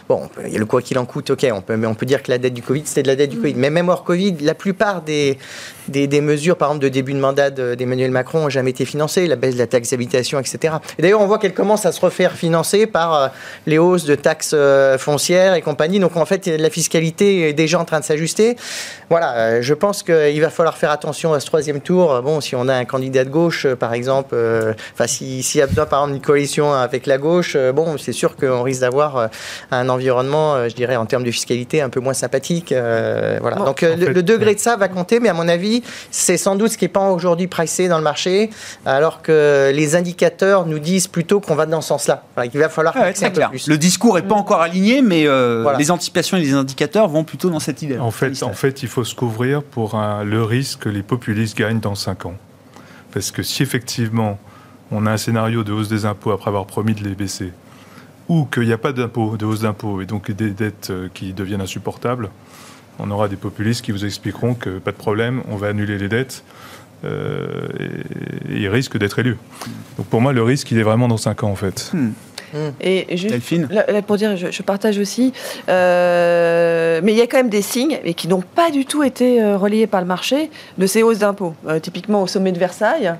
bon, 0.08 0.30
il 0.46 0.54
y 0.54 0.56
a 0.56 0.60
le 0.60 0.66
quoi 0.66 0.82
qu'il 0.82 0.98
en 0.98 1.06
coûte, 1.06 1.32
ok, 1.32 1.46
on 1.52 1.62
peut, 1.62 1.80
on 1.86 1.96
peut 1.96 2.06
dire 2.06 2.24
que 2.24 2.32
la 2.32 2.38
dette 2.38 2.54
du 2.54 2.62
Covid, 2.62 2.84
c'était 2.86 3.04
de 3.04 3.08
la 3.08 3.16
dette 3.16 3.32
du 3.32 3.38
Covid. 3.38 3.56
Mais 3.56 3.70
même 3.70 3.90
hors 3.90 4.04
Covid, 4.04 4.38
la 4.42 4.54
plupart 4.54 5.02
des, 5.02 5.38
des, 5.89 6.21
mesures, 6.21 6.58
par 6.58 6.69
exemple, 6.69 6.84
de 6.84 6.89
début 6.89 7.13
de 7.13 7.19
mandat 7.19 7.50
d'Emmanuel 7.50 8.12
Macron 8.12 8.41
n'ont 8.41 8.50
jamais 8.50 8.71
été 8.71 8.86
financées, 8.86 9.28
la 9.28 9.36
baisse 9.36 9.54
de 9.54 9.60
la 9.60 9.67
taxe 9.67 9.91
d'habitation, 9.91 10.39
etc. 10.39 10.76
Et 10.97 11.02
d'ailleurs, 11.02 11.21
on 11.21 11.28
voit 11.28 11.38
qu'elle 11.38 11.54
commence 11.54 11.86
à 11.86 11.91
se 11.91 12.02
refaire 12.02 12.34
financer 12.34 12.88
par 12.88 13.13
euh, 13.13 13.28
les 13.65 13.78
hausses 13.78 14.06
de 14.06 14.15
taxes 14.15 14.52
euh, 14.54 14.97
foncières 14.97 15.54
et 15.54 15.62
compagnie. 15.62 16.00
Donc, 16.00 16.17
en 16.17 16.26
fait, 16.26 16.47
la 16.47 16.69
fiscalité 16.69 17.50
est 17.50 17.54
déjà 17.54 17.80
en 17.80 17.86
train 17.86 18.00
de 18.00 18.06
s'ajuster. 18.06 18.56
Voilà, 19.10 19.62
je 19.62 19.73
pense 19.73 20.04
qu'il 20.04 20.41
va 20.41 20.50
falloir 20.50 20.78
faire 20.78 20.91
attention 20.91 21.34
à 21.34 21.39
ce 21.39 21.45
troisième 21.45 21.80
tour. 21.80 22.21
Bon, 22.21 22.41
si 22.41 22.56
on 22.56 22.67
a 22.67 22.76
un 22.76 22.86
candidat 22.86 23.23
de 23.23 23.30
gauche, 23.30 23.67
par 23.76 23.93
exemple, 23.93 24.36
enfin, 24.93 25.08
s'il 25.08 25.41
y 25.60 25.62
a 25.62 25.67
besoin, 25.67 25.86
par 25.86 26.02
exemple, 26.02 26.13
d'une 26.13 26.26
coalition 26.26 26.73
avec 26.73 27.06
la 27.06 27.17
gauche, 27.17 27.56
bon, 27.73 27.97
c'est 27.97 28.12
sûr 28.12 28.36
qu'on 28.36 28.63
risque 28.63 28.82
d'avoir 28.82 29.30
un 29.71 29.89
environnement, 29.89 30.67
je 30.67 30.76
dirais, 30.76 30.97
en 30.97 31.06
termes 31.06 31.23
de 31.23 31.32
fiscalité, 31.32 31.82
un 31.82 31.89
peu 31.89 32.02
moins 32.02 32.13
sympathique. 32.13 32.73
voilà. 33.41 33.56
Donc, 33.58 33.82
le, 33.82 34.21
degré 34.21 34.56
de 34.56 34.60
ça 34.60 34.76
va 34.76 34.89
compter, 34.89 35.19
mais 35.19 35.30
à 35.30 35.34
mon 35.34 35.47
avis, 35.47 35.77
c'est 36.12 36.38
sans 36.38 36.56
doute 36.56 36.72
ce 36.72 36.78
qui 36.78 36.86
n'est 36.86 36.90
pas 36.90 37.12
aujourd'hui 37.12 37.48
pricé 37.48 37.88
dans 37.88 37.98
le 37.98 38.04
marché, 38.04 38.50
alors 38.86 39.22
que 39.22 39.72
les 39.74 39.96
indicateurs 39.96 40.66
nous 40.66 40.80
disent 40.80 41.08
plutôt 41.08 41.40
qu'on 41.40 41.56
va 41.56 41.66
dans 41.66 41.82
ce 41.82 41.90
sens-là. 41.90 42.24
Il 42.54 42.60
va 42.60 42.70
falloir 42.70 42.96
un 42.98 43.12
peu 43.12 43.42
plus. 43.50 43.68
Le 43.68 43.78
discours 43.78 44.16
n'est 44.16 44.22
pas 44.22 44.36
encore 44.36 44.62
aligné, 44.62 45.02
mais 45.02 45.28
les 45.78 45.92
anticipations 45.92 46.38
et 46.38 46.42
les 46.42 46.54
indicateurs 46.54 47.08
vont 47.08 47.24
plutôt 47.24 47.50
dans 47.50 47.60
cette 47.60 47.82
idée. 47.82 47.98
En 47.98 48.12
fait, 48.12 48.44
en 48.44 48.54
fait 48.54 48.84
il 48.84 48.90
faut 48.90 49.04
se 49.04 49.16
couvrir 49.16 49.63
pour 49.63 50.00
le 50.24 50.44
risque 50.44 50.80
que 50.80 50.90
les 50.90 51.04
populistes 51.04 51.58
gagnent 51.58 51.80
dans 51.80 51.96
5 51.96 52.26
ans. 52.26 52.36
Parce 53.13 53.32
que 53.32 53.44
si 53.44 53.63
effectivement 53.63 54.38
on 54.92 55.06
a 55.06 55.12
un 55.12 55.18
scénario 55.18 55.63
de 55.63 55.74
hausse 55.74 55.90
des 55.90 56.06
impôts 56.06 56.32
après 56.32 56.50
avoir 56.50 56.66
promis 56.66 56.94
de 56.94 57.04
les 57.04 57.16
baisser, 57.16 57.52
ou 58.30 58.46
qu'il 58.46 58.63
n'y 58.63 58.74
a 58.74 58.78
pas 58.78 58.94
d'impôts, 58.94 59.38
de 59.38 59.46
hausse 59.46 59.62
d'impôts, 59.62 60.02
et 60.02 60.06
donc 60.06 60.32
des 60.32 60.52
dettes 60.52 60.90
euh, 60.90 61.10
qui 61.13 61.34
deviennent 61.34 61.62
insupportables, 61.62 62.30
on 62.99 63.12
aura 63.12 63.27
des 63.27 63.36
populistes 63.36 63.83
qui 63.83 63.91
vous 63.91 64.05
expliqueront 64.05 64.53
que 64.53 64.79
pas 64.79 64.91
de 64.91 64.97
problème, 64.97 65.43
on 65.49 65.55
va 65.55 65.67
annuler 65.67 65.97
les 65.97 66.10
dettes. 66.10 66.43
Euh, 67.05 67.67
et, 68.49 68.57
ils 68.57 68.69
risquent 68.69 68.97
d'être 68.97 69.19
élus. 69.19 69.38
Donc 69.97 70.07
pour 70.07 70.19
moi, 70.19 70.33
le 70.33 70.41
risque, 70.41 70.71
il 70.71 70.79
est 70.79 70.83
vraiment 70.83 71.07
dans 71.07 71.17
5 71.17 71.43
ans 71.43 71.51
en 71.51 71.55
fait. 71.55 71.91
Hmm. 71.93 72.10
Et 72.81 73.17
juste 73.17 73.39
pour 74.05 74.17
dire, 74.17 74.38
je, 74.38 74.62
partage 74.62 74.97
aussi, 74.97 75.33
euh, 75.69 77.01
mais 77.03 77.12
il 77.12 77.17
y 77.17 77.21
a 77.21 77.27
quand 77.27 77.38
même 77.38 77.49
des 77.49 77.62
signes, 77.62 77.99
et 78.03 78.13
qui 78.13 78.27
n'ont 78.27 78.41
pas 78.41 78.71
du 78.71 78.86
tout 78.86 79.03
été 79.03 79.41
euh, 79.41 79.57
relayés 79.57 79.88
par 79.88 80.01
le 80.01 80.07
marché, 80.07 80.49
de 80.77 80.88
ces 80.88 81.03
hausses 81.03 81.19
d'impôts. 81.19 81.55
Euh, 81.67 81.79
typiquement 81.79 82.21
au 82.21 82.27
sommet 82.27 82.51
de 82.51 82.60
Versailles, 82.60 83.13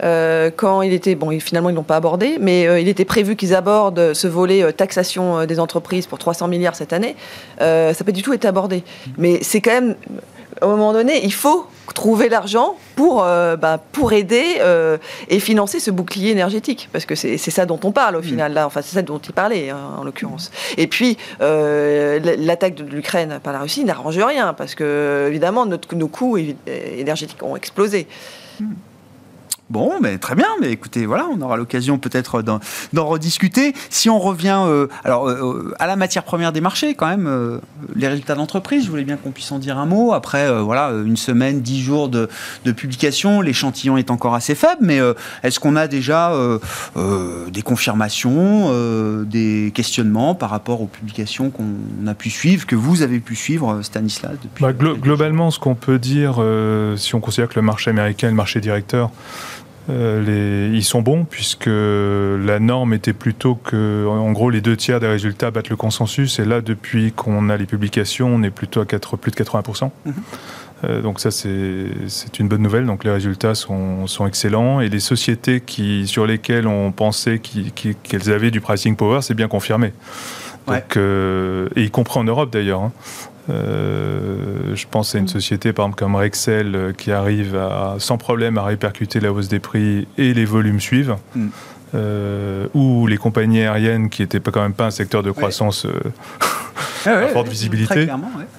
quand 0.00 0.82
il 0.82 0.92
était, 0.92 1.14
bon, 1.14 1.38
finalement 1.40 1.70
ils 1.70 1.76
l'ont 1.76 1.82
pas 1.82 1.96
abordé, 1.96 2.38
mais 2.40 2.62
il 2.80 2.88
était 2.88 3.04
prévu 3.04 3.36
qu'ils 3.36 3.54
abordent 3.54 4.14
ce 4.14 4.26
volet 4.26 4.72
taxation 4.72 5.44
des 5.46 5.60
entreprises 5.60 6.06
pour 6.06 6.18
300 6.18 6.48
milliards 6.48 6.76
cette 6.76 6.92
année. 6.92 7.16
ça 7.58 7.90
n'a 7.90 8.04
pas 8.04 8.12
du 8.12 8.22
tout 8.22 8.32
été 8.32 8.48
abordé. 8.48 8.82
Mais 9.18 9.38
c'est 9.42 9.60
quand 9.60 9.72
même, 9.72 9.96
à 10.60 10.66
un 10.66 10.68
moment 10.68 10.92
donné, 10.92 11.24
il 11.24 11.32
faut 11.32 11.66
trouver 11.94 12.28
l'argent 12.28 12.76
pour, 12.96 13.22
euh, 13.24 13.56
bah, 13.56 13.80
pour 13.92 14.12
aider 14.12 14.56
euh, 14.60 14.98
et 15.28 15.40
financer 15.40 15.80
ce 15.80 15.90
bouclier 15.90 16.30
énergétique. 16.30 16.88
Parce 16.92 17.04
que 17.04 17.14
c'est 17.14 17.38
ça 17.38 17.66
dont 17.66 17.80
on 17.84 17.92
parle 17.92 18.16
au 18.16 18.22
final, 18.22 18.52
là. 18.52 18.66
Enfin, 18.66 18.82
c'est 18.82 18.94
ça 18.94 19.02
dont 19.02 19.18
il 19.18 19.32
parlait, 19.32 19.70
hein, 19.70 19.78
en 19.98 20.04
l'occurrence. 20.04 20.50
Et 20.76 20.86
puis, 20.86 21.16
euh, 21.40 22.18
l'attaque 22.38 22.74
de 22.74 22.84
l'Ukraine 22.84 23.40
par 23.42 23.52
la 23.52 23.60
Russie 23.60 23.84
n'arrange 23.84 24.18
rien, 24.18 24.54
parce 24.54 24.74
que, 24.74 25.26
évidemment, 25.28 25.66
notre, 25.66 25.94
nos 25.94 26.08
coûts 26.08 26.38
énergétiques 26.66 27.42
ont 27.42 27.56
explosé. 27.56 28.06
Mm. 28.60 28.66
Bon, 29.70 29.92
mais 30.00 30.18
très 30.18 30.34
bien. 30.34 30.48
Mais 30.60 30.72
écoutez, 30.72 31.06
voilà, 31.06 31.28
on 31.32 31.40
aura 31.40 31.56
l'occasion 31.56 31.98
peut-être 31.98 32.42
d'en 32.42 32.60
rediscuter. 33.06 33.72
Si 33.88 34.10
on 34.10 34.18
revient 34.18 34.64
euh, 34.66 34.88
alors 35.04 35.28
euh, 35.28 35.72
à 35.78 35.86
la 35.86 35.94
matière 35.94 36.24
première 36.24 36.50
des 36.52 36.60
marchés, 36.60 36.94
quand 36.94 37.06
même, 37.06 37.28
euh, 37.28 37.58
les 37.94 38.08
résultats 38.08 38.34
d'entreprise. 38.34 38.84
Je 38.84 38.90
voulais 38.90 39.04
bien 39.04 39.16
qu'on 39.16 39.30
puisse 39.30 39.52
en 39.52 39.60
dire 39.60 39.78
un 39.78 39.86
mot. 39.86 40.12
Après, 40.12 40.60
voilà, 40.60 40.90
une 40.90 41.16
semaine, 41.16 41.60
dix 41.60 41.80
jours 41.82 42.08
de, 42.08 42.28
publication, 42.76 43.40
l'échantillon 43.40 43.96
est 43.96 44.10
encore 44.10 44.34
assez 44.34 44.56
faible. 44.56 44.80
Mais 44.80 44.98
est-ce 45.42 45.60
qu'on 45.60 45.76
a 45.76 45.86
déjà 45.86 46.32
des 46.96 47.62
confirmations, 47.62 48.72
des 49.24 49.72
questionnements 49.74 50.34
par 50.34 50.50
rapport 50.50 50.82
aux 50.82 50.86
publications 50.86 51.50
qu'on 51.50 52.06
a 52.06 52.14
pu 52.14 52.30
suivre, 52.30 52.66
que 52.66 52.76
vous 52.76 53.02
avez 53.02 53.20
pu 53.20 53.36
suivre, 53.36 53.82
Stanislas 53.82 54.32
depuis 54.42 54.62
bah, 54.62 54.72
Globalement, 54.72 55.50
ce 55.50 55.58
qu'on 55.58 55.74
peut 55.74 55.98
dire, 55.98 56.42
si 56.96 57.14
on 57.14 57.20
considère 57.20 57.48
que 57.48 57.56
le 57.56 57.62
marché 57.62 57.90
américain, 57.90 58.28
le 58.28 58.34
marché 58.34 58.60
directeur 58.60 59.10
euh, 59.88 60.70
ils 60.72 60.84
sont 60.84 61.02
bons 61.02 61.24
puisque 61.24 61.66
la 61.66 62.58
norme 62.60 62.92
était 62.92 63.12
plutôt 63.12 63.54
que, 63.54 64.06
en 64.06 64.32
gros, 64.32 64.50
les 64.50 64.60
deux 64.60 64.76
tiers 64.76 65.00
des 65.00 65.06
résultats 65.06 65.50
battent 65.50 65.70
le 65.70 65.76
consensus. 65.76 66.38
Et 66.38 66.44
là, 66.44 66.60
depuis 66.60 67.12
qu'on 67.12 67.48
a 67.48 67.56
les 67.56 67.66
publications, 67.66 68.28
on 68.28 68.42
est 68.42 68.50
plutôt 68.50 68.80
à 68.80 68.84
plus 68.84 69.30
de 69.30 69.36
80%. 69.36 69.90
Mhm. 70.04 70.14
Euh, 70.84 71.02
donc 71.02 71.20
ça, 71.20 71.30
c'est 71.30 72.38
une 72.38 72.48
bonne 72.48 72.62
nouvelle. 72.62 72.86
Donc 72.86 73.04
les 73.04 73.10
résultats 73.10 73.54
sont, 73.54 74.06
excellents. 74.26 74.80
Et 74.80 74.88
les 74.88 75.00
sociétés 75.00 75.60
qui, 75.60 76.06
sur 76.06 76.26
lesquelles 76.26 76.66
on 76.66 76.92
pensait 76.92 77.38
qu'elles 77.38 78.30
avaient 78.30 78.50
du 78.50 78.60
pricing 78.60 78.96
power, 78.96 79.22
c'est 79.22 79.34
bien 79.34 79.48
confirmé. 79.48 79.92
Donc, 80.66 80.96
euh, 80.96 81.68
et 81.74 81.84
y 81.84 81.90
compris 81.90 82.20
en 82.20 82.24
Europe 82.24 82.52
d'ailleurs. 82.52 82.82
Hein. 82.82 82.92
Euh, 83.50 84.74
je 84.74 84.86
pense 84.90 85.14
à 85.14 85.18
une 85.18 85.28
société, 85.28 85.72
par 85.72 85.86
exemple, 85.86 85.98
comme 85.98 86.14
Rexel, 86.14 86.74
euh, 86.74 86.92
qui 86.92 87.12
arrive 87.12 87.56
à, 87.56 87.96
sans 87.98 88.18
problème 88.18 88.58
à 88.58 88.64
répercuter 88.64 89.20
la 89.20 89.32
hausse 89.32 89.48
des 89.48 89.60
prix 89.60 90.06
et 90.18 90.34
les 90.34 90.44
volumes 90.44 90.80
suivent. 90.80 91.16
Mm. 91.34 91.48
Euh, 91.96 92.68
ou 92.74 93.08
les 93.08 93.16
compagnies 93.16 93.62
aériennes, 93.62 94.10
qui 94.10 94.22
n'étaient 94.22 94.38
quand 94.38 94.62
même 94.62 94.74
pas 94.74 94.86
un 94.86 94.90
secteur 94.92 95.24
de 95.24 95.32
croissance 95.32 95.88
ah 97.04 97.10
à 97.10 97.26
forte 97.28 97.48
visibilité, 97.48 98.06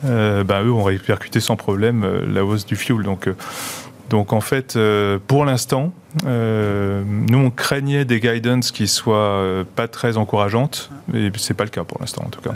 bah, 0.03 0.61
eux 0.63 0.71
ont 0.71 0.83
répercuté 0.83 1.39
sans 1.39 1.55
problème 1.55 2.05
la 2.27 2.43
hausse 2.43 2.65
du 2.65 2.75
fuel. 2.75 3.03
Donc, 3.03 3.29
donc 4.09 4.33
en 4.33 4.41
fait, 4.41 4.77
pour 5.27 5.45
l'instant, 5.45 5.93
nous 6.25 7.37
on 7.37 7.51
craignait 7.51 8.03
des 8.03 8.19
guidance 8.19 8.71
qui 8.71 8.89
soient 8.89 9.63
pas 9.77 9.87
très 9.87 10.17
encourageantes, 10.17 10.91
mais 11.07 11.31
c'est 11.37 11.53
pas 11.53 11.63
le 11.63 11.69
cas 11.69 11.85
pour 11.85 12.01
l'instant 12.01 12.23
en 12.25 12.29
tout 12.29 12.41
cas. 12.41 12.51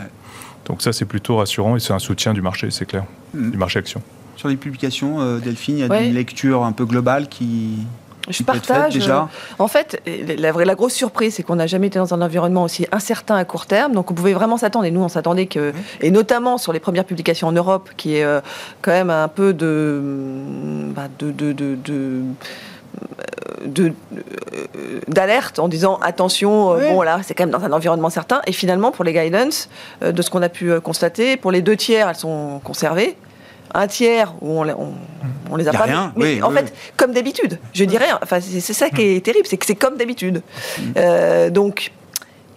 Donc 0.66 0.82
ça, 0.82 0.92
c'est 0.92 1.04
plutôt 1.04 1.36
rassurant 1.36 1.76
et 1.76 1.80
c'est 1.80 1.92
un 1.92 1.98
soutien 1.98 2.34
du 2.34 2.42
marché, 2.42 2.70
c'est 2.70 2.86
clair, 2.86 3.04
hmm. 3.34 3.50
du 3.52 3.56
marché 3.56 3.78
action. 3.78 4.02
Sur 4.36 4.48
les 4.48 4.56
publications, 4.56 5.20
euh, 5.20 5.38
Delphine, 5.38 5.78
il 5.78 5.86
y 5.86 5.90
a 5.90 6.02
une 6.02 6.14
lecture 6.14 6.64
un 6.64 6.72
peu 6.72 6.84
globale 6.84 7.28
qui... 7.28 7.78
Je 8.28 8.42
partage. 8.42 8.92
déjà? 8.92 9.22
Euh, 9.22 9.62
en 9.62 9.68
fait, 9.68 10.02
la, 10.36 10.50
vraie, 10.50 10.64
la 10.64 10.74
grosse 10.74 10.94
surprise, 10.94 11.34
c'est 11.34 11.44
qu'on 11.44 11.54
n'a 11.54 11.68
jamais 11.68 11.86
été 11.86 12.00
dans 12.00 12.12
un 12.12 12.20
environnement 12.20 12.64
aussi 12.64 12.84
incertain 12.90 13.36
à 13.36 13.44
court 13.44 13.66
terme. 13.66 13.92
Donc, 13.92 14.10
on 14.10 14.14
pouvait 14.14 14.32
vraiment 14.32 14.56
s'attendre. 14.56 14.84
Et 14.84 14.90
nous, 14.90 15.00
on 15.00 15.08
s'attendait 15.08 15.46
que, 15.46 15.72
et 16.00 16.10
notamment 16.10 16.58
sur 16.58 16.72
les 16.72 16.80
premières 16.80 17.04
publications 17.04 17.46
en 17.46 17.52
Europe, 17.52 17.88
qui 17.96 18.16
est 18.16 18.24
euh, 18.24 18.40
quand 18.82 18.90
même 18.90 19.10
un 19.10 19.28
peu 19.28 19.54
de, 19.54 20.02
bah, 20.96 21.06
de, 21.20 21.30
de, 21.30 21.52
de 21.52 22.22
d'alerte 25.08 25.58
en 25.58 25.68
disant 25.68 25.98
attention, 26.02 26.74
euh, 26.74 26.90
bon 26.90 27.02
là, 27.02 27.20
c'est 27.22 27.34
quand 27.34 27.44
même 27.44 27.50
dans 27.50 27.64
un 27.64 27.72
environnement 27.72 28.10
certain. 28.10 28.42
Et 28.46 28.52
finalement, 28.52 28.90
pour 28.90 29.04
les 29.04 29.12
guidance, 29.12 29.68
euh, 30.02 30.12
de 30.12 30.22
ce 30.22 30.30
qu'on 30.30 30.42
a 30.42 30.48
pu 30.48 30.70
euh, 30.70 30.80
constater, 30.80 31.36
pour 31.36 31.50
les 31.50 31.62
deux 31.62 31.76
tiers, 31.76 32.08
elles 32.08 32.16
sont 32.16 32.60
conservées. 32.62 33.16
Un 33.74 33.88
tiers 33.88 34.34
où 34.40 34.62
on, 34.62 34.94
on, 35.50 35.56
les 35.56 35.68
a, 35.68 35.72
pas. 35.72 35.82
Rien. 35.82 36.12
Mais 36.16 36.40
en 36.40 36.50
fait, 36.50 36.72
comme 36.96 37.12
d'habitude, 37.12 37.58
je 37.74 37.84
dirais, 37.84 38.06
enfin, 38.22 38.38
c'est 38.40 38.60
ça 38.72 38.88
qui 38.90 39.02
est 39.02 39.24
terrible, 39.24 39.46
c'est 39.46 39.56
que 39.56 39.66
c'est 39.66 39.74
comme 39.74 39.96
d'habitude. 39.96 40.40
Mm. 40.78 41.50
donc, 41.50 41.90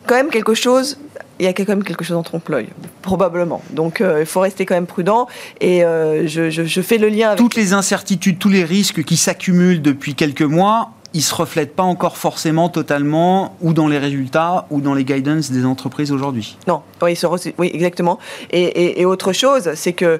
quand 0.05 0.15
même 0.15 0.29
quelque 0.29 0.53
chose 0.53 0.97
il 1.39 1.45
y 1.45 1.47
a 1.47 1.53
quand 1.53 1.67
même 1.67 1.83
quelque 1.83 2.03
chose 2.03 2.17
en 2.17 2.23
trompe-l'œil, 2.23 2.69
probablement. 3.01 3.61
Donc 3.71 4.01
il 4.01 4.25
faut 4.25 4.41
rester 4.41 4.65
quand 4.65 4.75
même 4.75 4.87
prudent. 4.87 5.27
Et 5.61 5.81
je, 5.81 6.49
je, 6.49 6.81
fais 6.81 6.97
le 6.97 7.07
lien 7.07 7.27
avec... 7.27 7.37
Toutes 7.37 7.55
les 7.55 7.73
incertitudes, 7.73 8.39
tous 8.39 8.49
les 8.49 8.63
risques 8.63 9.03
qui 9.03 9.17
s'accumulent 9.17 9.81
depuis 9.81 10.15
quelques 10.15 10.41
mois, 10.41 10.91
ils 11.13 11.23
se 11.23 11.33
reflètent 11.33 11.75
pas 11.75 11.83
encore 11.83 12.17
forcément 12.17 12.69
totalement 12.69 13.55
ou 13.61 13.73
dans 13.73 13.87
les 13.87 13.97
résultats 13.97 14.67
ou 14.69 14.81
dans 14.81 14.93
les 14.93 15.03
guidance 15.03 15.51
des 15.51 15.65
entreprises 15.65 16.11
aujourd'hui. 16.11 16.57
Non, 16.67 16.81
oui, 17.01 17.17
oui 17.57 17.71
exactement. 17.73 18.19
Et, 18.51 19.01
et 19.01 19.05
autre 19.05 19.33
chose, 19.33 19.71
c'est 19.75 19.93
que 19.93 20.19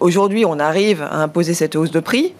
aujourd'hui, 0.00 0.44
on 0.44 0.58
arrive 0.58 1.02
à 1.02 1.22
imposer 1.22 1.54
cette 1.54 1.76
hausse 1.76 1.90
de 1.90 2.00
prix 2.00 2.34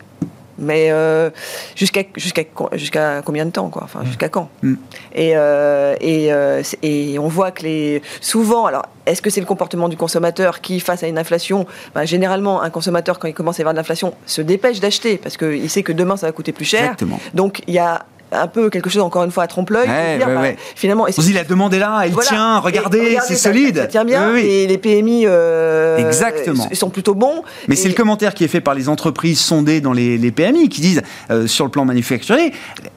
mais 0.60 0.90
euh, 0.90 1.30
jusqu'à 1.74 2.02
jusqu'à 2.16 2.42
jusqu'à 2.74 3.22
combien 3.24 3.46
de 3.46 3.50
temps 3.50 3.68
quoi? 3.70 3.82
Enfin, 3.84 4.04
jusqu'à 4.04 4.28
quand? 4.28 4.48
Mm. 4.62 4.74
Et, 5.14 5.32
euh, 5.34 5.96
et, 6.00 6.32
euh, 6.32 6.62
et, 6.82 7.18
on 7.18 7.28
voit 7.28 7.50
que 7.50 7.62
les 7.62 8.02
souvent, 8.20 8.66
alors 8.66 8.86
est-ce 9.06 9.22
que 9.22 9.30
c'est 9.30 9.40
le 9.40 9.46
comportement 9.46 9.88
du 9.88 9.96
consommateur 9.96 10.60
qui, 10.60 10.78
face 10.78 11.02
à 11.02 11.08
une 11.08 11.18
inflation, 11.18 11.66
ben, 11.94 12.04
généralement 12.04 12.62
un 12.62 12.70
consommateur 12.70 13.18
quand 13.18 13.26
il 13.26 13.34
commence 13.34 13.58
à 13.58 13.60
y 13.60 13.62
avoir 13.62 13.74
de 13.74 13.78
l'inflation 13.78 14.14
se 14.26 14.42
dépêche 14.42 14.80
d'acheter 14.80 15.16
parce 15.16 15.36
qu'il 15.36 15.68
sait 15.70 15.82
que 15.82 15.92
demain 15.92 16.16
ça 16.16 16.26
va 16.26 16.32
coûter 16.32 16.52
plus 16.52 16.66
cher. 16.66 16.84
Exactement. 16.84 17.18
Donc 17.34 17.62
il 17.66 17.74
y 17.74 17.78
a 17.78 18.04
un 18.32 18.46
peu 18.46 18.70
quelque 18.70 18.90
chose 18.90 19.02
encore 19.02 19.24
une 19.24 19.30
fois 19.30 19.44
à 19.44 19.46
trompe-l'œil. 19.46 19.86
Bah, 19.86 20.42
finalement, 20.74 21.06
il 21.06 21.38
a 21.38 21.44
demandé 21.44 21.78
là, 21.78 22.04
il 22.06 22.14
tient, 22.16 22.58
regardez, 22.58 23.18
c'est 23.26 23.36
solide. 23.36 23.76
Ça, 23.76 23.86
tient 23.86 24.04
bien. 24.04 24.34
Et 24.36 24.66
les 24.66 24.78
PMI 24.78 25.24
euh, 25.26 25.98
Exactement. 25.98 26.68
sont 26.72 26.90
plutôt 26.90 27.14
bons. 27.14 27.42
Mais 27.68 27.76
c'est 27.76 27.88
le 27.88 27.94
commentaire 27.94 28.34
qui 28.34 28.44
est 28.44 28.48
fait 28.48 28.60
par 28.60 28.74
les 28.74 28.88
entreprises 28.88 29.40
sondées 29.40 29.80
dans 29.80 29.92
les, 29.92 30.30
PMI 30.30 30.68
qui 30.68 30.80
disent 30.80 31.02
euh, 31.30 31.48
sur 31.48 31.64
le 31.64 31.72
plan 31.72 31.84
manufacturier, 31.84 32.52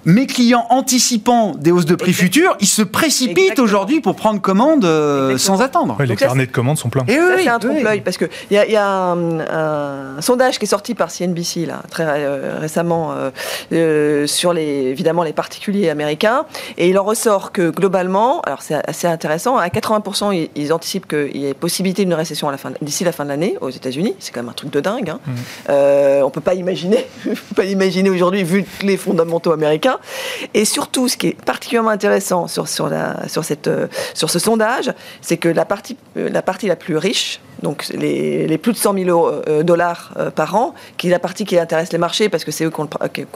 mes 0.05 0.27
clients 0.27 0.67
anticipant 0.69 1.53
des 1.55 1.71
hausses 1.71 1.85
de 1.85 1.95
prix 1.95 2.13
futures, 2.13 2.55
ils 2.59 2.67
se 2.67 2.83
précipitent 2.83 3.57
aujourd'hui 3.57 4.01
pour 4.01 4.15
prendre 4.15 4.39
commande 4.39 4.85
euh, 4.85 5.37
sans 5.37 5.61
attendre. 5.61 5.97
les 5.99 6.15
carnets 6.15 6.45
de 6.45 6.51
commandes 6.51 6.77
sont 6.77 6.89
pleins. 6.89 7.05
Et 7.07 7.15
ça, 7.15 7.35
c'est 7.37 7.49
un 7.49 7.59
trompe-l'œil 7.59 8.01
parce 8.01 8.17
que 8.17 8.25
il 8.51 8.57
y 8.57 8.75
a, 8.75 9.15
un, 9.15 10.21
sondage 10.21 10.59
qui 10.59 10.65
est 10.65 10.67
sorti 10.67 10.93
par 10.93 11.09
CNBC 11.09 11.65
là 11.65 11.81
très 11.89 12.05
récemment 12.59 13.15
sur 13.71 14.53
les 14.53 14.63
évidemment 14.63 15.22
notamment 15.23 15.23
les 15.23 15.33
particuliers 15.33 15.89
américains. 15.89 16.45
Et 16.77 16.89
il 16.89 16.97
en 16.97 17.03
ressort 17.03 17.51
que 17.51 17.69
globalement, 17.69 18.41
alors 18.41 18.62
c'est 18.62 18.75
assez 18.88 19.07
intéressant, 19.07 19.57
à 19.57 19.67
80%, 19.67 20.49
ils, 20.55 20.73
anticipent 20.73 21.07
qu'il 21.07 21.38
y 21.38 21.47
ait 21.47 21.53
possibilité 21.53 22.03
d'une 22.03 22.13
récession 22.13 22.51
d'ici 22.81 23.03
la 23.03 23.12
fin 23.12 23.23
de 23.23 23.29
l'année 23.29 23.57
aux 23.62 23.69
États-Unis. 23.69 24.15
C'est 24.19 24.33
quand 24.33 24.41
même 24.41 24.49
un 24.49 24.53
truc 24.53 24.71
de 24.71 24.79
dingue. 24.79 25.09
Hein. 25.09 25.19
Mmh. 25.25 25.31
Euh, 25.69 26.21
on 26.23 26.29
peut 26.29 26.41
pas 26.41 26.55
imaginer, 26.55 27.05
peut 27.23 27.55
pas 27.55 27.65
imaginer 27.65 28.09
aujourd'hui 28.09 28.43
vu 28.43 28.65
les 28.81 28.97
fondamentaux 28.97 29.51
américains. 29.51 29.97
Et 30.53 30.65
surtout, 30.65 31.07
ce 31.07 31.17
qui 31.17 31.27
est 31.27 31.41
particulièrement 31.41 31.89
intéressant 31.89 32.47
sur, 32.47 32.67
sur, 32.67 32.89
la, 32.89 33.27
sur, 33.27 33.43
cette, 33.43 33.67
euh, 33.67 33.88
sur 34.13 34.29
ce 34.29 34.39
sondage, 34.39 34.91
c'est 35.21 35.38
que 35.38 35.49
la 35.49 35.65
partie, 35.65 35.97
euh, 36.17 36.29
la 36.29 36.41
partie 36.41 36.67
la 36.67 36.75
plus 36.75 36.97
riche, 36.97 37.39
donc 37.62 37.88
les, 37.89 38.57
plus 38.57 38.73
de 38.73 38.77
100 38.77 38.93
000 38.93 39.27
euh, 39.47 39.63
dollars 39.63 40.13
par 40.36 40.55
an, 40.55 40.73
qui 40.97 41.07
est 41.07 41.12
la 41.12 41.19
partie 41.19 41.45
qui 41.45 41.57
intéresse 41.57 41.91
les 41.91 41.97
marchés 41.97 42.29
parce 42.29 42.43
que 42.43 42.51
c'est 42.51 42.65
eux 42.65 42.69
qui 42.69 42.81
ont, 42.81 42.88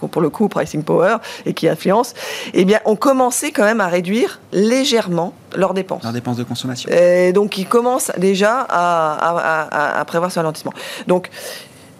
pour 0.08 0.22
le 0.22 0.30
coup 0.30 0.50
pricing 0.50 0.84
power 0.84 1.18
et 1.46 1.54
qui 1.54 1.68
eh 2.54 2.66
bien, 2.66 2.80
ont 2.86 2.96
commencé 2.96 3.52
quand 3.52 3.64
même 3.64 3.82
à 3.82 3.88
réduire 3.88 4.40
légèrement 4.52 5.34
leurs 5.56 5.74
dépenses. 5.74 6.04
Leurs 6.04 6.14
dépenses 6.14 6.38
de 6.38 6.44
consommation. 6.44 6.90
Et 6.92 7.32
donc, 7.34 7.58
ils 7.58 7.68
commencent 7.68 8.12
déjà 8.18 8.66
à, 8.70 9.68
à, 9.72 10.00
à 10.00 10.06
prévoir 10.06 10.32
ce 10.32 10.40
ralentissement. 10.40 10.74
Donc, 11.08 11.30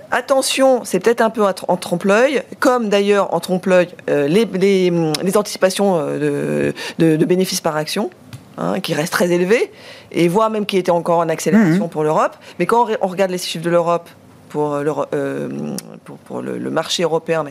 Attention, 0.10 0.86
c'est 0.86 1.02
peut-être 1.02 1.20
un 1.20 1.30
peu 1.30 1.44
en 1.44 1.78
trompe-l'œil, 1.78 2.42
comme 2.60 2.88
d'ailleurs 2.88 3.34
en 3.34 3.42
trompe-l'œil 3.42 3.90
euh, 4.10 4.28
les, 4.28 5.36
anticipations 5.36 5.98
euh, 6.00 6.72
de, 6.98 7.26
bénéfices 7.26 7.60
par 7.60 7.76
action, 7.76 8.10
hein, 8.58 8.80
qui 8.80 8.94
restent 8.94 9.12
très 9.12 9.30
élevées, 9.32 9.70
et 10.14 10.30
voire 10.30 10.50
même 10.50 10.66
qui 10.66 10.78
étaient 10.78 10.92
encore 10.92 11.20
en 11.20 11.28
accélération 11.28 11.88
mmh. 11.88 11.90
pour 11.90 12.04
l'Europe. 12.04 12.38
Mais 12.58 12.66
quand 12.66 12.88
on 13.02 13.08
regarde 13.08 13.32
les 13.32 13.38
chiffres 13.38 13.66
de 13.66 13.70
l'Europe, 13.70 14.10
pour, 14.50 14.74
euh, 14.74 14.84
le, 16.42 16.70
marché 16.70 17.04
européen, 17.04 17.46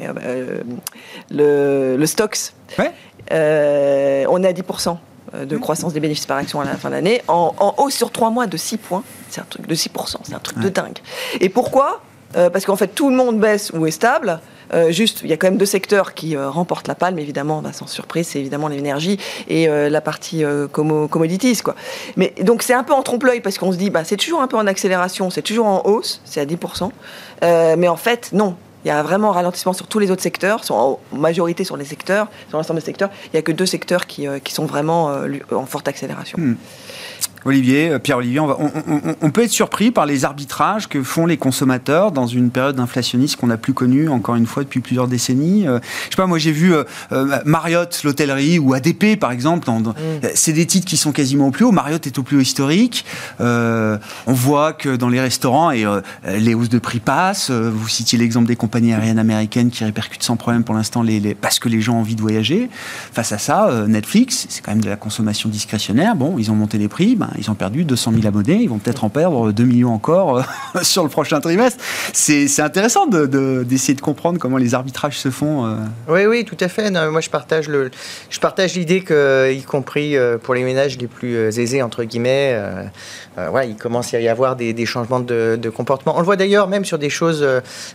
le, 1.30 2.06
stocks, 2.06 2.52
on 2.78 2.82
est 2.82 4.24
à 4.26 4.52
10% 4.52 4.96
de 5.44 5.56
croissance 5.56 5.92
des 5.92 6.00
bénéfices 6.00 6.26
par 6.26 6.38
action 6.38 6.60
à 6.60 6.64
la 6.64 6.76
fin 6.76 6.88
de 6.88 6.94
l'année, 6.94 7.22
en, 7.28 7.74
hausse 7.78 7.94
sur 7.94 8.10
3 8.10 8.30
mois 8.30 8.46
de 8.46 8.56
6 8.56 8.78
points, 8.78 9.02
c'est 9.28 9.40
un 9.40 9.46
truc 9.48 9.66
de 9.66 9.74
6%, 9.74 10.16
c'est 10.22 10.34
un 10.34 10.38
truc 10.38 10.58
de 10.58 10.68
dingue. 10.68 10.98
Et 11.40 11.48
pourquoi? 11.48 12.00
Euh, 12.36 12.50
parce 12.50 12.64
qu'en 12.64 12.76
fait 12.76 12.88
tout 12.88 13.10
le 13.10 13.16
monde 13.16 13.38
baisse 13.38 13.70
ou 13.72 13.86
est 13.86 13.90
stable. 13.90 14.40
Euh, 14.74 14.90
juste, 14.90 15.20
il 15.22 15.30
y 15.30 15.32
a 15.32 15.36
quand 15.36 15.46
même 15.46 15.58
deux 15.58 15.66
secteurs 15.66 16.12
qui 16.12 16.36
euh, 16.36 16.50
remportent 16.50 16.88
la 16.88 16.96
palme, 16.96 17.20
évidemment, 17.20 17.62
bah, 17.62 17.72
sans 17.72 17.86
surprise, 17.86 18.26
c'est 18.26 18.40
évidemment 18.40 18.66
l'énergie 18.66 19.16
et 19.46 19.68
la 19.68 20.00
partie 20.00 20.44
commodities. 20.72 21.58
Quoi. 21.62 21.76
Mais 22.16 22.34
donc 22.42 22.62
c'est 22.62 22.74
un 22.74 22.82
peu 22.82 22.92
en 22.92 23.02
trompe-l'œil 23.02 23.40
parce 23.40 23.58
qu'on 23.58 23.72
se 23.72 23.76
dit, 23.76 23.90
bah, 23.90 24.02
c'est 24.04 24.16
toujours 24.16 24.42
un 24.42 24.48
peu 24.48 24.56
en 24.56 24.66
accélération, 24.66 25.30
c'est 25.30 25.42
toujours 25.42 25.66
en 25.66 25.82
hausse, 25.84 26.20
c'est 26.24 26.40
à 26.40 26.46
10%. 26.46 26.90
mais 27.76 27.88
en 27.88 27.96
fait, 27.96 28.30
non. 28.32 28.56
Il 28.84 28.88
y 28.88 28.92
a 28.92 29.02
vraiment 29.02 29.30
un 29.30 29.32
ralentissement 29.32 29.72
sur 29.72 29.88
tous 29.88 29.98
les 29.98 30.12
autres 30.12 30.22
secteurs, 30.22 30.62
en 30.70 31.00
majorité 31.12 31.64
sur 31.64 31.76
les 31.76 31.84
secteurs, 31.84 32.28
sur 32.48 32.56
l'ensemble 32.56 32.78
des 32.78 32.86
secteurs. 32.86 33.10
Il 33.24 33.30
n'y 33.32 33.38
a 33.40 33.42
que 33.42 33.50
deux 33.50 33.66
secteurs 33.66 34.06
qui, 34.06 34.28
qui 34.44 34.52
sont 34.52 34.64
vraiment 34.64 35.12
en 35.50 35.66
forte 35.66 35.88
accélération. 35.88 36.38
Hmm. 36.38 36.56
Olivier, 37.46 37.90
euh, 37.90 37.98
Pierre-Olivier, 38.00 38.40
on, 38.40 39.30
peut 39.30 39.44
être 39.44 39.50
surpris 39.50 39.92
par 39.92 40.04
les 40.04 40.24
arbitrages 40.24 40.88
que 40.88 41.02
font 41.02 41.26
les 41.26 41.36
consommateurs 41.36 42.10
dans 42.10 42.26
une 42.26 42.50
période 42.50 42.80
inflationniste 42.80 43.36
qu'on 43.36 43.46
n'a 43.46 43.56
plus 43.56 43.72
connue, 43.72 44.08
encore 44.08 44.34
une 44.34 44.46
fois, 44.46 44.64
depuis 44.64 44.80
plusieurs 44.80 45.06
décennies. 45.06 45.66
Euh, 45.68 45.78
je 46.06 46.10
sais 46.10 46.16
pas, 46.16 46.26
moi 46.26 46.38
j'ai 46.38 46.50
vu 46.50 46.74
euh, 46.74 46.84
Marriott, 47.44 48.00
l'hôtellerie, 48.02 48.58
ou 48.58 48.74
ADP, 48.74 49.16
par 49.18 49.30
exemple. 49.30 49.70
Mm. 49.70 49.92
C'est 50.34 50.52
des 50.52 50.66
titres 50.66 50.86
qui 50.86 50.96
sont 50.96 51.12
quasiment 51.12 51.48
au 51.48 51.50
plus 51.52 51.64
haut. 51.64 51.70
Marriott 51.70 52.04
est 52.06 52.18
au 52.18 52.24
plus 52.24 52.38
haut 52.38 52.40
historique. 52.40 53.04
on 53.38 53.98
voit 54.26 54.72
que 54.72 54.96
dans 54.96 55.08
les 55.08 55.20
restaurants, 55.20 55.70
et 55.70 55.84
les 56.26 56.54
hausses 56.54 56.68
de 56.68 56.78
prix 56.78 56.98
passent. 56.98 57.50
vous 57.50 57.88
citiez 57.88 58.18
l'exemple 58.18 58.48
des 58.48 58.56
compagnies 58.56 58.92
aériennes 58.92 59.18
américaines 59.18 59.70
qui 59.70 59.84
répercutent 59.84 60.22
sans 60.22 60.36
problème 60.36 60.64
pour 60.64 60.74
l'instant 60.74 61.02
les, 61.02 61.34
parce 61.34 61.58
que 61.58 61.68
les 61.68 61.80
gens 61.80 61.94
ont 61.94 62.00
envie 62.00 62.16
de 62.16 62.20
voyager. 62.20 62.68
Face 63.12 63.32
à 63.32 63.38
ça, 63.38 63.84
Netflix, 63.86 64.46
c'est 64.48 64.64
quand 64.64 64.72
même 64.72 64.82
de 64.82 64.88
la 64.88 64.96
consommation 64.96 65.48
discrétionnaire. 65.48 66.16
Bon, 66.16 66.36
ils 66.38 66.50
ont 66.50 66.56
monté 66.56 66.78
les 66.78 66.88
prix. 66.88 67.14
Ben, 67.16 67.30
ils 67.38 67.50
ont 67.50 67.54
perdu 67.54 67.84
200 67.84 68.12
000 68.12 68.26
abonnés, 68.26 68.56
ils 68.62 68.68
vont 68.68 68.78
peut-être 68.78 69.04
en 69.04 69.08
perdre 69.08 69.52
2 69.52 69.64
millions 69.64 69.92
encore 69.92 70.38
euh, 70.38 70.42
sur 70.82 71.02
le 71.02 71.08
prochain 71.08 71.40
trimestre. 71.40 71.82
C'est 72.12 72.60
intéressant 72.60 73.06
d'essayer 73.06 73.94
de, 73.94 74.00
comprendre 74.00 74.38
comment 74.38 74.56
les 74.56 74.74
arbitrages 74.74 75.18
se 75.18 75.30
font. 75.30 75.66
Euh. 75.66 75.74
Oui, 76.08 76.26
oui, 76.26 76.44
tout 76.44 76.56
à 76.60 76.68
fait. 76.68 76.90
moi, 76.90 77.20
je 77.20 77.30
partage, 77.30 77.68
le, 77.68 77.90
je 78.30 78.40
partage 78.40 78.74
l'idée 78.74 79.02
que, 79.02 79.52
y 79.52 79.62
compris 79.62 80.16
euh, 80.16 80.38
pour 80.38 80.54
les 80.54 80.62
ménages 80.62 80.98
les 80.98 81.06
plus 81.06 81.36
aisés, 81.58 81.82
entre 81.82 82.04
guillemets, 82.04 82.58
ouais, 83.52 83.68
il 83.68 83.76
commence 83.76 84.14
à 84.14 84.20
y 84.20 84.28
avoir 84.28 84.56
des, 84.56 84.86
changements 84.86 85.20
de, 85.20 85.70
comportement. 85.74 86.14
On 86.16 86.20
le 86.20 86.24
voit 86.24 86.36
d'ailleurs 86.36 86.68
même 86.68 86.84
sur 86.84 86.98
des 86.98 87.10
choses, 87.10 87.46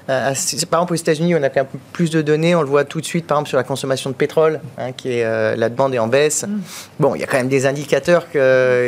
par 0.08 0.32
exemple 0.32 0.94
aux 0.94 0.98
États-Unis, 0.98 1.36
on 1.36 1.44
a 1.44 1.50
quand 1.50 1.62
même 1.62 1.82
plus 1.94 2.10
de 2.10 2.22
données, 2.22 2.56
on 2.56 2.62
le 2.62 2.68
voit 2.68 2.84
tout 2.84 3.02
de 3.02 3.06
suite, 3.06 3.26
par 3.28 3.38
exemple 3.38 3.50
sur 3.50 3.58
la 3.58 3.64
consommation 3.64 4.10
de 4.10 4.16
pétrole, 4.16 4.60
hein, 4.78 4.92
qui 4.92 5.10
est 5.10 5.56
la 5.56 5.70
demande 5.70 5.94
est 5.94 6.00
en 6.00 6.08
baisse. 6.08 6.44
Mm. 6.44 6.60
Bon, 7.00 7.16
il 7.16 7.22
y 7.22 7.24
a 7.24 7.28
quand 7.28 7.38
même 7.38 7.50
des 7.50 7.66
indicateurs 7.66 8.30
qu'il 8.30 8.42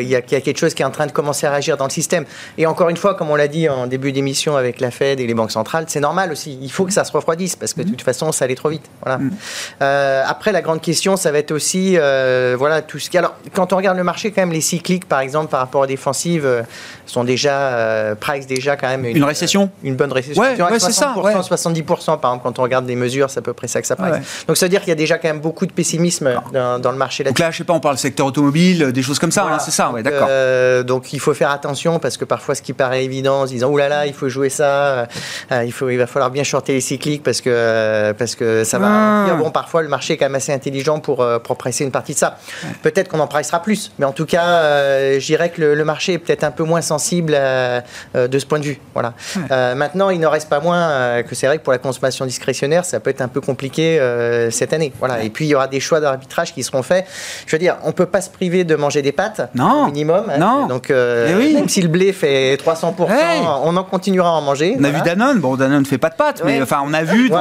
y 0.08 0.16
a, 0.16 0.33
y 0.34 0.38
a 0.38 0.42
quelque 0.42 0.60
chose 0.60 0.74
qui 0.74 0.82
est 0.82 0.86
en 0.86 0.92
train 0.92 1.08
de 1.08 1.12
commencer 1.12 1.48
à 1.48 1.52
réagir 1.52 1.78
dans 1.78 1.86
le 1.86 1.92
système. 1.92 2.26
Et 2.58 2.66
encore 2.66 2.90
une 2.90 2.98
fois, 2.98 3.16
comme 3.16 3.30
on 3.30 3.36
l'a 3.36 3.48
dit 3.48 3.70
en 3.70 3.88
début 3.88 4.12
d'émission 4.12 4.58
avec 4.58 4.80
la 4.80 4.92
Fed 4.92 5.20
et 5.20 5.28
les 5.28 5.34
banques 5.34 5.52
centrales, 5.52 5.86
c'est 5.88 6.00
normal 6.00 6.32
aussi. 6.32 6.58
Il 6.62 6.72
faut 6.72 6.86
que 6.86 6.94
ça 6.94 7.04
se 7.04 7.12
refroidisse 7.12 7.56
parce 7.56 7.74
que 7.74 7.82
de 7.82 7.90
toute 7.90 8.02
façon, 8.02 8.32
ça 8.32 8.46
allait 8.46 8.56
trop 8.56 8.70
vite. 8.70 8.86
Voilà. 9.02 9.18
Mm. 9.20 9.32
Euh, 9.82 10.24
après, 10.26 10.52
la 10.52 10.62
grande 10.62 10.82
question, 10.82 11.16
ça 11.16 11.32
va 11.32 11.40
être 11.40 11.52
aussi, 11.52 11.96
euh, 11.98 12.56
voilà, 12.58 12.82
tout 12.82 13.00
ce 13.00 13.10
qui. 13.10 13.18
Alors, 13.18 13.36
quand 13.54 13.74
on 13.74 13.78
regarde 13.78 13.98
le 13.98 14.04
marché, 14.04 14.32
quand 14.32 14.42
même, 14.42 14.52
les 14.52 14.62
cycliques, 14.62 15.08
par 15.08 15.20
exemple, 15.20 15.50
par 15.50 15.60
rapport 15.60 15.82
aux 15.82 15.88
défensives, 15.88 16.46
euh, 16.46 16.64
sont 17.06 17.24
déjà 17.24 18.16
price 18.20 18.48
déjà 18.48 18.76
quand 18.76 18.88
même 18.88 19.06
une, 19.06 19.24
récession, 19.24 19.70
une 19.84 19.96
bonne 19.96 20.12
récession. 20.12 20.42
Ouais, 20.42 20.56
c'est 20.80 20.92
ça. 20.92 21.14
70 21.44 21.84
par 21.84 21.98
exemple, 21.98 22.40
quand 22.44 22.60
on 22.60 22.64
regarde 22.64 22.86
des 22.86 22.96
mesures, 22.96 23.30
c'est 23.30 23.40
à 23.40 23.42
peu 23.42 23.54
près 23.54 23.68
ça 23.68 23.82
que 23.82 23.88
ça 23.88 23.96
price. 23.96 24.46
Donc, 24.48 24.58
ça 24.58 24.66
veut 24.66 24.70
dire 24.70 24.82
qu'il 24.82 24.90
y 24.90 24.94
a 24.94 24.96
déjà 24.96 25.18
quand 25.18 25.28
même 25.28 25.40
beaucoup 25.40 25.66
de 25.66 25.72
pessimisme 25.72 26.32
dans, 26.54 26.92
le 26.92 26.98
marché. 26.98 27.24
Là 27.24 27.32
Donc 27.32 27.40
là, 27.40 27.52
je 27.52 27.58
sais 27.58 27.64
pas, 27.64 27.74
on 27.74 27.80
parle 27.80 27.98
secteur 27.98 28.26
automobile, 28.26 28.92
des 28.92 29.02
choses 29.02 29.20
comme 29.20 29.32
ça, 29.32 29.46
hein, 29.46 29.60
c'est 29.60 29.72
ça, 29.72 29.92
ouais, 29.92 30.04
d'accord. 30.04 30.30
donc 30.86 31.14
il 31.14 31.20
faut 31.20 31.34
faire 31.34 31.52
attention 31.52 32.00
parce 32.00 32.18
que 32.18 32.26
parfois 32.26 32.56
ce 32.56 32.62
qui 32.62 32.74
paraît 32.74 33.04
évident 33.04 33.42
en 33.42 33.48
se 33.48 33.52
disant 33.52 33.70
oulala, 33.70 33.90
là 33.90 33.96
là, 33.96 34.08
il 34.08 34.14
faut 34.14 34.30
jouer 34.30 34.50
ça, 34.50 35.08
euh, 35.52 35.64
il, 35.66 35.72
faut, 35.72 35.90
il 35.90 35.98
va 35.98 36.08
falloir 36.08 36.32
bien 36.32 36.44
shorter 36.44 36.74
les 36.74 36.82
cycliques 36.82 37.24
parce 37.24 37.42
que, 37.42 37.50
euh, 37.50 38.14
parce 38.14 38.36
que 38.36 38.64
ça 38.64 38.80
va. 38.80 38.88
Ah. 38.90 39.34
Bon, 39.36 39.52
parfois 39.52 39.82
le 39.82 39.90
marché 39.90 40.14
est 40.14 40.18
quand 40.18 40.26
même 40.26 40.36
assez 40.36 40.54
intelligent 40.54 41.00
pour, 41.00 41.22
euh, 41.22 41.40
pour 41.40 41.58
presser 41.58 41.84
une 41.84 41.92
partie 41.92 42.14
de 42.14 42.20
ça. 42.20 42.38
Peut-être 42.82 43.10
qu'on 43.10 43.20
en 43.20 43.28
pressera 43.28 43.62
plus, 43.62 43.92
mais 44.00 44.06
en 44.06 44.12
tout 44.12 44.26
cas, 44.26 44.62
je 45.20 45.26
dirais 45.26 45.50
que 45.50 45.62
le, 45.62 45.84
marché 45.84 46.14
est 46.14 46.18
peut-être 46.18 46.46
un 46.46 46.52
peu 46.52 46.64
moins 46.64 46.82
sensible 46.82 46.93
de 46.94 48.40
ce 48.40 48.46
point 48.46 48.60
de 48.60 48.66
vue. 48.66 48.80
Voilà. 48.94 49.14
maintenant, 49.76 50.10
il 50.10 50.20
n'en 50.20 50.30
reste 50.30 50.50
pas 50.50 50.60
moins 50.60 51.24
que 51.24 51.36
c'est 51.36 51.48
vrai 51.48 51.58
que 51.58 51.64
pour 51.64 51.74
la 51.74 51.80
consommation 51.80 52.26
discrétionnaire, 52.26 52.86
ça 52.86 53.00
peut 53.00 53.10
être 53.10 53.22
un 53.22 53.28
peu 53.28 53.42
compliqué 53.42 54.00
cette 54.52 54.74
année. 54.74 54.92
Voilà. 55.00 55.24
Et 55.24 55.30
puis 55.30 55.46
il 55.46 55.50
y 55.50 55.56
aura 55.56 55.68
des 55.68 55.80
choix 55.80 56.00
d'arbitrage 56.00 56.54
qui 56.54 56.64
seront 56.64 56.84
faits. 56.84 57.06
Je 57.46 57.52
veux 57.52 57.60
dire, 57.60 57.78
on 57.84 57.92
peut 57.92 58.06
pas 58.06 58.22
se 58.22 58.30
priver 58.30 58.64
de 58.64 58.76
manger 58.76 59.02
des 59.02 59.12
pâtes 59.12 59.42
non. 59.56 59.84
au 59.84 59.86
minimum. 59.88 60.26
Hein. 60.30 60.38
Non. 60.38 60.68
Donc 60.68 60.90
euh, 60.90 61.38
oui. 61.38 61.54
même 61.54 61.70
si 61.70 61.82
le 61.82 61.88
blé 61.88 62.14
fait 62.14 62.56
300%, 62.56 62.94
on 63.64 63.76
en 63.76 63.84
continuera 63.84 64.30
à 64.30 64.34
en 64.34 64.42
manger. 64.42 64.76
On 64.80 64.84
a 64.84 64.90
vu 64.90 65.02
Danone, 65.02 65.40
bon 65.40 65.56
Danone 65.56 65.82
ne 65.82 65.88
fait 65.88 65.98
pas 65.98 66.10
de 66.10 66.16
pâtes, 66.16 66.42
mais 66.46 66.62
enfin 66.62 66.82
on 66.86 66.94
a 66.94 67.04
vu 67.04 67.32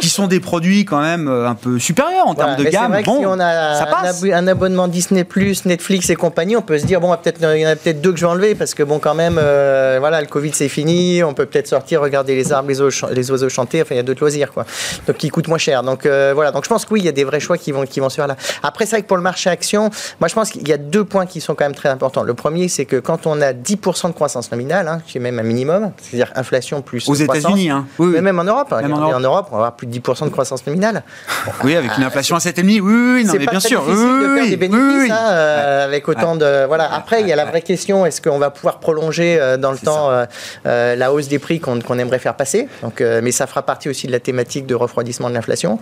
qui 0.00 0.08
sont 0.08 0.26
des 0.26 0.40
produits 0.40 0.84
quand 0.84 1.00
même 1.00 1.28
euh, 1.28 1.48
un 1.48 1.54
peu 1.54 1.78
supérieurs 1.78 2.26
en 2.26 2.34
termes 2.34 2.56
de 2.56 2.64
gamme. 2.64 2.92
Vrai 2.92 3.02
bon, 3.02 3.20
si 3.20 3.26
on 3.26 3.40
a 3.40 3.74
ça 3.74 3.86
passe. 3.86 4.24
Un, 4.24 4.46
abonnement 4.46 4.88
Disney+, 4.88 5.26
Netflix 5.64 6.10
et 6.10 6.16
compagnie, 6.16 6.56
on 6.56 6.62
peut 6.62 6.78
se 6.78 6.86
dire 6.86 7.00
bon, 7.00 7.14
peut-être 7.16 7.40
il 7.54 7.60
y 7.60 7.66
en 7.66 7.70
a 7.70 7.76
peut-être 7.76 8.00
deux 8.00 8.12
que 8.12 8.18
je 8.18 8.24
vais 8.24 8.30
enlever 8.30 8.54
parce 8.54 8.74
que 8.74 8.82
bon 8.82 8.98
quand 9.00 9.14
même, 9.14 9.38
euh, 9.38 9.96
voilà, 10.00 10.20
le 10.20 10.26
Covid 10.26 10.52
c'est 10.52 10.68
fini, 10.68 11.22
on 11.22 11.34
peut 11.34 11.46
peut-être 11.46 11.66
sortir, 11.66 12.00
regarder 12.00 12.34
les 12.34 12.52
arbres, 12.52 12.68
les 12.68 12.80
oiseaux, 12.80 13.06
les 13.12 13.30
oiseaux 13.30 13.48
chanter, 13.48 13.82
enfin 13.82 13.94
il 13.94 13.98
y 13.98 14.00
a 14.00 14.04
d'autres 14.04 14.20
loisirs 14.20 14.52
quoi, 14.52 14.64
donc 15.06 15.16
qui 15.16 15.28
coûtent 15.28 15.48
moins 15.48 15.58
cher. 15.58 15.82
Donc 15.82 16.06
voilà, 16.06 16.52
donc 16.52 16.64
je 16.64 16.68
pense 16.68 16.84
que 16.84 16.94
oui, 16.94 17.00
il 17.00 17.06
y 17.06 17.08
a 17.08 17.12
des 17.12 17.24
vrais 17.24 17.40
choix 17.40 17.58
qui 17.58 17.72
vont 17.72 17.84
qui 17.84 18.00
vont 18.00 18.08
se 18.08 18.16
faire 18.16 18.26
là. 18.26 18.36
Après 18.62 18.86
c'est 18.86 18.96
vrai 18.96 19.02
que 19.02 19.08
pour 19.08 19.16
le 19.16 19.22
marché 19.22 19.50
action, 19.50 19.90
moi 20.20 20.28
je 20.28 20.34
pense 20.34 20.50
qu'il 20.50 20.68
y 20.68 20.72
a 20.72 20.78
deux 20.78 21.04
points 21.04 21.26
qui 21.26 21.40
sont 21.40 21.54
quand 21.54 21.64
même 21.64 21.74
très 21.74 21.88
importants. 21.88 22.22
Le 22.22 22.34
premier 22.34 22.68
c'est 22.68 22.84
que 22.84 22.96
quand 22.96 23.26
on 23.26 23.40
a 23.40 23.52
10% 23.52 24.08
de 24.08 24.12
croissance 24.12 24.50
nominale, 24.52 24.88
hein, 24.88 25.00
qui 25.06 25.18
est 25.18 25.20
même 25.20 25.38
un 25.38 25.42
minimum, 25.42 25.92
c'est-à-dire 26.00 26.32
inflation 26.36 26.82
plus. 26.82 27.08
Aux 27.08 27.14
États-Unis, 27.14 27.70
hein. 27.70 27.86
oui, 27.98 28.08
Mais 28.14 28.22
même 28.22 28.38
en 28.38 28.44
Europe. 28.44 28.74
Même 28.80 28.92
en 28.92 29.20
Europe. 29.20 29.48
on 29.50 29.56
va 29.56 29.58
avoir 29.58 29.76
plus 29.76 29.86
de 29.86 29.98
10% 29.98 30.24
de 30.24 30.30
croissance 30.30 30.66
nominale. 30.66 31.02
oui, 31.64 31.76
avec 31.76 31.96
une 31.96 32.04
inflation 32.04 32.36
à 32.36 32.38
7,5, 32.38 32.62
oui, 32.62 32.80
oui, 32.80 33.24
non, 33.24 33.32
mais 33.38 33.46
bien 33.46 33.60
sûr. 33.60 33.82
Oui, 33.86 33.94
de 33.94 34.36
faire 34.36 34.48
des 34.48 34.56
bénéfices, 34.56 35.10
hein, 35.10 35.30
euh, 35.30 35.84
avec 35.84 36.08
autant 36.08 36.36
de. 36.36 36.66
Voilà. 36.66 36.92
Après, 36.92 37.20
il 37.20 37.28
y 37.28 37.32
a 37.32 37.36
la 37.36 37.44
vraie 37.44 37.62
question 37.62 38.06
est-ce 38.06 38.20
qu'on 38.20 38.38
va 38.38 38.50
pouvoir 38.50 38.78
prolonger 38.90 39.38
euh, 39.38 39.56
dans 39.56 39.72
le 39.72 39.78
temps 39.78 40.10
euh, 40.10 40.96
la 40.96 41.12
hausse 41.12 41.28
des 41.28 41.38
prix 41.38 41.60
qu'on 41.60 41.98
aimerait 41.98 42.18
faire 42.18 42.34
passer 42.34 42.68
Donc, 42.82 43.00
mais 43.00 43.32
ça 43.32 43.46
fera 43.46 43.62
partie 43.62 43.88
aussi 43.88 44.06
de 44.06 44.12
la 44.12 44.20
thématique 44.20 44.66
de 44.66 44.74
refroidissement 44.74 45.28
de 45.28 45.34
l'inflation. 45.34 45.78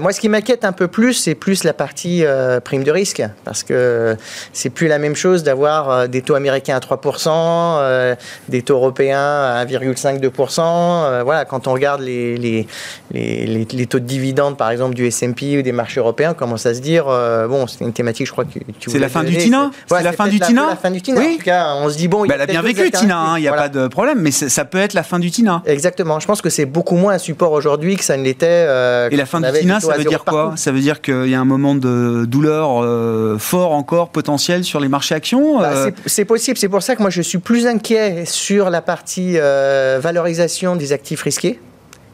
moi, 0.00 0.12
ce 0.12 0.20
qui 0.20 0.28
m'inquiète 0.28 0.64
un 0.64 0.72
peu 0.72 0.88
plus, 0.88 1.14
c'est 1.14 1.34
plus 1.34 1.64
la 1.64 1.72
partie 1.72 2.24
prime 2.64 2.84
de 2.84 2.90
risque, 2.90 3.22
parce 3.44 3.62
que 3.62 4.16
c'est 4.52 4.70
plus 4.70 4.88
la 4.88 4.98
même 4.98 5.16
chose 5.16 5.42
d'avoir 5.42 5.68
avoir 5.68 6.08
des 6.08 6.22
taux 6.22 6.34
américains 6.34 6.76
à 6.76 6.80
3%, 6.80 8.16
des 8.48 8.62
taux 8.62 8.74
européens 8.74 9.18
à 9.20 9.64
1,5-2%. 9.64 11.22
voilà, 11.22 11.44
quand 11.44 11.66
on 11.66 11.72
regarde 11.72 12.00
les, 12.00 12.36
les, 12.36 12.66
les, 13.12 13.66
les, 13.70 13.86
taux 13.86 13.98
de 13.98 14.04
dividendes, 14.04 14.56
par 14.56 14.70
exemple, 14.70 14.94
du 14.94 15.06
S&P 15.06 15.58
ou 15.58 15.62
des 15.62 15.72
marchés 15.72 16.00
européens, 16.00 16.30
on 16.32 16.34
commence 16.38 16.66
à 16.66 16.74
se 16.74 16.80
dire, 16.80 17.04
bon, 17.48 17.66
c'est 17.66 17.84
une 17.84 17.92
thématique, 17.92 18.26
je 18.26 18.32
crois 18.32 18.44
que 18.44 18.58
tu 18.78 18.90
C'est 18.90 18.98
la 18.98 19.08
fin 19.08 19.24
du 19.24 19.36
TINA 19.36 19.70
C'est 19.86 20.02
la 20.02 20.12
fin 20.12 20.28
du 20.28 20.40
TINA 20.40 20.66
La 20.70 20.76
fin 20.76 20.90
du 20.90 21.02
TINA. 21.02 21.20
Oui. 21.20 21.34
En 21.34 21.36
tout 21.38 21.44
cas, 21.44 21.74
on 21.76 21.88
se 21.88 21.96
dit, 21.96 22.08
bon, 22.08 22.24
il 22.24 22.32
elle 22.38 22.42
a 22.42 22.46
bien 22.46 22.62
vécu, 22.62 22.90
TINA, 22.90 23.18
hein, 23.18 23.38
il 23.38 23.42
n'y 23.42 23.48
a 23.48 23.52
pas 23.52 23.68
de 23.68 23.88
problème, 23.88 24.20
mais 24.20 24.30
ça 24.30 24.64
peut 24.64 24.78
être 24.78 24.94
la 24.94 25.02
fin 25.02 25.18
du 25.18 25.30
TINA. 25.30 25.62
Exactement. 25.66 26.20
Je 26.20 26.26
pense 26.26 26.40
que 26.40 26.50
c'est 26.50 26.66
beaucoup 26.66 26.96
moins 26.96 27.14
un 27.14 27.18
support 27.18 27.52
aujourd'hui 27.52 27.96
que 27.96 28.04
ça 28.04 28.16
ne 28.16 28.22
l'était. 28.22 28.46
Euh, 28.48 29.08
Et 29.10 29.16
la 29.16 29.26
fin 29.26 29.40
du 29.40 29.50
TINA, 29.50 29.80
ça 29.80 29.96
veut 29.96 30.04
dire 30.04 30.24
quoi? 30.24 30.52
Ça 30.56 30.72
veut 30.72 30.80
dire 30.80 31.00
qu'il 31.00 31.28
y 31.28 31.34
a 31.34 31.40
un 31.40 31.44
moment 31.44 31.74
de 31.74 32.24
douleur 32.24 32.82
euh, 32.82 33.36
fort 33.38 33.72
encore 33.72 34.10
potentiel 34.10 34.64
sur 34.64 34.80
les 34.80 34.88
marchés 34.88 35.14
actions 35.14 35.58
bah, 35.58 35.70
euh 35.74 35.90
C'est 36.06 36.24
possible. 36.24 36.56
C'est 36.58 36.68
pour 36.68 36.82
ça 36.82 36.96
que 36.96 37.02
moi 37.02 37.10
je 37.10 37.22
suis 37.22 37.38
plus 37.38 37.66
inquiet 37.66 38.24
sur 38.24 38.70
la 38.70 38.82
partie 38.82 39.36
valorisation 39.38 40.76
des 40.76 40.92
actifs 40.92 41.22
risqués 41.22 41.58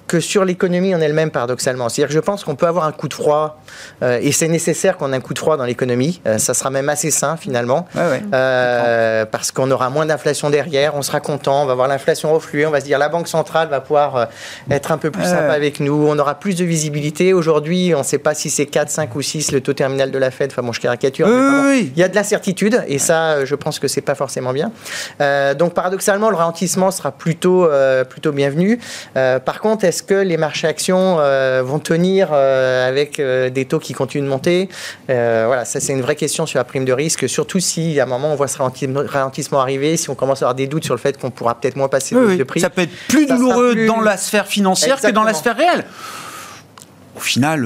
que 0.07 0.21
sur 0.21 0.45
l'économie 0.45 0.95
en 0.95 1.01
elle-même, 1.01 1.31
paradoxalement. 1.31 1.89
C'est-à-dire 1.89 2.09
que 2.09 2.15
je 2.15 2.21
pense 2.21 2.45
qu'on 2.45 2.57
peut 2.57 2.67
avoir 2.67 2.85
un 2.85 2.93
coup 2.93 3.09
de 3.09 3.15
froid, 3.15 3.61
euh, 4.03 4.19
et 4.21 4.33
c'est 4.33 4.49
nécessaire 4.49 4.97
qu'on 4.97 5.13
ait 5.13 5.17
un 5.17 5.21
coup 5.21 5.35
de 5.35 5.39
froid 5.39 5.57
dans 5.57 5.65
l'économie. 5.65 6.21
Euh, 6.27 6.39
ça 6.39 6.53
sera 6.53 6.71
même 6.71 6.89
assez 6.89 7.11
sain, 7.11 7.37
finalement, 7.37 7.87
euh, 7.97 9.25
parce 9.25 9.51
qu'on 9.51 9.71
aura 9.71 9.89
moins 9.91 10.07
d'inflation 10.07 10.51
derrière, 10.51 10.95
on 10.95 11.03
sera 11.03 11.21
content, 11.21 11.63
on 11.63 11.67
va 11.67 11.75
voir 11.75 11.89
l'inflation 11.89 12.33
refluer, 12.33 12.67
on 12.67 12.71
va 12.71 12.81
se 12.81 12.85
dire 12.85 12.99
la 12.99 13.09
Banque 13.09 13.29
centrale 13.29 13.69
va 13.69 13.81
pouvoir 13.81 14.29
être 14.71 14.93
un 14.93 14.99
peu 14.99 15.11
plus 15.11 15.25
sympa 15.25 15.53
avec 15.53 15.81
nous, 15.81 16.07
on 16.09 16.19
aura 16.19 16.35
plus 16.35 16.55
de 16.55 16.65
visibilité. 16.65 17.33
Aujourd'hui, 17.33 17.95
on 17.95 18.01
ne 18.01 18.05
sait 18.05 18.19
pas 18.19 18.35
si 18.35 18.51
c'est 18.51 18.67
4, 18.67 18.91
5 18.91 19.15
ou 19.15 19.23
6 19.23 19.53
le 19.53 19.61
taux 19.61 19.73
terminal 19.73 20.11
de 20.11 20.19
la 20.19 20.31
Fed, 20.31 20.51
enfin 20.51 20.63
bon, 20.63 20.73
je 20.73 20.81
caricature. 20.81 21.29
Il 21.29 21.99
y 21.99 22.03
a 22.03 22.09
de 22.09 22.15
l'incertitude, 22.15 22.85
et 22.89 22.99
ça, 22.99 23.45
je 23.45 23.55
pense 23.55 23.79
que 23.79 23.89
c'est 23.89 24.01
pas 24.01 24.15
forcément 24.15 24.53
bien. 24.53 24.71
donc, 25.55 25.73
paradoxalement, 25.75 26.29
le 26.31 26.37
ralentissement 26.37 26.91
sera 26.91 27.13
plutôt, 27.13 27.69
plutôt 28.09 28.33
bienvenu. 28.33 28.79
par 29.15 29.61
contre, 29.61 29.85
est-ce 29.95 30.03
que 30.03 30.15
les 30.15 30.37
marchés 30.37 30.67
actions 30.67 31.19
euh, 31.21 31.63
vont 31.65 31.79
tenir 31.79 32.31
euh, 32.33 32.89
avec 32.89 33.21
euh, 33.21 33.49
des 33.49 33.65
taux 33.65 33.79
qui 33.79 33.93
continuent 33.93 34.25
de 34.25 34.29
monter? 34.29 34.69
Voilà, 35.07 35.65
ça 35.65 35.79
c'est 35.79 35.93
une 35.93 36.03
vraie 36.03 36.17
question 36.17 36.47
sur 36.47 36.59
la 36.59 36.65
prime 36.65 36.85
de 36.85 36.93
risque, 36.93 37.29
surtout 37.29 37.61
si 37.61 38.01
à 38.01 38.03
un 38.03 38.07
moment 38.07 38.33
on 38.33 38.35
voit 38.35 38.49
ce 38.49 38.59
ralentissement 38.59 39.61
arriver, 39.61 39.97
si 39.97 40.11
on 40.11 40.17
commence 40.17 40.43
à 40.43 40.47
avoir 40.47 40.57
des 40.57 40.67
doutes 40.67 40.85
sur 40.85 40.95
le 40.95 41.01
fait 41.01 41.17
qu'on 41.17 41.31
pourra 41.31 41.55
peut-être 41.55 41.77
moins 41.77 41.87
passer 41.87 42.17
de 42.17 42.43
prix. 42.43 42.59
Ça 42.59 42.71
peut 42.71 42.83
être 42.83 43.07
plus 43.09 43.27
douloureux 43.27 43.87
dans 43.87 44.01
la 44.01 44.17
sphère 44.17 44.49
financière 44.49 45.01
que 45.01 45.13
dans 45.13 45.23
la 45.23 45.35
sphère 45.35 45.57
réelle. 45.57 45.85
Au 47.17 47.21
final 47.21 47.65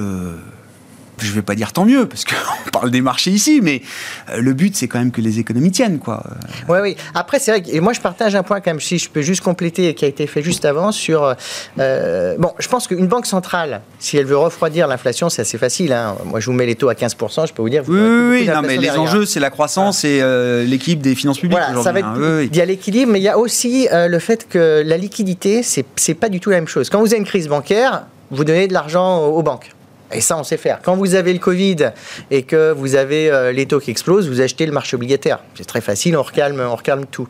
je 1.25 1.31
ne 1.31 1.35
vais 1.35 1.43
pas 1.43 1.55
dire 1.55 1.73
tant 1.73 1.85
mieux, 1.85 2.07
parce 2.07 2.25
qu'on 2.25 2.71
parle 2.73 2.91
des 2.91 3.01
marchés 3.01 3.31
ici, 3.31 3.61
mais 3.63 3.83
euh, 4.31 4.41
le 4.41 4.53
but, 4.53 4.77
c'est 4.77 4.89
quand 4.89 4.99
même 4.99 5.11
que 5.11 5.21
les 5.21 5.39
économies 5.39 5.71
tiennent. 5.71 5.99
Quoi. 5.99 6.23
Oui, 6.69 6.79
oui. 6.83 6.97
Après, 7.15 7.39
c'est 7.39 7.51
vrai 7.51 7.63
que, 7.63 7.71
et 7.71 7.81
moi, 7.81 7.93
je 7.93 8.01
partage 8.01 8.35
un 8.35 8.43
point, 8.43 8.61
quand 8.61 8.71
même, 8.71 8.81
si 8.81 8.99
je 8.99 9.09
peux 9.09 9.23
juste 9.23 9.43
compléter, 9.43 9.95
qui 9.95 10.05
a 10.05 10.09
été 10.09 10.27
fait 10.27 10.43
juste 10.43 10.65
avant, 10.65 10.93
sur. 10.93 11.35
Euh, 11.79 12.37
bon, 12.39 12.53
je 12.59 12.69
pense 12.69 12.87
qu'une 12.87 13.07
banque 13.07 13.27
centrale, 13.27 13.83
si 13.99 14.17
elle 14.17 14.27
veut 14.27 14.37
refroidir 14.37 14.87
l'inflation, 14.87 15.29
c'est 15.29 15.43
assez 15.43 15.59
facile. 15.59 15.93
Hein. 15.93 16.17
Moi, 16.25 16.41
je 16.41 16.47
vous 16.47 16.53
mets 16.53 16.67
les 16.67 16.75
taux 16.75 16.89
à 16.89 16.95
15%, 16.95 17.47
je 17.49 17.53
peux 17.53 17.63
vous 17.63 17.71
dire. 17.71 17.83
oui, 17.89 17.99
oui, 18.01 18.47
non, 18.47 18.63
mais 18.63 18.77
les 18.77 18.91
enjeux, 18.91 19.25
c'est 19.25 19.41
la 19.41 19.51
croissance 19.51 20.05
et 20.05 20.21
euh, 20.23 20.65
l'équilibre 20.65 21.03
des 21.03 21.15
finances 21.15 21.39
publiques. 21.39 21.59
Voilà, 21.59 21.83
ça 21.83 21.93
va 21.93 22.01
être, 22.01 22.09
hein. 22.09 22.43
Il 22.43 22.57
y 22.57 22.61
a 22.61 22.65
l'équilibre, 22.65 23.13
mais 23.13 23.21
il 23.21 23.25
y 23.25 23.29
a 23.29 23.39
aussi 23.39 23.89
le 23.91 24.19
fait 24.19 24.49
que 24.49 24.83
la 24.85 24.97
liquidité, 24.97 25.63
c'est, 25.63 25.85
c'est 25.97 26.15
pas 26.15 26.29
du 26.29 26.41
tout 26.41 26.51
la 26.51 26.57
même 26.57 26.69
chose. 26.69 26.91
Quand 26.91 27.01
vous 27.01 27.09
avez 27.09 27.19
une 27.19 27.25
crise 27.25 27.49
bancaire, 27.49 28.05
vous 28.31 28.45
donnez 28.45 28.69
de 28.69 28.73
l'argent 28.73 29.25
aux 29.27 29.43
banques. 29.43 29.71
Et 30.13 30.21
ça, 30.21 30.39
on 30.39 30.43
sait 30.43 30.57
faire. 30.57 30.81
Quand 30.83 30.97
vous 30.97 31.15
avez 31.15 31.33
le 31.33 31.39
Covid 31.39 31.91
et 32.31 32.43
que 32.43 32.73
vous 32.73 32.95
avez 32.95 33.31
euh, 33.31 33.53
les 33.53 33.67
taux 33.67 33.79
qui 33.79 33.91
explosent, 33.91 34.29
vous 34.29 34.41
achetez 34.41 34.65
le 34.65 34.73
marché 34.73 34.97
obligataire. 34.97 35.41
C'est 35.55 35.67
très 35.67 35.81
facile, 35.81 36.17
on 36.17 36.23
recalme, 36.23 36.61
on 36.61 36.77
recalme 36.77 37.05
tout. 37.07 37.29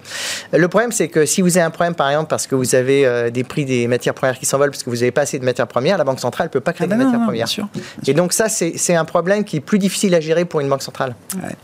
Le 0.52 0.68
problème, 0.68 0.92
c'est 0.92 1.08
que 1.08 1.26
si 1.26 1.42
vous 1.42 1.56
avez 1.56 1.66
un 1.66 1.70
problème, 1.70 1.94
par 1.94 2.08
exemple, 2.08 2.28
parce 2.28 2.46
que 2.46 2.54
vous 2.54 2.74
avez 2.74 3.04
euh, 3.04 3.30
des 3.30 3.42
prix 3.42 3.64
des 3.64 3.88
matières 3.88 4.14
premières 4.14 4.38
qui 4.38 4.46
s'envolent, 4.46 4.70
parce 4.70 4.82
que 4.82 4.90
vous 4.90 4.96
n'avez 4.96 5.10
pas 5.10 5.22
assez 5.22 5.38
de 5.38 5.44
matières 5.44 5.66
premières, 5.66 5.98
la 5.98 6.04
Banque 6.04 6.20
centrale 6.20 6.46
ne 6.46 6.52
peut 6.52 6.60
pas 6.60 6.72
créer 6.72 6.88
ah 6.90 6.94
de 6.94 7.02
matières 7.02 7.22
premières. 7.22 7.48
sûr, 7.48 7.68
Et 8.06 8.14
donc 8.14 8.32
ça, 8.32 8.48
c'est 8.48 8.94
un 8.94 9.04
problème 9.04 9.44
qui 9.44 9.56
est 9.56 9.60
plus 9.60 9.78
difficile 9.78 10.14
à 10.14 10.20
gérer 10.20 10.44
pour 10.44 10.60
une 10.60 10.68
banque 10.68 10.82
centrale. 10.82 11.14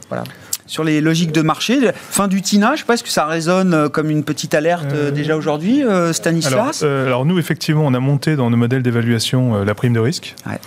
Voilà 0.09 0.25
sur 0.67 0.83
les 0.83 1.03
logiques 1.03 1.33
de 1.33 1.43
marché. 1.43 1.91
Fin 1.95 2.27
du 2.27 2.41
TINA, 2.41 2.69
je 2.69 2.73
ne 2.73 2.77
sais 2.79 2.85
pas, 2.85 2.95
est-ce 2.95 3.05
que 3.05 3.11
ça 3.11 3.27
résonne 3.27 3.75
euh, 3.75 3.89
comme 3.91 4.09
une 4.09 4.25
petite 4.25 4.55
alerte 4.55 4.95
déjà 5.13 5.37
aujourd'hui, 5.37 5.83
Stanislas? 6.13 6.83
alors, 6.83 7.07
alors, 7.07 7.25
nous, 7.27 7.39
effectivement, 7.39 7.85
on 7.85 7.93
a 7.93 8.01
monté 8.01 8.35
dans 8.35 8.49
nos 8.49 8.57
modèles 8.57 8.83
d'évaluation 8.83 9.63
la 9.63 9.75
prime 9.75 9.93
de 9.93 10.01
risque. 10.01 10.35
Ouais. 10.47 10.59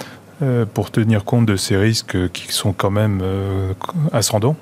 Euh, 0.43 0.65
pour 0.71 0.91
tenir 0.91 1.23
compte 1.23 1.47
de 1.47 1.55
ces 1.55 1.75
risques 1.75 2.29
qui 2.31 2.53
sont 2.53 2.71
quand 2.71 2.91
même 2.91 3.21
euh, 3.23 3.73
ascendants. 4.13 4.55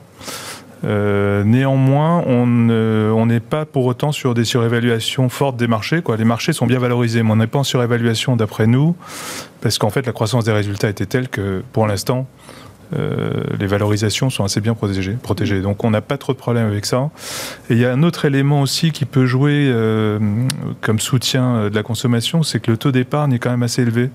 Euh, 0.85 1.43
néanmoins, 1.43 2.23
on 2.25 3.25
n'est 3.25 3.41
pas 3.41 3.65
pour 3.65 3.85
autant 3.85 4.13
sur 4.13 4.33
des 4.33 4.45
surévaluations 4.45 5.27
fortes 5.27 5.57
des 5.57 5.67
marchés. 5.67 6.01
Les 6.17 6.23
marchés 6.23 6.53
sont 6.53 6.65
bien 6.65 6.79
valorisés, 6.79 7.23
mais 7.23 7.31
on 7.31 7.35
n'est 7.35 7.47
pas 7.47 7.59
en 7.59 7.65
surévaluation 7.65 8.37
d'après 8.37 8.67
nous, 8.67 8.95
parce 9.59 9.77
qu'en 9.77 9.89
fait, 9.89 10.05
la 10.05 10.13
croissance 10.13 10.45
des 10.45 10.53
résultats 10.53 10.87
était 10.87 11.07
telle 11.07 11.27
que, 11.27 11.61
pour 11.73 11.87
l'instant, 11.87 12.25
les 13.59 13.67
valorisations 13.67 14.29
sont 14.29 14.45
assez 14.45 14.61
bien 14.61 14.75
protégées. 14.75 15.17
protégées. 15.21 15.59
Donc 15.61 15.83
on 15.83 15.89
n'a 15.89 16.01
pas 16.01 16.17
trop 16.17 16.31
de 16.31 16.37
problèmes 16.37 16.67
avec 16.67 16.85
ça. 16.85 17.09
Et 17.69 17.73
il 17.73 17.79
y 17.79 17.85
a 17.85 17.91
un 17.91 18.03
autre 18.03 18.23
élément 18.23 18.61
aussi 18.61 18.91
qui 18.91 19.03
peut 19.03 19.25
jouer 19.25 19.73
comme 20.79 20.99
soutien 21.01 21.69
de 21.69 21.75
la 21.75 21.83
consommation, 21.83 22.43
c'est 22.43 22.61
que 22.61 22.71
le 22.71 22.77
taux 22.77 22.93
d'épargne 22.93 23.33
est 23.33 23.39
quand 23.39 23.49
même 23.49 23.63
assez 23.63 23.81
élevé 23.81 24.11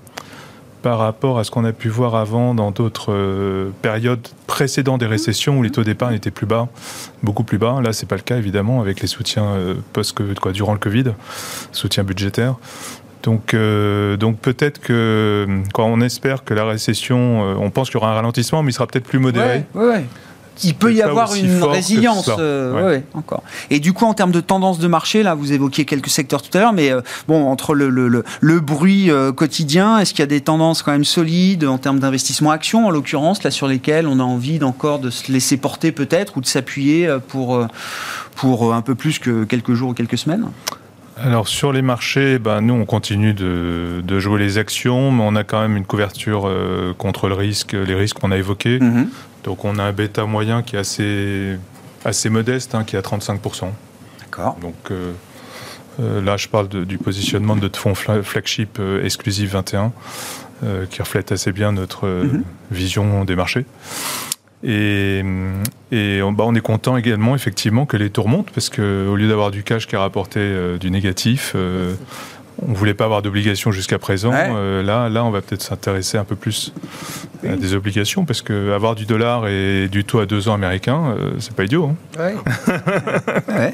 par 0.81 0.97
rapport 0.99 1.39
à 1.39 1.43
ce 1.43 1.51
qu'on 1.51 1.65
a 1.65 1.73
pu 1.73 1.89
voir 1.89 2.15
avant 2.15 2.53
dans 2.55 2.71
d'autres 2.71 3.11
euh, 3.11 3.69
périodes 3.81 4.27
précédentes 4.47 4.99
des 4.99 5.05
récessions 5.05 5.57
où 5.57 5.63
les 5.63 5.69
taux 5.69 5.83
d'épargne 5.83 6.15
étaient 6.15 6.31
plus 6.31 6.45
bas, 6.45 6.67
beaucoup 7.23 7.43
plus 7.43 7.57
bas. 7.57 7.79
Là, 7.81 7.93
c'est 7.93 8.07
pas 8.07 8.15
le 8.15 8.21
cas 8.21 8.37
évidemment 8.37 8.81
avec 8.81 9.01
les 9.01 9.07
soutiens 9.07 9.45
euh, 9.45 9.75
post 9.93 10.17
quoi, 10.39 10.51
durant 10.51 10.73
le 10.73 10.79
Covid, 10.79 11.13
soutien 11.71 12.03
budgétaire. 12.03 12.55
Donc, 13.23 13.53
euh, 13.53 14.17
donc 14.17 14.39
peut-être 14.39 14.79
que 14.79 15.47
quand 15.73 15.85
on 15.85 16.01
espère 16.01 16.43
que 16.43 16.55
la 16.55 16.65
récession, 16.65 17.41
on 17.61 17.69
pense 17.69 17.89
qu'il 17.89 17.99
y 17.99 18.01
aura 18.01 18.11
un 18.11 18.15
ralentissement, 18.15 18.63
mais 18.63 18.71
il 18.71 18.73
sera 18.73 18.87
peut-être 18.87 19.07
plus 19.07 19.19
modéré. 19.19 19.65
Il 20.63 20.75
peut 20.75 20.93
y 20.93 21.01
avoir 21.01 21.33
une 21.35 21.63
résilience, 21.63 22.29
euh, 22.37 22.99
encore. 23.13 23.43
Et 23.69 23.79
du 23.79 23.93
coup, 23.93 24.05
en 24.05 24.13
termes 24.13 24.31
de 24.31 24.41
tendance 24.41 24.79
de 24.79 24.87
marché, 24.87 25.23
là, 25.23 25.33
vous 25.33 25.53
évoquiez 25.53 25.85
quelques 25.85 26.09
secteurs 26.09 26.41
tout 26.41 26.55
à 26.57 26.61
l'heure, 26.61 26.73
mais 26.73 26.91
euh, 26.91 27.01
bon, 27.27 27.47
entre 27.47 27.73
le, 27.73 27.89
le, 27.89 28.23
le, 28.39 28.59
bruit 28.59 29.09
euh, 29.09 29.31
quotidien, 29.31 29.99
est-ce 29.99 30.11
qu'il 30.11 30.19
y 30.19 30.23
a 30.23 30.27
des 30.27 30.41
tendances 30.41 30.83
quand 30.83 30.91
même 30.91 31.05
solides 31.05 31.65
en 31.65 31.77
termes 31.77 31.99
d'investissement 31.99 32.51
action, 32.51 32.87
en 32.87 32.89
l'occurrence, 32.91 33.43
là, 33.43 33.51
sur 33.51 33.67
lesquelles 33.67 34.07
on 34.07 34.19
a 34.19 34.23
envie 34.23 34.63
encore 34.63 34.99
de 34.99 35.09
se 35.09 35.31
laisser 35.31 35.57
porter 35.57 35.91
peut-être 35.91 36.37
ou 36.37 36.41
de 36.41 36.45
s'appuyer 36.45 37.09
pour, 37.27 37.65
pour 38.35 38.73
un 38.73 38.81
peu 38.81 38.95
plus 38.95 39.19
que 39.19 39.43
quelques 39.45 39.73
jours 39.73 39.91
ou 39.91 39.93
quelques 39.93 40.17
semaines? 40.17 40.47
Alors 41.23 41.47
sur 41.47 41.71
les 41.71 41.81
marchés, 41.81 42.39
ben, 42.39 42.61
nous 42.61 42.73
on 42.73 42.85
continue 42.85 43.33
de, 43.33 44.01
de, 44.03 44.19
jouer 44.19 44.39
les 44.39 44.57
actions, 44.57 45.11
mais 45.11 45.23
on 45.23 45.35
a 45.35 45.43
quand 45.43 45.61
même 45.61 45.77
une 45.77 45.85
couverture 45.85 46.51
contre 46.97 47.27
le 47.27 47.35
risque, 47.35 47.73
les 47.73 47.95
risques 47.95 48.19
qu'on 48.19 48.31
a 48.31 48.37
évoqués. 48.37 48.79
Mm-hmm. 48.79 49.07
Donc 49.43 49.65
on 49.65 49.77
a 49.79 49.83
un 49.83 49.91
bêta 49.91 50.25
moyen 50.25 50.61
qui 50.61 50.75
est 50.75 50.79
assez, 50.79 51.57
assez 52.05 52.29
modeste, 52.29 52.75
hein, 52.75 52.83
qui 52.83 52.95
est 52.95 52.99
à 52.99 53.01
35%. 53.01 53.69
D'accord. 54.19 54.57
Donc 54.61 54.75
euh, 54.91 55.13
euh, 55.99 56.21
là, 56.21 56.37
je 56.37 56.47
parle 56.47 56.67
du 56.69 56.97
positionnement 56.97 57.55
de 57.55 57.61
notre 57.61 57.79
fonds 57.79 57.95
flagship 57.95 58.77
euh, 58.79 59.03
exclusif 59.03 59.51
21, 59.51 59.91
qui 60.91 61.01
reflète 61.01 61.31
assez 61.31 61.51
bien 61.51 61.71
notre 61.71 62.07
mhm. 62.07 62.43
vision 62.69 63.25
des 63.25 63.35
marchés. 63.35 63.65
Et, 64.63 65.23
et 65.91 66.19
bah, 66.21 66.43
on 66.45 66.55
est 66.55 66.61
content 66.61 66.97
également, 66.97 67.35
effectivement, 67.35 67.85
que 67.85 67.97
les 67.97 68.09
taux 68.09 68.23
remontent, 68.23 68.51
parce 68.53 68.69
qu'au 68.69 69.15
lieu 69.15 69.27
d'avoir 69.27 69.51
du 69.51 69.63
cash 69.63 69.87
qui 69.87 69.95
a 69.95 69.99
rapporté 69.99 70.77
du 70.79 70.91
négatif, 70.91 71.55
on 72.67 72.73
voulait 72.73 72.93
pas 72.93 73.05
avoir 73.05 73.21
d'obligations 73.21 73.71
jusqu'à 73.71 73.97
présent. 73.97 74.31
Euh, 74.33 74.83
là, 74.83 75.09
là, 75.09 75.25
on 75.25 75.31
va 75.31 75.41
peut-être 75.41 75.61
s'intéresser 75.61 76.17
un 76.17 76.23
peu 76.23 76.35
plus 76.35 76.73
à 77.47 77.55
des 77.55 77.73
obligations 77.73 78.23
parce 78.23 78.41
que 78.41 78.71
avoir 78.71 78.93
du 78.93 79.05
dollar 79.05 79.47
et 79.47 79.87
du 79.87 80.03
taux 80.03 80.19
à 80.19 80.25
deux 80.25 80.47
ans 80.47 80.53
américain, 80.53 81.15
euh, 81.17 81.31
c'est 81.39 81.55
pas 81.55 81.63
idiot. 81.63 81.91
Hein. 82.17 82.19
Ouais. 82.19 82.35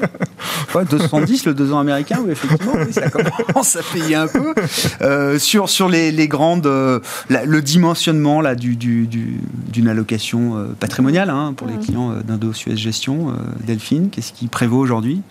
ouais. 0.74 0.84
210 0.90 1.46
le 1.46 1.54
deux 1.54 1.72
ans 1.72 1.78
américain, 1.78 2.20
oui, 2.24 2.32
effectivement, 2.32 2.72
ça 2.90 3.10
commence 3.10 3.76
à 3.76 3.82
payer 3.92 4.14
un 4.14 4.26
peu. 4.26 4.54
Euh, 5.02 5.38
sur 5.38 5.68
sur 5.68 5.88
les, 5.88 6.10
les 6.10 6.28
grandes, 6.28 6.66
le 6.66 7.60
dimensionnement 7.60 8.40
là 8.40 8.54
du, 8.54 8.76
d'une 8.76 9.88
allocation 9.88 10.66
patrimoniale 10.80 11.30
hein, 11.30 11.52
pour 11.56 11.66
les 11.66 11.74
mmh. 11.74 11.80
clients 11.80 12.12
d'Indo-Suez 12.24 12.76
Gestion, 12.76 13.34
Delphine, 13.60 14.08
qu'est-ce 14.10 14.32
qui 14.32 14.46
prévaut 14.46 14.78
aujourd'hui? 14.78 15.22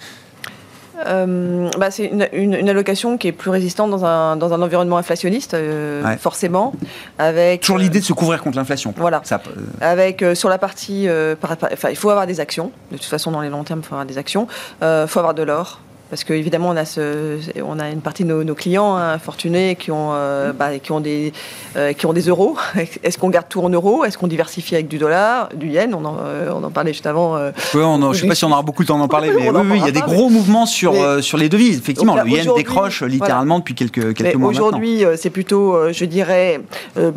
Euh, 1.05 1.69
bah, 1.77 1.91
c'est 1.91 2.11
une, 2.33 2.69
allocation 2.69 3.17
qui 3.17 3.27
est 3.27 3.31
plus 3.31 3.49
résistante 3.49 3.91
dans 3.91 4.05
un, 4.05 4.35
dans 4.35 4.53
un 4.53 4.61
environnement 4.61 4.97
inflationniste, 4.97 5.53
euh, 5.53 6.03
forcément. 6.17 6.73
Avec, 7.19 7.61
Toujours 7.61 7.77
l'idée 7.77 7.99
de 7.99 8.05
se 8.05 8.13
couvrir 8.13 8.41
contre 8.41 8.57
l'inflation. 8.57 8.93
Voilà. 8.97 9.21
Ça, 9.23 9.41
avec 9.81 10.23
sur 10.33 10.49
la 10.49 10.57
partie, 10.57 11.07
enfin, 11.41 11.89
il 11.89 11.95
faut 11.95 12.09
avoir 12.09 12.27
des 12.27 12.39
actions. 12.39 12.71
De 12.91 12.97
toute 12.97 13.05
façon, 13.05 13.31
dans 13.31 13.41
les 13.41 13.49
longs 13.49 13.63
termes, 13.63 13.81
il 13.81 13.87
faut 13.87 13.95
avoir 13.95 14.05
des 14.05 14.17
actions. 14.17 14.47
Il 14.81 15.05
faut 15.07 15.19
avoir 15.19 15.33
de 15.33 15.43
l'or. 15.43 15.81
Parce 16.09 16.23
qu'évidemment, 16.23 16.69
on, 16.69 16.75
a 16.75 16.85
ce, 16.85 17.37
on 17.63 17.79
a 17.79 17.89
une 17.89 18.01
partie 18.01 18.23
de 18.23 18.43
nos, 18.43 18.55
clients 18.55 18.95
hein, 18.95 19.19
fortunés 19.19 19.75
qui 19.75 19.91
ont, 19.91 20.11
euh, 20.13 20.53
bah, 20.53 20.79
qui, 20.79 20.91
ont 20.91 21.01
des, 21.01 21.33
euh, 21.75 21.93
qui 21.93 22.05
ont 22.05 22.13
des 22.13 22.21
euros. 22.21 22.57
Est-ce 23.03 23.17
qu'on 23.17 23.29
garde 23.29 23.47
tout 23.49 23.61
en 23.61 23.69
euros? 23.69 24.05
Est-ce 24.05 24.17
qu'on 24.17 24.27
diversifie 24.27 24.75
avec 24.75 24.87
du 24.87 24.97
dollar, 24.97 25.49
du 25.53 25.67
yen? 25.67 25.93
On 25.93 26.05
en, 26.05 26.17
euh, 26.19 26.51
on 26.53 26.63
en, 26.63 26.71
parlait 26.71 26.93
juste 26.93 27.07
avant. 27.07 27.37
je 27.37 27.77
ne 27.77 28.13
sais 28.13 28.27
pas 28.27 28.35
si 28.35 28.45
on 28.45 28.51
aura 28.51 28.61
beaucoup 28.61 28.83
de 28.83 28.87
temps 28.87 28.97
d'en 28.97 29.07
parler, 29.07 29.31
mais 29.35 29.49
oui, 29.49 29.67
oui, 29.69 29.77
il 29.79 29.85
y 29.85 29.89
a 29.89 29.91
des 29.91 29.99
gros 29.99 30.29
mouvements 30.29 30.65
sur, 30.65 30.93
sur 31.21 31.37
les 31.37 31.49
devises. 31.49 31.77
Effectivement, 31.79 32.15
le 32.15 32.29
yen 32.29 32.47
décroche 32.55 33.03
littéralement 33.03 33.59
depuis 33.59 33.75
quelques, 33.75 34.13
quelques 34.13 34.35
mois. 34.35 34.49
Aujourd'hui, 34.49 35.03
c'est 35.17 35.29
plutôt, 35.29 35.91
je 35.91 36.05
dirais, 36.05 36.61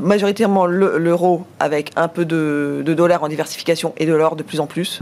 majoritairement 0.00 0.66
l'euro 0.66 1.44
avec 1.60 1.92
un 1.96 2.08
peu 2.08 2.24
de, 2.24 2.82
de 2.84 2.94
dollars 2.94 3.22
en 3.22 3.28
diversification 3.28 3.94
et 3.98 4.06
de 4.06 4.14
l'or 4.14 4.34
de 4.34 4.42
plus 4.42 4.58
en 4.58 4.66
plus, 4.66 5.00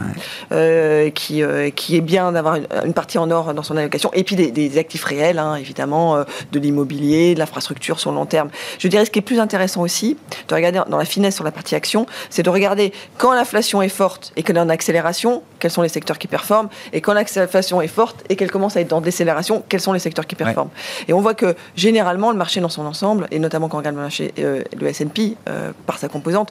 qui, 1.14 1.42
qui 1.74 1.96
est 1.96 2.00
bien 2.00 2.32
d'avoir 2.32 2.56
une, 2.56 2.66
une 2.84 2.92
partie 2.92 3.18
en 3.18 3.30
or 3.30 3.54
dans 3.54 3.62
son 3.62 3.77
Et 3.78 4.24
puis 4.24 4.36
des, 4.36 4.78
actifs 4.78 5.04
réels, 5.04 5.38
hein, 5.38 5.56
évidemment, 5.56 6.16
euh, 6.16 6.24
de 6.52 6.58
l'immobilier, 6.58 7.34
de 7.34 7.38
l'infrastructure 7.38 7.98
sur 7.98 8.10
le 8.10 8.16
long 8.16 8.26
terme. 8.26 8.50
Je 8.78 8.88
dirais 8.88 9.04
ce 9.04 9.10
qui 9.10 9.18
est 9.18 9.22
plus 9.22 9.40
intéressant 9.40 9.82
aussi, 9.82 10.16
de 10.48 10.54
regarder 10.54 10.80
dans 10.88 10.98
la 10.98 11.04
finesse 11.04 11.34
sur 11.34 11.44
la 11.44 11.50
partie 11.50 11.74
action, 11.74 12.06
c'est 12.30 12.42
de 12.42 12.50
regarder 12.50 12.92
quand 13.16 13.32
l'inflation 13.32 13.82
est 13.82 13.88
forte 13.88 14.32
et 14.36 14.42
qu'elle 14.42 14.56
est 14.56 14.60
en 14.60 14.68
accélération, 14.68 15.42
quels 15.58 15.70
sont 15.70 15.82
les 15.82 15.88
secteurs 15.88 16.18
qui 16.18 16.28
performent, 16.28 16.68
et 16.92 17.00
quand 17.00 17.14
l'inflation 17.14 17.80
est 17.80 17.88
forte 17.88 18.24
et 18.28 18.36
qu'elle 18.36 18.50
commence 18.50 18.76
à 18.76 18.80
être 18.80 18.92
en 18.92 19.00
décélération, 19.00 19.62
quels 19.68 19.80
sont 19.80 19.92
les 19.92 19.98
secteurs 19.98 20.26
qui 20.26 20.34
performent. 20.34 20.70
Et 21.08 21.12
on 21.12 21.20
voit 21.20 21.34
que 21.34 21.56
généralement, 21.76 22.30
le 22.30 22.36
marché 22.36 22.60
dans 22.60 22.68
son 22.68 22.86
ensemble, 22.86 23.26
et 23.30 23.38
notamment 23.38 23.68
quand 23.68 23.78
on 23.78 23.80
regarde 23.80 23.96
le 23.96 24.02
marché, 24.02 24.32
euh, 24.38 24.62
le 24.78 24.86
S&P, 24.86 25.36
euh, 25.48 25.72
par 25.86 25.98
sa 25.98 26.08
composante, 26.08 26.50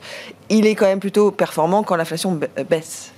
il 0.49 0.65
est 0.65 0.75
quand 0.75 0.86
même 0.86 0.99
plutôt 0.99 1.32
performant 1.32 1.84
quand 1.84 1.95
l'inflation 1.95 2.39
baisse 2.69 3.11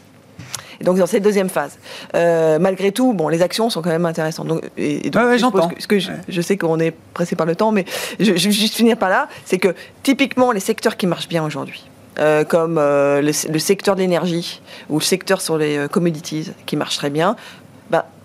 donc 0.82 0.98
dans 0.98 1.06
cette 1.06 1.24
deuxième 1.24 1.50
phase. 1.50 1.78
Euh, 2.16 2.60
malgré 2.60 2.92
tout, 2.92 3.14
bon, 3.14 3.28
les 3.28 3.42
actions 3.42 3.70
sont 3.70 3.82
quand 3.82 3.90
même 3.90 4.06
intéressantes. 4.06 4.48
Donc, 4.48 4.62
et, 4.78 5.10
donc, 5.10 5.38
j'entends. 5.38 5.70
Ce 5.78 5.88
que 5.88 6.00
je, 6.00 6.42
sais 6.42 6.58
qu'on 6.58 6.80
est 6.80 6.94
pressé 7.14 7.36
par 7.36 7.46
le 7.46 7.56
temps, 7.56 7.72
mais 7.72 7.86
je, 8.20 8.32
vais 8.32 8.38
juste 8.38 8.76
finir 8.76 8.98
par 8.98 9.10
là, 9.10 9.28
c'est 9.46 9.58
que 9.58 9.76
typiquement 10.04 10.52
les 10.52 10.60
secteurs 10.60 10.98
qui 10.98 11.08
marchent 11.08 11.30
bien 11.30 11.44
aujourd'hui. 11.44 11.86
Euh, 12.18 12.44
comme 12.44 12.78
euh, 12.78 13.22
le, 13.22 13.60
secteur 13.60 13.96
de 13.96 14.02
l'énergie 14.02 14.62
ou 14.90 15.00
le 15.00 15.04
secteur 15.04 15.40
sur 15.40 15.58
les 15.58 15.88
commodities 15.90 16.52
qui 16.66 16.76
marche 16.76 16.98
très 16.98 17.10
bien, 17.10 17.38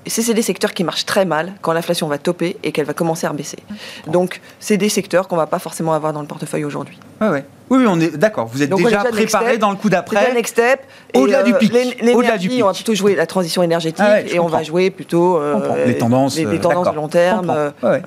c'est 0.06 0.34
des 0.34 0.42
secteurs 0.42 0.74
qui 0.74 0.84
marchent 0.84 1.06
très 1.06 1.24
mal 1.24 1.52
quand 1.62 1.72
l'inflation 1.72 2.08
va 2.08 2.18
toper 2.18 2.56
et 2.62 2.72
qu'elle 2.72 2.84
va 2.84 2.94
commencer 2.94 3.26
à 3.26 3.32
baisser. 3.32 3.58
Donc, 4.06 4.40
c'est 4.60 4.76
des 4.76 4.88
secteurs 4.88 5.28
qu'on 5.28 5.36
ne 5.36 5.40
va 5.40 5.46
pas 5.46 5.58
forcément 5.58 5.92
avoir 5.92 6.12
dans 6.12 6.20
le 6.20 6.26
portefeuille 6.26 6.64
aujourd'hui. 6.64 6.98
Ouais, 7.20 7.28
ouais. 7.28 7.44
Oui, 7.70 7.84
on 7.88 7.98
est 7.98 8.16
d'accord. 8.16 8.48
Vous 8.52 8.62
êtes 8.62 8.74
déjà 8.74 9.04
préparé 9.04 9.58
dans 9.58 9.70
le 9.70 9.76
coup 9.76 9.88
d'après. 9.88 10.32
Next 10.34 10.54
step. 10.54 10.80
Au-delà 11.14 11.42
du 11.42 11.54
euh, 11.54 11.58
pic. 11.58 11.72
Au-delà 12.14 12.36
du 12.36 12.48
pic. 12.48 12.62
On 12.62 12.66
va 12.66 12.74
plutôt 12.74 12.94
jouer 12.94 13.14
la 13.14 13.26
transition 13.26 13.62
énergétique 13.62 14.04
ah 14.06 14.20
et 14.20 14.38
on 14.38 14.46
va 14.46 14.62
jouer 14.62 14.90
plutôt 14.90 15.38
euh, 15.38 15.86
les 15.86 15.96
tendances, 15.96 16.36
les, 16.36 16.60
tendances 16.60 16.90
de 16.90 16.96
long 16.96 17.08
terme. 17.08 17.50
Euh, 17.82 18.00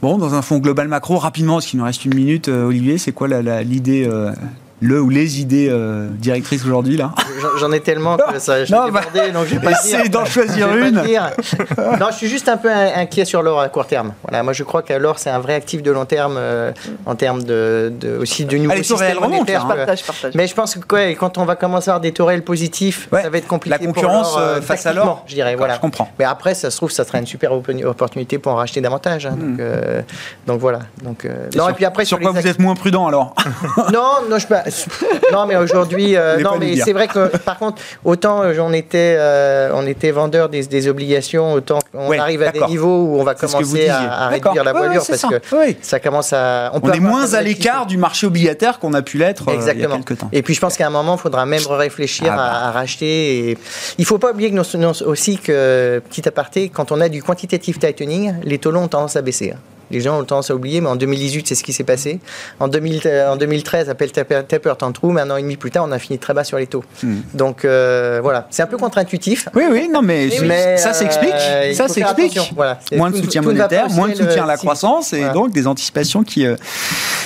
bon, 0.00 0.16
dans 0.16 0.34
un 0.34 0.42
fond 0.42 0.58
global 0.58 0.88
macro, 0.88 1.18
rapidement, 1.18 1.54
parce 1.54 1.66
qu'il 1.66 1.78
nous 1.78 1.84
reste 1.84 2.04
une 2.04 2.14
minute, 2.14 2.48
Olivier, 2.48 2.98
c'est 2.98 3.12
quoi 3.12 3.28
l'idée 3.28 4.08
le 4.80 5.00
ou 5.00 5.10
les 5.10 5.40
idées 5.40 5.68
euh, 5.70 6.08
directrices 6.10 6.64
aujourd'hui 6.64 6.96
là 6.96 7.12
J'en 7.58 7.72
ai 7.72 7.80
tellement 7.80 8.16
que 8.16 8.38
ça 8.38 8.64
j'ai 8.64 8.74
bah, 8.74 9.00
donc 9.32 9.46
je 9.46 9.54
vais 9.54 9.60
pas 9.60 9.72
Essaye 9.72 10.08
d'en 10.08 10.24
choisir 10.24 10.74
une. 10.76 10.94
non, 12.00 12.06
je 12.10 12.16
suis 12.16 12.28
juste 12.28 12.48
un 12.48 12.56
peu 12.56 12.70
inquiet 12.70 13.24
sur 13.24 13.42
l'or 13.42 13.60
à 13.60 13.68
court 13.68 13.86
terme. 13.86 14.12
Voilà, 14.22 14.42
moi 14.42 14.52
je 14.52 14.64
crois 14.64 14.82
que 14.82 14.92
l'or 14.92 15.18
c'est 15.18 15.30
un 15.30 15.38
vrai 15.38 15.54
actif 15.54 15.82
de 15.82 15.90
long 15.90 16.04
terme 16.04 16.36
euh, 16.36 16.72
en 17.06 17.14
termes 17.14 17.42
de, 17.42 17.92
de, 17.98 18.18
aussi 18.18 18.44
de 18.44 18.56
nouveaux 18.56 18.82
systèmes 18.82 19.20
monétaires. 19.20 19.64
Hein. 19.64 19.76
Partage, 19.76 20.04
partage. 20.04 20.34
Mais 20.34 20.46
je 20.46 20.54
pense 20.54 20.76
que 20.76 21.14
quand 21.14 21.38
on 21.38 21.44
va 21.44 21.56
commencer 21.56 21.90
à 21.90 21.94
avoir 21.94 22.00
des 22.00 22.12
taux 22.12 22.26
réels 22.26 22.44
positifs, 22.44 23.08
ça 23.10 23.30
va 23.30 23.38
être 23.38 23.46
compliqué. 23.46 23.78
La 23.78 23.86
concurrence 23.86 24.34
euh, 24.38 24.60
face 24.60 24.86
à 24.86 24.92
l'or, 24.92 25.24
je 25.26 25.34
dirais. 25.34 25.54
Voilà. 25.56 25.74
Je 25.74 25.80
comprends. 25.80 26.10
Mais 26.18 26.24
après, 26.24 26.54
ça 26.54 26.70
se 26.70 26.76
trouve, 26.76 26.90
ça 26.90 27.04
sera 27.04 27.18
une 27.18 27.26
super 27.26 27.52
opportunité 27.52 28.38
pour 28.38 28.52
en 28.52 28.56
racheter 28.56 28.80
davantage. 28.80 29.26
Hein, 29.26 29.36
donc, 29.38 29.58
hmm. 29.58 30.02
donc, 30.46 30.60
voilà. 30.60 30.80
Donc, 31.02 31.28
non, 31.56 31.68
et 31.68 31.72
puis 31.72 31.84
après 31.84 32.04
sur, 32.04 32.18
quoi 32.18 32.32
vous 32.32 32.46
êtes 32.46 32.58
moins 32.58 32.74
prudent 32.74 33.06
alors? 33.06 33.34
Non, 33.92 34.28
non, 34.28 34.38
je 34.38 34.46
non, 35.32 35.46
mais 35.46 35.56
aujourd'hui, 35.56 36.16
euh, 36.16 36.38
non, 36.40 36.58
mais 36.58 36.76
c'est 36.76 36.92
vrai 36.92 37.08
que 37.08 37.36
par 37.44 37.58
contre, 37.58 37.82
autant 38.04 38.42
euh, 38.42 38.54
j'en 38.54 38.72
étais, 38.72 39.16
euh, 39.18 39.70
on 39.74 39.86
était 39.86 40.10
vendeur 40.10 40.48
des, 40.48 40.66
des, 40.66 40.88
obligations, 40.88 41.52
autant 41.52 41.78
on 41.94 42.12
arrive 42.12 42.42
à 42.42 42.50
des 42.50 42.64
niveaux 42.66 43.04
où 43.04 43.20
on 43.20 43.24
va 43.24 43.34
commencer 43.34 43.88
à, 43.88 44.28
réduire 44.28 44.64
la 44.64 44.72
voilure 44.72 45.04
parce 45.06 45.22
que 45.22 45.74
ça 45.82 46.00
commence 46.00 46.32
à. 46.32 46.72
On, 46.74 46.92
est 46.92 47.00
moins 47.00 47.34
à 47.34 47.42
l'écart 47.42 47.86
du 47.86 47.96
marché 47.96 48.26
obligataire 48.26 48.78
qu'on 48.78 48.94
a 48.94 49.02
pu 49.02 49.18
l'être 49.18 49.44
il 49.48 49.64
y 49.64 49.70
a 49.70 49.74
quelques 49.74 50.18
temps. 50.18 50.28
Et 50.32 50.42
puis 50.42 50.54
je 50.54 50.60
pense 50.60 50.76
qu'à 50.76 50.86
un 50.86 50.90
moment, 50.90 51.16
il 51.16 51.20
faudra 51.20 51.46
même 51.46 51.66
réfléchir 51.68 52.28
ah 52.32 52.36
bah. 52.36 52.68
à, 52.68 52.70
racheter. 52.70 53.50
Et... 53.50 53.58
Il 53.98 54.02
ne 54.02 54.06
faut 54.06 54.18
pas 54.18 54.32
oublier 54.32 54.50
que 54.50 54.56
nous, 54.56 55.02
aussi 55.04 55.38
que 55.38 56.00
petit 56.08 56.26
aparté, 56.28 56.68
quand 56.68 56.92
on 56.92 57.00
a 57.00 57.08
du 57.08 57.22
quantitative 57.22 57.78
tightening, 57.78 58.34
les 58.42 58.58
taux 58.58 58.70
longs 58.70 58.84
ont 58.84 58.88
tendance 58.88 59.16
à 59.16 59.22
baisser. 59.22 59.54
Les 59.90 60.00
gens 60.00 60.20
ont 60.20 60.24
tendance 60.24 60.50
à 60.50 60.54
oublier, 60.54 60.80
mais 60.80 60.88
en 60.88 60.96
2018, 60.96 61.48
c'est 61.48 61.54
ce 61.54 61.64
qui 61.64 61.72
s'est 61.72 61.84
passé. 61.84 62.20
En, 62.60 62.68
2000, 62.68 63.02
euh, 63.06 63.32
en 63.32 63.36
2013, 63.36 63.88
appel 63.88 64.12
taper, 64.12 64.42
mais 65.04 65.20
un 65.20 65.30
an 65.30 65.36
et 65.36 65.42
demi 65.42 65.56
plus 65.56 65.70
tard, 65.70 65.84
on 65.88 65.92
a 65.92 65.98
fini 65.98 66.18
très 66.18 66.34
bas 66.34 66.44
sur 66.44 66.58
les 66.58 66.66
taux. 66.66 66.84
Hmm. 67.02 67.20
Donc 67.34 67.64
euh, 67.64 68.20
voilà, 68.22 68.46
c'est 68.50 68.62
un 68.62 68.66
peu 68.66 68.76
contre-intuitif. 68.76 69.48
Oui, 69.54 69.64
oui, 69.70 69.88
non, 69.92 70.02
mais, 70.02 70.28
ça 70.76 70.92
s'explique. 70.92 71.32
Euh, 71.34 71.72
ça 71.74 71.88
s'explique. 71.88 72.38
Voilà, 72.54 72.78
moins 72.92 73.10
de 73.10 73.16
soutien 73.16 73.42
monétaire, 73.42 73.88
moins 73.90 74.08
de 74.08 74.14
soutien 74.14 74.44
à 74.44 74.46
la 74.46 74.56
croissance, 74.56 75.12
et 75.12 75.24
donc 75.32 75.52
des 75.52 75.66
anticipations 75.66 76.22
qui, 76.22 76.46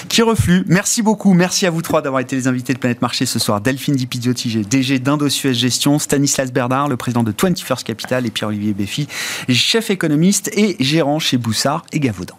qui 0.09 0.23
refluent. 0.23 0.65
Merci 0.67 1.03
beaucoup. 1.03 1.35
Merci 1.35 1.67
à 1.67 1.71
vous 1.71 1.83
trois 1.83 2.03
d'avoir 2.03 2.21
été 2.21 2.37
les 2.37 2.47
invités 2.47 2.73
de 2.73 2.79
Planète 2.79 3.03
Marché 3.03 3.27
ce 3.27 3.39
soir. 3.39 3.61
Delphine 3.61 3.97
Dipidiotti, 3.97 4.65
DG 4.69 4.99
d'Indosuez 4.99 5.55
Gestion, 5.55 5.99
Stanislas 5.99 6.53
Bernard, 6.53 6.89
le 6.89 6.97
président 6.97 7.23
de 7.23 7.33
21st 7.33 7.83
Capital, 7.83 8.27
et 8.27 8.31
Pierre-Olivier 8.31 8.75
Béfi, 8.75 9.09
chef 9.49 9.91
économiste 9.91 10.51
et 10.55 10.77
gérant 10.81 11.19
chez 11.19 11.37
Boussard 11.39 11.85
et 11.93 12.01
Gavaudan. 12.01 12.37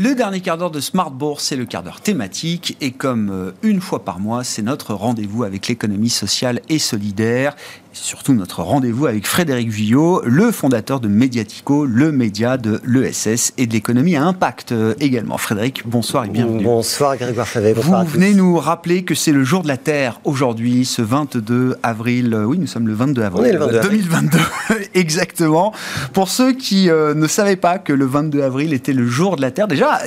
Le 0.00 0.14
dernier 0.14 0.40
quart 0.40 0.56
d'heure 0.56 0.70
de 0.70 0.78
Smart 0.78 1.10
Bourse, 1.10 1.42
c'est 1.42 1.56
le 1.56 1.64
quart 1.64 1.82
d'heure 1.82 2.00
thématique. 2.00 2.76
Et 2.80 2.92
comme 2.92 3.30
euh, 3.30 3.50
une 3.62 3.80
fois 3.80 4.04
par 4.04 4.20
mois, 4.20 4.44
c'est 4.44 4.62
notre 4.62 4.94
rendez-vous 4.94 5.42
avec 5.42 5.66
l'économie 5.66 6.08
sociale 6.08 6.60
et 6.68 6.78
solidaire 6.78 7.56
surtout 8.02 8.34
notre 8.34 8.62
rendez-vous 8.62 9.06
avec 9.06 9.26
Frédéric 9.26 9.68
Villot, 9.70 10.22
le 10.24 10.50
fondateur 10.52 11.00
de 11.00 11.08
Mediatico, 11.08 11.84
le 11.84 12.12
média 12.12 12.56
de 12.56 12.80
l'ESS 12.84 13.52
et 13.58 13.66
de 13.66 13.72
l'économie 13.72 14.16
à 14.16 14.24
impact 14.24 14.72
euh, 14.72 14.94
également. 15.00 15.38
Frédéric, 15.38 15.82
bonsoir 15.86 16.24
et 16.24 16.28
bienvenue. 16.28 16.64
Bonsoir 16.64 17.16
Grégoire 17.16 17.46
Favet. 17.46 17.72
Vous 17.72 17.94
venez 18.04 18.34
nous 18.34 18.56
rappeler 18.56 19.04
que 19.04 19.14
c'est 19.14 19.32
le 19.32 19.44
jour 19.44 19.62
de 19.62 19.68
la 19.68 19.76
Terre 19.76 20.20
aujourd'hui, 20.24 20.84
ce 20.84 21.02
22 21.02 21.76
avril. 21.82 22.34
Euh, 22.34 22.44
oui, 22.44 22.58
nous 22.58 22.66
sommes 22.66 22.86
le 22.86 22.94
22 22.94 23.22
avril, 23.22 23.52
le 23.52 23.58
22 23.58 23.80
2022, 23.80 24.38
exactement. 24.94 25.72
Pour 26.12 26.28
ceux 26.28 26.52
qui 26.52 26.90
euh, 26.90 27.14
ne 27.14 27.26
savaient 27.26 27.56
pas 27.56 27.78
que 27.78 27.92
le 27.92 28.06
22 28.06 28.42
avril 28.42 28.72
était 28.72 28.92
le 28.92 29.06
jour 29.06 29.36
de 29.36 29.42
la 29.42 29.50
Terre, 29.50 29.68
déjà, 29.68 30.00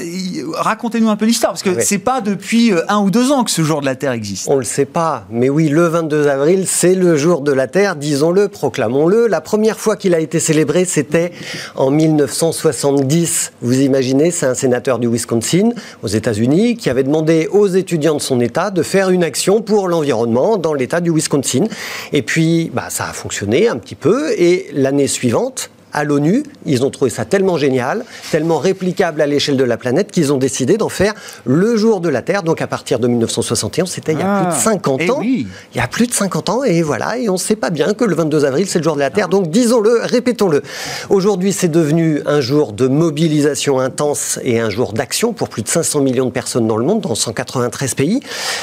racontez-nous 0.54 1.10
un 1.10 1.16
peu 1.16 1.26
l'histoire, 1.26 1.54
parce 1.54 1.64
que 1.64 1.82
c'est 1.82 2.00
pas 2.00 2.22
depuis 2.22 2.72
un 2.88 3.00
ou 3.00 3.12
deux 3.12 3.32
ans 3.32 3.44
que 3.44 3.52
ce 3.52 3.64
jour 3.64 3.82
de 3.82 3.86
la 3.86 3.96
Terre 3.96 4.14
existe. 4.14 4.48
On 4.50 4.58
le 4.58 4.64
sait 4.64 4.86
pas, 4.86 5.26
mais 5.30 5.50
oui, 5.50 5.70
le 5.70 5.88
22 5.88 6.28
avril, 6.28 6.64
c'est 6.68 6.96
le 6.96 7.18
jour 7.18 7.42
de 7.42 7.52
la 7.52 7.68
Terre 7.68 7.81
disons-le, 7.96 8.48
proclamons-le. 8.48 9.28
La 9.28 9.42
première 9.42 9.80
fois 9.80 9.96
qu'il 9.96 10.14
a 10.14 10.20
été 10.20 10.40
célébré, 10.40 10.86
c'était 10.86 11.32
en 11.76 11.90
1970. 11.90 13.54
Vous 13.62 13.82
imaginez, 13.82 14.32
c'est 14.32 14.46
un 14.46 14.54
sénateur 14.54 15.00
du 15.00 15.08
Wisconsin, 15.08 15.72
aux 16.04 16.08
États-Unis, 16.08 16.78
qui 16.78 16.90
avait 16.90 17.04
demandé 17.04 17.48
aux 17.52 17.68
étudiants 17.68 18.16
de 18.16 18.22
son 18.22 18.40
État 18.40 18.72
de 18.72 18.84
faire 18.84 19.10
une 19.10 19.24
action 19.24 19.62
pour 19.62 19.88
l'environnement 19.88 20.58
dans 20.58 20.74
l'État 20.74 21.02
du 21.02 21.12
Wisconsin. 21.12 21.66
Et 22.14 22.22
puis, 22.22 22.72
bah, 22.74 22.86
ça 22.90 23.06
a 23.06 23.14
fonctionné 23.14 23.68
un 23.68 23.78
petit 23.78 23.96
peu. 23.96 24.32
Et 24.38 24.68
l'année 24.74 25.08
suivante, 25.08 25.70
à 25.94 26.04
l'ONU. 26.04 26.44
Ils 26.66 26.84
ont 26.84 26.90
trouvé 26.90 27.10
ça 27.10 27.26
tellement 27.26 27.58
génial, 27.58 28.06
tellement 28.32 28.58
réplicable 28.58 29.22
à 29.22 29.26
l'échelle 29.26 29.58
de 29.58 29.64
la 29.64 29.78
planète 29.78 30.12
qu'ils 30.12 30.34
ont 30.34 30.38
décidé 30.38 30.78
d'en 30.78 30.90
faire 30.90 31.14
le 31.46 31.76
jour 31.76 32.02
de 32.02 32.10
la 32.10 32.22
Terre. 32.22 32.44
Donc 32.44 32.62
à 32.62 32.68
partir 32.68 33.00
de 33.00 33.08
1961, 33.08 33.86
c'était 33.86 34.14
il 34.14 34.20
y 34.20 34.22
a 34.22 34.44
plus 34.44 34.56
de 34.56 34.62
50 34.62 35.02
ah, 35.02 35.04
eh 35.06 35.12
ans. 35.12 35.22
Il 35.22 35.48
y 35.76 35.80
a 35.80 35.88
plus 35.88 36.08
de 36.08 36.14
50 36.14 36.50
ans 36.50 36.64
et 36.64 36.82
voilà, 36.82 37.18
et 37.18 37.30
on 37.30 37.34
ne 37.34 37.38
sait 37.38 37.56
pas 37.56 37.70
bien 37.70 37.94
que 37.94 38.04
le 38.04 38.16
22 38.16 38.46
avril, 38.46 38.68
c'est 38.68 38.80
le 38.80 38.84
jour 38.84 38.96
de 38.96 39.00
la 39.00 39.10
Terre. 39.10 39.30
Donc 39.30 39.50
disons-le, 39.50 40.02
répétons-le. 40.04 40.62
Aujourd'hui, 41.10 41.54
c'est 41.54 41.70
devenu 41.70 42.22
un 42.26 42.42
jour 42.42 42.74
de 42.74 42.88
mobilisation 42.88 43.80
intense 43.80 44.40
et 44.44 44.60
un 44.60 44.70
jour 44.70 44.94
d'action 44.94 45.34
pour 45.34 45.50
plus 45.50 45.62
de 45.62 45.68
500 45.68 46.02
millions 46.02 46.26
de 46.26 46.32
personnes 46.32 46.68
dans 46.68 46.78
le 46.78 46.86
monde, 46.86 47.02
dans 47.02 47.16
193 47.16 47.96
pays. 47.96 48.20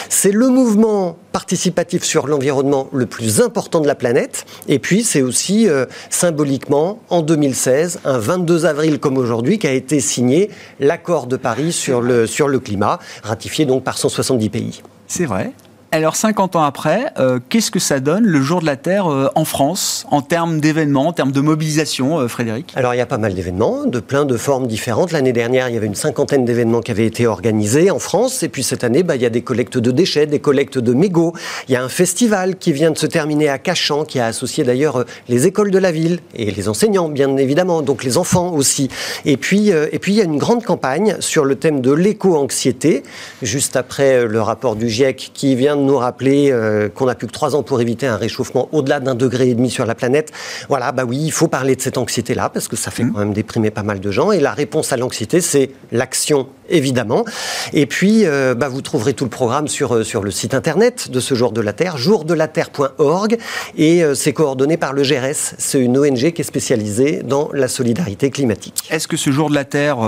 C'est 0.08 0.32
le 0.32 0.48
mouvement 0.48 1.16
participatif 1.38 2.02
sur 2.02 2.26
l'environnement 2.26 2.88
le 2.92 3.06
plus 3.06 3.40
important 3.40 3.78
de 3.78 3.86
la 3.86 3.94
planète. 3.94 4.44
Et 4.66 4.80
puis, 4.80 5.04
c'est 5.04 5.22
aussi 5.22 5.68
euh, 5.68 5.86
symboliquement, 6.10 6.98
en 7.10 7.22
2016, 7.22 8.00
un 8.04 8.18
22 8.18 8.66
avril 8.66 8.98
comme 8.98 9.16
aujourd'hui, 9.16 9.60
qui 9.60 9.68
a 9.68 9.72
été 9.72 10.00
signé 10.00 10.50
l'accord 10.80 11.28
de 11.28 11.36
Paris 11.36 11.70
sur 11.70 12.00
le, 12.00 12.26
sur 12.26 12.48
le 12.48 12.58
climat, 12.58 12.98
ratifié 13.22 13.66
donc 13.66 13.84
par 13.84 13.98
170 13.98 14.48
pays. 14.50 14.82
C'est 15.06 15.26
vrai 15.26 15.52
Alors 15.90 16.16
50 16.16 16.54
ans 16.54 16.64
après, 16.64 17.14
euh, 17.18 17.38
qu'est-ce 17.48 17.70
que 17.70 17.78
ça 17.78 17.98
donne 17.98 18.26
le 18.26 18.42
jour 18.42 18.60
de 18.60 18.66
la 18.66 18.76
Terre 18.76 19.10
euh, 19.10 19.28
en 19.34 19.46
France 19.46 20.04
en 20.10 20.20
termes 20.20 20.60
d'événements, 20.60 21.08
en 21.08 21.12
termes 21.14 21.32
de 21.32 21.40
mobilisation, 21.40 22.18
euh, 22.18 22.28
Frédéric? 22.28 22.74
Alors 22.76 22.92
il 22.92 22.98
y 22.98 23.00
a 23.00 23.06
pas 23.06 23.16
mal 23.16 23.32
d'événements, 23.32 23.86
de 23.86 23.98
plein 23.98 24.26
de 24.26 24.36
formes 24.36 24.66
différentes. 24.66 25.12
L'année 25.12 25.32
dernière, 25.32 25.70
il 25.70 25.74
y 25.74 25.78
avait 25.78 25.86
une 25.86 25.94
cinquantaine 25.94 26.44
d'événements 26.44 26.82
qui 26.82 26.90
avaient 26.90 27.06
été 27.06 27.26
organisés 27.26 27.90
en 27.90 27.98
France. 27.98 28.42
Et 28.42 28.50
puis 28.50 28.62
cette 28.62 28.84
année, 28.84 29.02
bah, 29.02 29.16
il 29.16 29.22
y 29.22 29.24
a 29.24 29.30
des 29.30 29.40
collectes 29.40 29.78
de 29.78 29.90
déchets, 29.90 30.26
des 30.26 30.40
collectes 30.40 30.76
de 30.76 30.92
mégots. 30.92 31.32
Il 31.70 31.72
y 31.72 31.76
a 31.76 31.82
un 31.82 31.88
festival 31.88 32.56
qui 32.56 32.72
vient 32.72 32.90
de 32.90 32.98
se 32.98 33.06
terminer 33.06 33.48
à 33.48 33.56
Cachan, 33.56 34.04
qui 34.04 34.20
a 34.20 34.26
associé 34.26 34.64
d'ailleurs 34.64 35.06
les 35.30 35.46
écoles 35.46 35.70
de 35.70 35.78
la 35.78 35.90
ville 35.90 36.20
et 36.34 36.50
les 36.50 36.68
enseignants, 36.68 37.08
bien 37.08 37.34
évidemment, 37.38 37.80
donc 37.80 38.04
les 38.04 38.18
enfants 38.18 38.52
aussi. 38.52 38.90
Et 39.24 39.38
puis, 39.38 39.70
et 39.70 39.98
puis 39.98 40.12
il 40.12 40.16
y 40.18 40.20
a 40.20 40.24
une 40.24 40.36
grande 40.36 40.64
campagne 40.64 41.16
sur 41.20 41.46
le 41.46 41.54
thème 41.54 41.80
de 41.80 41.92
l'éco-anxiété, 41.92 43.04
juste 43.40 43.74
après 43.74 44.26
le 44.26 44.42
rapport 44.42 44.76
du 44.76 44.90
GIEC 44.90 45.30
qui 45.32 45.54
vient 45.54 45.77
de 45.78 45.84
nous 45.84 45.96
rappeler 45.96 46.50
euh, 46.50 46.88
qu'on 46.88 47.06
n'a 47.06 47.14
plus 47.14 47.26
que 47.26 47.32
trois 47.32 47.56
ans 47.56 47.62
pour 47.62 47.80
éviter 47.80 48.06
un 48.06 48.16
réchauffement 48.16 48.68
au-delà 48.72 49.00
d'un 49.00 49.14
degré 49.14 49.48
et 49.48 49.54
demi 49.54 49.70
sur 49.70 49.86
la 49.86 49.94
planète. 49.94 50.32
Voilà, 50.68 50.92
bah 50.92 51.04
oui, 51.06 51.18
il 51.20 51.32
faut 51.32 51.48
parler 51.48 51.76
de 51.76 51.80
cette 51.80 51.98
anxiété-là 51.98 52.48
parce 52.48 52.68
que 52.68 52.76
ça 52.76 52.90
fait 52.90 53.04
mmh. 53.04 53.12
quand 53.12 53.18
même 53.20 53.32
déprimer 53.32 53.70
pas 53.70 53.82
mal 53.82 54.00
de 54.00 54.10
gens. 54.10 54.32
Et 54.32 54.40
la 54.40 54.52
réponse 54.52 54.92
à 54.92 54.96
l'anxiété, 54.96 55.40
c'est 55.40 55.70
l'action 55.92 56.48
évidemment. 56.68 57.24
Et 57.72 57.86
puis, 57.86 58.24
euh, 58.24 58.54
bah, 58.54 58.68
vous 58.68 58.82
trouverez 58.82 59.14
tout 59.14 59.24
le 59.24 59.30
programme 59.30 59.68
sur, 59.68 59.94
euh, 59.94 60.04
sur 60.04 60.22
le 60.22 60.30
site 60.30 60.54
internet 60.54 61.10
de 61.10 61.20
ce 61.20 61.34
Jour 61.34 61.52
de 61.52 61.60
la 61.60 61.72
Terre, 61.72 61.98
jourdelaterre.org, 61.98 63.38
et 63.76 64.02
c'est 64.14 64.32
coordonné 64.32 64.76
par 64.76 64.92
le 64.92 65.02
GRS. 65.02 65.54
C'est 65.58 65.80
une 65.80 65.98
ONG 65.98 66.32
qui 66.32 66.40
est 66.40 66.44
spécialisée 66.44 67.22
dans 67.24 67.50
la 67.52 67.68
solidarité 67.68 68.30
climatique. 68.30 68.88
Est-ce 68.90 69.08
que 69.08 69.16
ce 69.16 69.30
Jour 69.30 69.50
de 69.50 69.54
la 69.54 69.64
Terre 69.64 69.98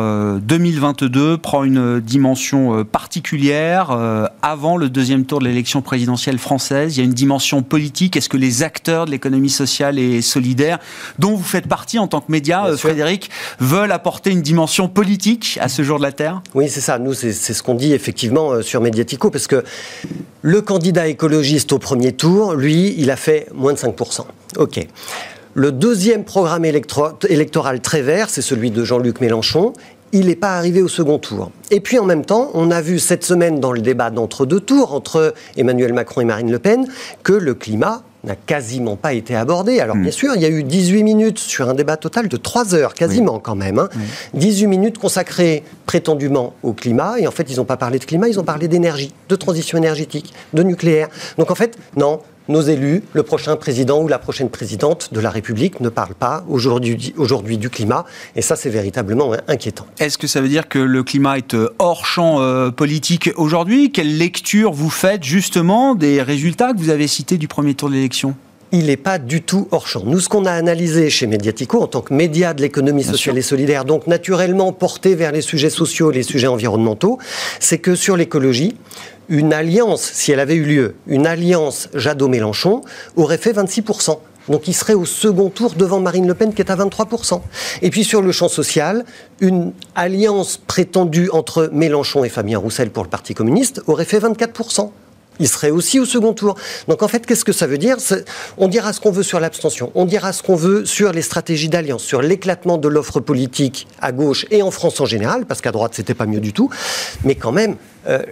2022 0.40 1.38
prend 1.38 1.64
une 1.64 2.00
dimension 2.00 2.84
particulière 2.84 4.30
avant 4.42 4.76
le 4.76 4.88
deuxième 4.88 5.24
tour 5.24 5.38
de 5.38 5.44
l'élection 5.44 5.82
présidentielle 5.82 6.38
française, 6.38 6.96
il 6.96 7.00
y 7.00 7.02
a 7.02 7.04
une 7.04 7.14
dimension 7.14 7.62
politique. 7.62 8.16
Est-ce 8.16 8.28
que 8.28 8.36
les 8.36 8.62
acteurs 8.62 9.06
de 9.06 9.10
l'économie 9.10 9.50
sociale 9.50 9.98
et 9.98 10.22
solidaire, 10.22 10.78
dont 11.18 11.34
vous 11.34 11.44
faites 11.44 11.66
partie 11.66 11.98
en 11.98 12.08
tant 12.08 12.20
que 12.20 12.30
média, 12.30 12.66
euh, 12.66 12.76
Frédéric, 12.76 13.30
veulent 13.58 13.92
apporter 13.92 14.30
une 14.30 14.42
dimension 14.42 14.88
politique 14.88 15.58
à 15.60 15.68
ce 15.68 15.82
jour 15.82 15.98
de 15.98 16.02
la 16.02 16.12
Terre? 16.12 16.42
Oui, 16.54 16.68
c'est 16.68 16.80
ça. 16.80 16.98
Nous, 16.98 17.14
c'est 17.14 17.32
ce 17.32 17.62
qu'on 17.62 17.74
dit 17.74 17.92
effectivement 17.92 18.50
euh, 18.52 18.62
sur 18.62 18.80
Mediatico, 18.80 19.30
parce 19.30 19.46
que 19.46 19.64
le 20.42 20.60
candidat 20.62 21.06
écologiste 21.06 21.72
au 21.72 21.78
premier 21.78 22.12
tour, 22.12 22.54
lui, 22.54 22.94
il 22.98 23.10
a 23.10 23.16
fait 23.16 23.46
moins 23.54 23.72
de 23.72 23.78
5%. 23.78 24.24
OK. 24.56 24.86
Le 25.54 25.72
deuxième 25.72 26.24
programme 26.24 26.64
électoral 26.64 27.80
très 27.80 28.02
vert, 28.02 28.30
c'est 28.30 28.42
celui 28.42 28.70
de 28.70 28.84
Jean-Luc 28.84 29.20
Mélenchon 29.20 29.72
il 30.12 30.26
n'est 30.26 30.36
pas 30.36 30.56
arrivé 30.56 30.82
au 30.82 30.88
second 30.88 31.18
tour. 31.18 31.50
Et 31.70 31.80
puis 31.80 31.98
en 31.98 32.04
même 32.04 32.24
temps, 32.24 32.50
on 32.54 32.70
a 32.70 32.80
vu 32.80 32.98
cette 32.98 33.24
semaine 33.24 33.60
dans 33.60 33.72
le 33.72 33.80
débat 33.80 34.10
d'entre-deux 34.10 34.60
tours 34.60 34.94
entre 34.94 35.34
Emmanuel 35.56 35.92
Macron 35.92 36.20
et 36.20 36.24
Marine 36.24 36.50
Le 36.50 36.58
Pen 36.58 36.86
que 37.22 37.32
le 37.32 37.54
climat 37.54 38.02
n'a 38.24 38.36
quasiment 38.36 38.96
pas 38.96 39.12
été 39.14 39.34
abordé. 39.34 39.80
Alors 39.80 39.96
hmm. 39.96 40.02
bien 40.02 40.10
sûr, 40.10 40.34
il 40.34 40.42
y 40.42 40.44
a 40.44 40.48
eu 40.48 40.62
18 40.62 41.04
minutes 41.04 41.38
sur 41.38 41.68
un 41.68 41.74
débat 41.74 41.96
total 41.96 42.28
de 42.28 42.36
3 42.36 42.74
heures, 42.74 42.94
quasiment 42.94 43.38
quand 43.38 43.56
même. 43.56 43.88
18 44.34 44.64
hein. 44.64 44.68
minutes 44.68 44.98
consacrées 44.98 45.64
prétendument 45.86 46.54
au 46.62 46.72
climat, 46.72 47.18
et 47.18 47.26
en 47.26 47.30
fait, 47.30 47.50
ils 47.50 47.56
n'ont 47.56 47.64
pas 47.64 47.76
parlé 47.76 47.98
de 47.98 48.04
climat, 48.04 48.28
ils 48.28 48.38
ont 48.38 48.44
parlé 48.44 48.68
d'énergie, 48.68 49.12
de 49.28 49.36
transition 49.36 49.78
énergétique, 49.78 50.34
de 50.52 50.62
nucléaire. 50.62 51.08
Donc 51.38 51.50
en 51.50 51.54
fait, 51.54 51.78
non, 51.96 52.20
nos 52.48 52.62
élus, 52.62 53.02
le 53.12 53.22
prochain 53.22 53.56
président 53.56 54.02
ou 54.02 54.08
la 54.08 54.18
prochaine 54.18 54.48
présidente 54.48 55.12
de 55.12 55.20
la 55.20 55.30
République 55.30 55.80
ne 55.80 55.88
parlent 55.88 56.14
pas 56.14 56.44
aujourd'hui 56.48 56.96
du 57.58 57.70
climat. 57.70 58.04
Et 58.36 58.42
ça, 58.42 58.56
c'est 58.56 58.70
véritablement 58.70 59.32
inquiétant. 59.48 59.86
Est-ce 59.98 60.18
que 60.18 60.26
ça 60.26 60.40
veut 60.40 60.48
dire 60.48 60.68
que 60.68 60.78
le 60.78 61.02
climat 61.02 61.38
est 61.38 61.54
euh, 61.54 61.74
hors 61.78 62.06
champ 62.06 62.40
euh, 62.40 62.70
politique 62.70 63.30
aujourd'hui? 63.36 63.92
Quelle 63.92 64.18
lecture 64.18 64.72
vous 64.72 64.90
faites 64.90 65.22
justement 65.24 65.94
des 65.94 66.22
résultats 66.22 66.72
que 66.72 66.78
vous 66.78 66.90
avez 66.90 67.06
cités 67.06 67.38
du 67.38 67.48
premier 67.48 67.74
tour 67.74 67.88
de 67.88 67.94
l'élection? 67.94 68.34
Il 68.72 68.86
n'est 68.86 68.96
pas 68.96 69.18
du 69.18 69.42
tout 69.42 69.66
hors 69.72 69.88
champ. 69.88 70.02
Nous, 70.04 70.20
ce 70.20 70.28
qu'on 70.28 70.44
a 70.44 70.52
analysé 70.52 71.10
chez 71.10 71.26
Mediatico, 71.26 71.82
en 71.82 71.88
tant 71.88 72.02
que 72.02 72.14
média 72.14 72.54
de 72.54 72.62
l'économie 72.62 73.02
sociale 73.02 73.36
et 73.36 73.42
solidaire, 73.42 73.84
donc 73.84 74.06
naturellement 74.06 74.72
porté 74.72 75.16
vers 75.16 75.32
les 75.32 75.40
sujets 75.40 75.70
sociaux, 75.70 76.12
les 76.12 76.22
sujets 76.22 76.46
environnementaux, 76.46 77.18
c'est 77.58 77.78
que 77.78 77.96
sur 77.96 78.16
l'écologie, 78.16 78.76
une 79.30 79.54
alliance, 79.54 80.02
si 80.02 80.32
elle 80.32 80.40
avait 80.40 80.56
eu 80.56 80.64
lieu, 80.64 80.94
une 81.06 81.26
alliance 81.26 81.88
Jadot-Mélenchon 81.94 82.82
aurait 83.16 83.38
fait 83.38 83.52
26%. 83.52 84.18
Donc 84.48 84.66
il 84.66 84.74
serait 84.74 84.94
au 84.94 85.04
second 85.04 85.48
tour 85.48 85.74
devant 85.74 86.00
Marine 86.00 86.26
Le 86.26 86.34
Pen 86.34 86.52
qui 86.52 86.60
est 86.60 86.70
à 86.70 86.76
23%. 86.76 87.40
Et 87.82 87.90
puis 87.90 88.04
sur 88.04 88.20
le 88.20 88.32
champ 88.32 88.48
social, 88.48 89.04
une 89.40 89.72
alliance 89.94 90.56
prétendue 90.56 91.30
entre 91.32 91.70
Mélenchon 91.72 92.24
et 92.24 92.28
Fabien 92.28 92.58
Roussel 92.58 92.90
pour 92.90 93.04
le 93.04 93.08
Parti 93.08 93.32
communiste 93.32 93.80
aurait 93.86 94.04
fait 94.04 94.18
24% 94.18 94.90
il 95.40 95.48
serait 95.48 95.70
aussi 95.70 95.98
au 95.98 96.04
second 96.04 96.34
tour. 96.34 96.54
Donc 96.86 97.02
en 97.02 97.08
fait, 97.08 97.26
qu'est-ce 97.26 97.44
que 97.44 97.52
ça 97.52 97.66
veut 97.66 97.78
dire? 97.78 97.96
On 98.58 98.68
dira 98.68 98.92
ce 98.92 99.00
qu'on 99.00 99.10
veut 99.10 99.22
sur 99.22 99.40
l'abstention, 99.40 99.90
on 99.94 100.04
dira 100.04 100.32
ce 100.32 100.42
qu'on 100.42 100.54
veut 100.54 100.84
sur 100.84 101.12
les 101.12 101.22
stratégies 101.22 101.70
d'alliance, 101.70 102.02
sur 102.02 102.22
l'éclatement 102.22 102.78
de 102.78 102.88
l'offre 102.88 103.20
politique 103.20 103.88
à 104.00 104.12
gauche 104.12 104.46
et 104.50 104.62
en 104.62 104.70
France 104.70 105.00
en 105.00 105.06
général, 105.06 105.46
parce 105.46 105.60
qu'à 105.62 105.72
droite, 105.72 105.92
c'était 105.94 106.14
pas 106.14 106.26
mieux 106.26 106.40
du 106.40 106.52
tout. 106.52 106.70
Mais 107.24 107.34
quand 107.34 107.52
même, 107.52 107.76
euh, 108.08 108.22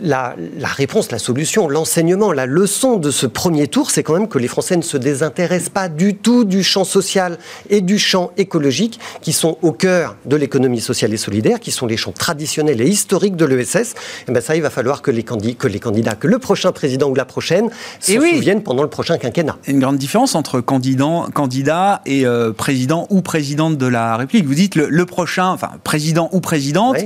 la, 0.00 0.34
réponse, 0.64 1.10
la 1.10 1.18
solution, 1.18 1.68
l'enseignement, 1.68 2.32
la 2.32 2.46
leçon 2.46 2.96
de 2.96 3.10
ce 3.10 3.26
premier 3.26 3.68
tour, 3.68 3.90
c'est 3.90 4.02
quand 4.02 4.14
même 4.14 4.28
que 4.28 4.38
les 4.38 4.48
Français 4.48 4.76
ne 4.76 4.82
se 4.82 4.96
désintéressent 4.96 5.68
pas 5.68 5.88
du 5.88 6.14
tout 6.14 6.44
du 6.44 6.64
champ 6.64 6.84
social 6.84 7.38
et 7.68 7.80
du 7.80 7.98
champ 7.98 8.30
écologique, 8.36 8.98
qui 9.20 9.32
sont 9.32 9.58
au 9.62 9.72
cœur 9.72 10.16
de 10.24 10.36
l'économie 10.36 10.80
sociale 10.80 11.12
et 11.12 11.18
solidaire, 11.18 11.60
qui 11.60 11.72
sont 11.72 11.86
les 11.86 11.96
champs 11.96 12.12
traditionnels 12.12 12.80
et 12.80 12.88
historiques 12.88 13.36
de 13.36 13.44
l'ESS. 13.44 13.76
Et 13.76 13.84
eh 14.28 14.32
ben 14.32 14.40
ça, 14.40 14.56
il 14.56 14.62
va 14.62 14.70
falloir 14.70 15.02
que 15.02 15.10
les, 15.10 15.22
que 15.22 15.68
les 15.68 15.80
candidats, 15.80 16.14
que 16.14 16.26
le 16.26 16.38
prochain 16.38 16.72
président 16.72 17.08
ou 17.08 17.14
la 17.14 17.24
prochaine 17.24 17.70
se 18.00 18.12
souviennent 18.12 18.62
pendant 18.62 18.82
le 18.82 18.88
prochain 18.88 19.18
quinquennat. 19.18 19.58
Une 19.66 19.80
grande 19.80 19.98
différence 19.98 20.34
entre 20.34 20.60
candidat, 20.60 21.26
candidat 21.34 22.00
et 22.06 22.24
euh, 22.24 22.52
président 22.52 23.06
ou 23.10 23.20
présidente 23.20 23.76
de 23.76 23.86
la 23.86 24.16
République. 24.16 24.46
Vous 24.46 24.54
dites 24.54 24.74
le, 24.74 24.88
le 24.88 25.06
prochain, 25.06 25.48
enfin 25.48 25.72
président 25.84 26.30
ou 26.32 26.40
présidente, 26.40 26.96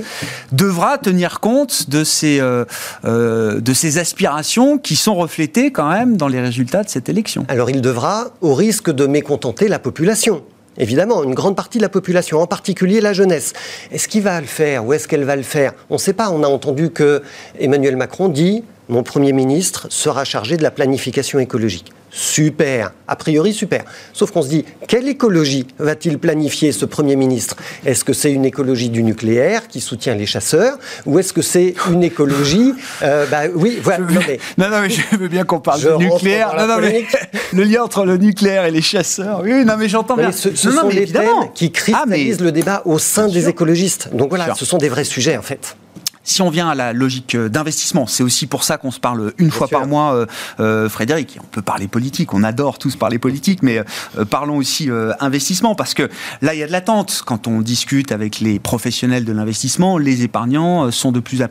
devra 0.51 0.97
tenir 0.97 1.39
compte 1.39 1.89
de 1.89 2.03
euh, 2.23 2.65
euh, 3.05 3.59
de 3.59 3.73
ces 3.73 3.97
aspirations 3.97 4.77
qui 4.77 4.95
sont 4.95 5.15
reflétées 5.15 5.71
quand 5.71 5.89
même 5.89 6.17
dans 6.17 6.27
les 6.27 6.41
résultats 6.41 6.83
de 6.83 6.89
cette 6.89 7.09
élection. 7.09 7.45
Alors 7.47 7.69
il 7.69 7.81
devra, 7.81 8.31
au 8.41 8.53
risque 8.53 8.91
de 8.91 9.05
mécontenter 9.05 9.67
la 9.67 9.79
population, 9.79 10.43
Évidemment, 10.79 11.23
une 11.23 11.35
grande 11.35 11.55
partie 11.55 11.77
de 11.77 11.83
la 11.83 11.89
population, 11.89 12.41
en 12.41 12.47
particulier 12.47 12.99
la 12.99 13.13
jeunesse. 13.13 13.53
Est-ce 13.91 14.07
qu'il 14.07 14.23
va 14.23 14.41
le 14.41 14.47
faire 14.47 14.83
ou 14.83 14.93
est-ce 14.93 15.07
qu'elle 15.07 15.23
va 15.23 15.35
le 15.35 15.43
faire? 15.43 15.73
On 15.91 15.95
ne 15.95 15.99
sait 15.99 16.13
pas. 16.13 16.31
On 16.31 16.41
a 16.41 16.47
entendu 16.47 16.89
que 16.89 17.21
Emmanuel 17.59 17.95
Macron 17.95 18.27
dit 18.27 18.63
mon 18.89 19.03
Premier 19.03 19.33
ministre 19.33 19.87
sera 19.89 20.25
chargé 20.25 20.57
de 20.57 20.63
la 20.63 20.71
planification 20.71 21.39
écologique. 21.39 21.93
Super, 22.15 22.91
a 23.07 23.15
priori 23.15 23.53
super. 23.53 23.83
Sauf 24.13 24.29
qu'on 24.29 24.43
se 24.43 24.49
dit, 24.49 24.65
quelle 24.87 25.07
écologie 25.07 25.65
va-t-il 25.79 26.19
planifier 26.19 26.71
ce 26.71 26.85
Premier 26.85 27.15
ministre? 27.15 27.55
Est-ce 27.87 28.05
que 28.05 28.13
c'est 28.13 28.31
une 28.31 28.45
écologie 28.45 28.91
du 28.91 29.01
nucléaire 29.01 29.67
qui 29.67 29.81
soutient 29.81 30.13
les 30.13 30.27
chasseurs 30.27 30.77
Ou 31.07 31.17
est-ce 31.17 31.33
que 31.33 31.41
c'est 31.41 31.73
une 31.89 32.03
écologie 32.03 32.75
euh, 33.01 33.25
bah, 33.25 33.45
Oui, 33.55 33.79
voilà. 33.81 34.05
Non, 34.05 34.21
mais, 34.27 34.39
non, 34.59 34.69
non, 34.69 34.81
mais 34.81 34.91
je 34.91 35.17
veux 35.17 35.27
bien 35.27 35.43
qu'on 35.43 35.59
parle 35.59 35.81
du 35.81 36.05
nucléaire. 36.05 36.53
Non, 36.55 36.67
non, 36.67 36.77
mais, 36.79 37.03
le 37.53 37.63
lien 37.63 37.81
entre 37.81 38.05
le 38.05 38.17
nucléaire 38.17 38.65
et 38.65 38.71
les 38.71 38.83
chasseurs. 38.83 39.41
Oui, 39.43 39.65
non, 39.65 39.73
mais 39.77 39.89
j'entends 39.89 40.15
bien. 40.15 40.31
Ce, 40.31 40.53
sont 40.55 40.89
des 40.89 41.07
thèmes 41.07 41.51
qui 41.55 41.71
cristallisent 41.71 42.37
ah, 42.41 42.43
le 42.43 42.51
débat 42.51 42.83
au 42.85 42.99
sein 42.99 43.27
des 43.27 43.49
écologistes. 43.49 44.09
Donc 44.13 44.29
voilà, 44.29 44.53
ce 44.53 44.65
sont 44.65 44.77
des 44.77 44.89
vrais 44.89 45.03
sujets 45.03 45.35
en 45.35 45.41
fait. 45.41 45.75
Si 46.23 46.41
on 46.41 46.49
vient 46.49 46.69
à 46.69 46.75
la 46.75 46.93
logique 46.93 47.35
euh, 47.35 47.49
d'investissement, 47.49 48.07
c'est 48.07 48.23
aussi 48.23 48.47
pour 48.47 48.63
ça 48.63 48.77
qu'on 48.77 48.91
se 48.91 48.99
parle 48.99 49.33
une 49.37 49.51
fois 49.51 49.67
par 49.67 49.87
mois, 49.87 50.13
euh, 50.13 50.25
euh, 50.59 50.89
Frédéric. 50.89 51.37
On 51.41 51.47
peut 51.47 51.61
parler 51.61 51.87
politique, 51.87 52.33
on 52.33 52.43
adore 52.43 52.79
tous 52.79 52.95
parler 52.95 53.19
politique, 53.19 53.61
mais 53.61 53.81
parlons 54.29 54.57
aussi 54.57 54.89
investissement, 55.19 55.75
parce 55.75 55.93
que 55.93 56.09
là, 56.41 56.53
il 56.53 56.59
y 56.59 56.63
a 56.63 56.67
de 56.67 56.71
l'attente. 56.71 57.23
Quand 57.25 57.47
on 57.47 57.61
discute 57.61 58.11
avec 58.11 58.39
les 58.39 58.59
professionnels 58.59 59.25
de 59.25 59.33
l'investissement, 59.33 59.97
les 59.97 60.23
épargnants 60.23 60.91
sont 60.91 61.11
de 61.11 61.19
plus, 61.19 61.41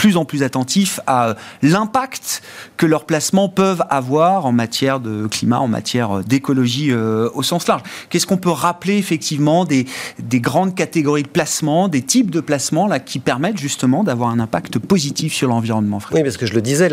plus 0.00 0.16
en 0.16 0.24
plus 0.24 0.42
attentifs 0.42 0.98
à 1.06 1.34
l'impact 1.60 2.40
que 2.78 2.86
leurs 2.86 3.04
placements 3.04 3.50
peuvent 3.50 3.84
avoir 3.90 4.46
en 4.46 4.52
matière 4.52 4.98
de 4.98 5.26
climat, 5.26 5.60
en 5.60 5.68
matière 5.68 6.24
d'écologie 6.24 6.90
euh, 6.90 7.28
au 7.34 7.42
sens 7.42 7.68
large. 7.68 7.82
Qu'est-ce 8.08 8.26
qu'on 8.26 8.38
peut 8.38 8.48
rappeler 8.48 8.96
effectivement 8.96 9.66
des, 9.66 9.84
des 10.18 10.40
grandes 10.40 10.74
catégories 10.74 11.24
de 11.24 11.28
placements, 11.28 11.88
des 11.88 12.00
types 12.00 12.30
de 12.30 12.40
placements 12.40 12.86
là, 12.86 12.98
qui 12.98 13.18
permettent 13.18 13.58
justement 13.58 14.02
d'avoir 14.02 14.30
un 14.30 14.40
impact 14.40 14.78
positif 14.78 15.34
sur 15.34 15.48
l'environnement 15.48 16.00
Oui, 16.12 16.22
parce 16.22 16.38
que 16.38 16.46
je 16.46 16.54
le 16.54 16.62
disais, 16.62 16.88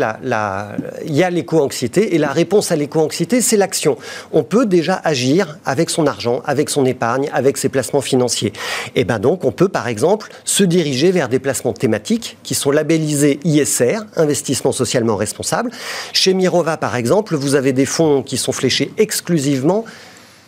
il 1.06 1.16
y 1.16 1.22
a 1.22 1.30
l'éco-anxiété 1.30 2.14
et 2.14 2.18
la 2.18 2.32
réponse 2.32 2.72
à 2.72 2.76
l'éco-anxiété, 2.76 3.40
c'est 3.40 3.56
l'action. 3.56 3.96
On 4.32 4.42
peut 4.42 4.66
déjà 4.66 5.00
agir 5.02 5.56
avec 5.64 5.88
son 5.88 6.06
argent, 6.06 6.42
avec 6.44 6.68
son 6.68 6.84
épargne, 6.84 7.30
avec 7.32 7.56
ses 7.56 7.70
placements 7.70 8.02
financiers. 8.02 8.52
Et 8.96 9.04
bien 9.04 9.18
donc, 9.18 9.46
on 9.46 9.52
peut 9.52 9.68
par 9.70 9.88
exemple 9.88 10.28
se 10.44 10.62
diriger 10.62 11.10
vers 11.10 11.30
des 11.30 11.38
placements 11.38 11.72
thématiques 11.72 12.36
qui 12.42 12.54
sont 12.54 12.70
labellisés 12.70 12.97
ISR, 12.98 14.00
investissement 14.16 14.72
socialement 14.72 15.16
responsable. 15.16 15.70
Chez 16.12 16.34
Mirova, 16.34 16.76
par 16.76 16.96
exemple, 16.96 17.36
vous 17.36 17.54
avez 17.54 17.72
des 17.72 17.86
fonds 17.86 18.22
qui 18.22 18.36
sont 18.36 18.52
fléchés 18.52 18.92
exclusivement 18.98 19.84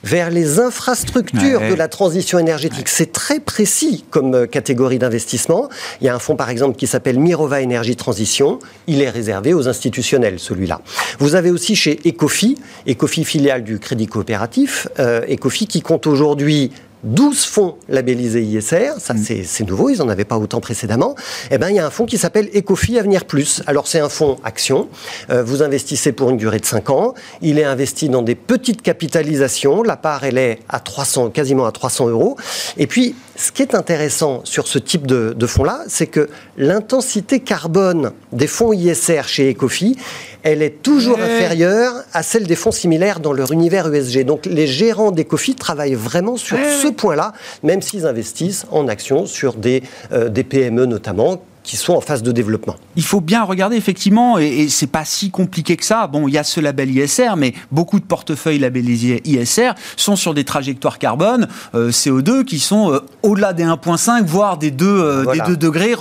vers 0.03 0.31
les 0.31 0.59
infrastructures 0.59 1.61
de 1.61 1.75
la 1.75 1.89
transition 1.89 2.39
énergétique. 2.39 2.89
C'est 2.89 3.13
très 3.13 3.41
précis 3.41 4.05
comme 4.11 4.35
euh, 4.35 4.47
catégorie 4.47 4.99
d'investissement. 4.99 5.69
Il 6.01 6.07
y 6.07 6.09
a 6.09 6.15
un 6.15 6.19
fonds, 6.19 6.37
par 6.37 6.51
exemple, 6.51 6.77
qui 6.77 6.87
s'appelle 6.87 7.19
Mirova 7.19 7.61
Énergie 7.61 7.97
Transition. 7.97 8.59
Il 8.87 9.03
est 9.03 9.11
réservé 9.11 9.53
aux 9.55 9.69
institutionnels, 9.69 10.39
celui-là. 10.39 10.81
Vous 11.19 11.35
avez 11.35 11.51
aussi 11.51 11.77
chez 11.77 12.01
Ecofi, 12.07 12.57
Ecofi 12.89 13.25
filiale 13.25 13.63
du 13.63 13.79
Crédit 13.79 14.07
Coopératif, 14.07 14.89
euh, 14.99 15.21
Ecofi 15.29 15.67
qui 15.67 15.83
compte 15.83 16.07
aujourd'hui 16.07 16.71
12 17.05 17.45
fonds 17.45 17.77
labellisés 17.89 18.43
ISR, 18.43 18.93
ça 18.99 19.15
mm. 19.15 19.25
c'est 19.45 19.67
nouveau, 19.67 19.91
ils 19.91 19.99
n'en 19.99 20.09
avaient 20.09 20.25
pas 20.25 20.39
autant 20.39 20.61
précédemment, 20.61 21.15
eh 21.51 21.59
ben, 21.59 21.71
il 21.71 21.77
y 21.77 21.79
a 21.79 21.87
un 21.87 21.91
fonds 21.91 22.07
qui 22.07 22.19
s'appelle 22.19 22.49
Ecofi 22.55 22.99
Avenir 22.99 23.25
Plus. 23.25 23.63
Alors 23.67 23.87
c'est 23.87 24.01
un 24.01 24.09
fonds 24.09 24.39
action, 24.45 24.89
euh, 25.31 25.43
vous 25.43 25.63
investissez 25.63 26.13
pour 26.13 26.31
une 26.31 26.37
durée 26.37 26.59
de 26.59 26.67
5 26.67 26.91
ans, 26.91 27.15
il 27.41 27.59
est 27.59 27.65
investi 27.65 28.09
dans 28.09 28.23
des 28.23 28.35
petites 28.35 28.83
capitalisations, 28.83 29.83
la 29.83 29.97
part 29.97 30.25
elle 30.25 30.39
est 30.39 30.61
à 30.69 30.81
300, 30.81 31.31
quasiment 31.31 31.67
à 31.67 31.73
300 31.73 32.09
euros, 32.09 32.37
et 32.77 32.87
puis 32.87 33.15
ce 33.37 33.53
qui 33.53 33.63
est 33.63 33.75
intéressant 33.75 34.43
sur 34.45 34.69
ce 34.69 34.79
type 34.79 35.07
de, 35.07 35.35
de 35.37 35.47
fonds-là, 35.47 35.85
c'est 35.89 36.07
que 36.07 36.29
l'intensité 36.59 37.41
carbone 37.41 38.13
des 38.33 38.47
fonds 38.47 38.73
ISR 38.73 39.23
chez 39.27 39.51
Ecofi, 39.51 39.97
elle 40.43 40.63
est 40.63 40.83
toujours 40.83 41.19
inférieure 41.19 41.93
à 42.13 42.23
celle 42.23 42.47
des 42.47 42.57
fonds 42.57 42.71
similaires 42.71 43.21
dans 43.21 43.33
leur 43.33 43.53
univers 43.53 43.93
ESG. 43.93 44.25
Donc 44.25 44.47
les 44.47 44.67
gérants 44.67 45.11
d'Ecofi 45.11 45.55
travaillent 45.55 45.95
vraiment 45.95 46.37
sur 46.37 46.57
ce 46.57 46.89
point-là, 46.89 47.33
même 47.63 47.83
s'ils 47.83 48.07
investissent 48.07 48.67
en 48.71 48.89
actions 48.89 49.27
sur 49.27 49.55
des, 49.55 49.83
euh, 50.13 50.29
des 50.29 50.45
PME 50.45 50.87
notamment 50.87 51.43
qui 51.63 51.77
sont 51.77 51.95
en 51.95 52.01
phase 52.01 52.23
de 52.23 52.33
développement. 52.33 52.77
Il 52.97 53.05
faut 53.05 53.21
bien 53.21 53.43
regarder 53.43 53.77
effectivement, 53.77 54.39
et, 54.39 54.47
et 54.47 54.69
c'est 54.69 54.87
pas 54.87 55.05
si 55.05 55.31
compliqué 55.31 55.77
que 55.77 55.85
ça. 55.85 56.07
Bon, 56.07 56.29
il 56.29 56.35
y 56.35 56.39
a 56.39 56.45
ce 56.45 56.61
label 56.61 56.91
ISR, 56.91 57.37
mais 57.37 57.55
beaucoup 57.71 58.01
de 58.01 58.05
portefeuilles 58.05 58.59
labellisés 58.59 59.23
ISR 59.25 59.73
sont 59.97 60.17
sur 60.17 60.35
des 60.35 60.45
trajectoires 60.45 60.99
carbone 60.99 61.49
euh, 61.75 61.91
CO2 61.91 62.45
qui 62.45 62.59
sont 62.59 62.93
euh, 62.93 63.01
au-delà 63.23 63.53
des 63.53 63.65
1,5 63.65 64.25
voire 64.25 64.59
des 64.59 64.71
2 64.71 64.87
euh, 64.87 65.33
des 65.33 65.41
2 65.41 65.57
degrés. 65.57 65.95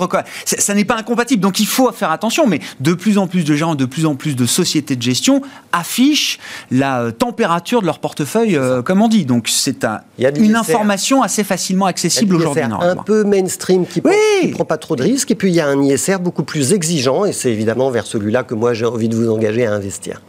Ça, 0.44 0.74
n'est 0.74 0.84
pas 0.84 0.96
incompatible, 0.96 1.42
donc 1.42 1.60
il 1.60 1.66
faut 1.66 1.90
faire 1.92 2.10
attention. 2.10 2.46
Mais 2.46 2.60
de 2.80 2.94
plus 2.94 3.18
en 3.18 3.26
plus 3.26 3.44
de 3.44 3.54
gens, 3.54 3.74
de 3.74 3.84
plus 3.84 4.06
en 4.06 4.14
plus 4.14 4.36
de 4.36 4.46
sociétés 4.46 4.96
de 4.96 5.02
gestion 5.02 5.42
affichent 5.72 6.38
la 6.70 7.12
température 7.12 7.80
de 7.80 7.86
leur 7.86 7.98
portefeuille, 7.98 8.58
comme 8.84 9.02
on 9.02 9.08
dit. 9.08 9.24
Donc 9.24 9.48
c'est 9.48 9.84
un, 9.84 10.00
une 10.18 10.56
information 10.56 11.22
assez 11.22 11.44
facilement 11.44 11.86
accessible 11.86 12.36
aujourd'hui. 12.36 12.62
Un 12.62 12.96
peu 12.96 13.24
mainstream 13.24 13.86
qui 13.86 14.00
ne 14.00 14.52
prend 14.52 14.64
pas 14.64 14.78
trop 14.78 14.96
de 14.96 15.02
risques, 15.02 15.30
et 15.30 15.34
puis 15.34 15.49
il 15.50 15.56
y 15.56 15.60
a 15.60 15.66
un 15.66 15.82
ISR 15.82 16.18
beaucoup 16.20 16.44
plus 16.44 16.72
exigeant, 16.72 17.24
et 17.24 17.32
c'est 17.32 17.50
évidemment 17.50 17.90
vers 17.90 18.06
celui-là 18.06 18.44
que 18.44 18.54
moi 18.54 18.72
j'ai 18.72 18.86
envie 18.86 19.08
de 19.08 19.16
vous 19.16 19.28
engager 19.30 19.66
à 19.66 19.74
investir. 19.74 20.22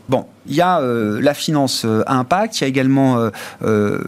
Il 0.47 0.55
y 0.55 0.61
a 0.61 0.81
euh, 0.81 1.19
la 1.21 1.33
finance 1.33 1.83
euh, 1.85 2.03
à 2.07 2.15
impact, 2.15 2.59
il 2.59 2.63
y 2.63 2.65
a 2.65 2.67
également 2.67 3.29
euh, 3.63 3.99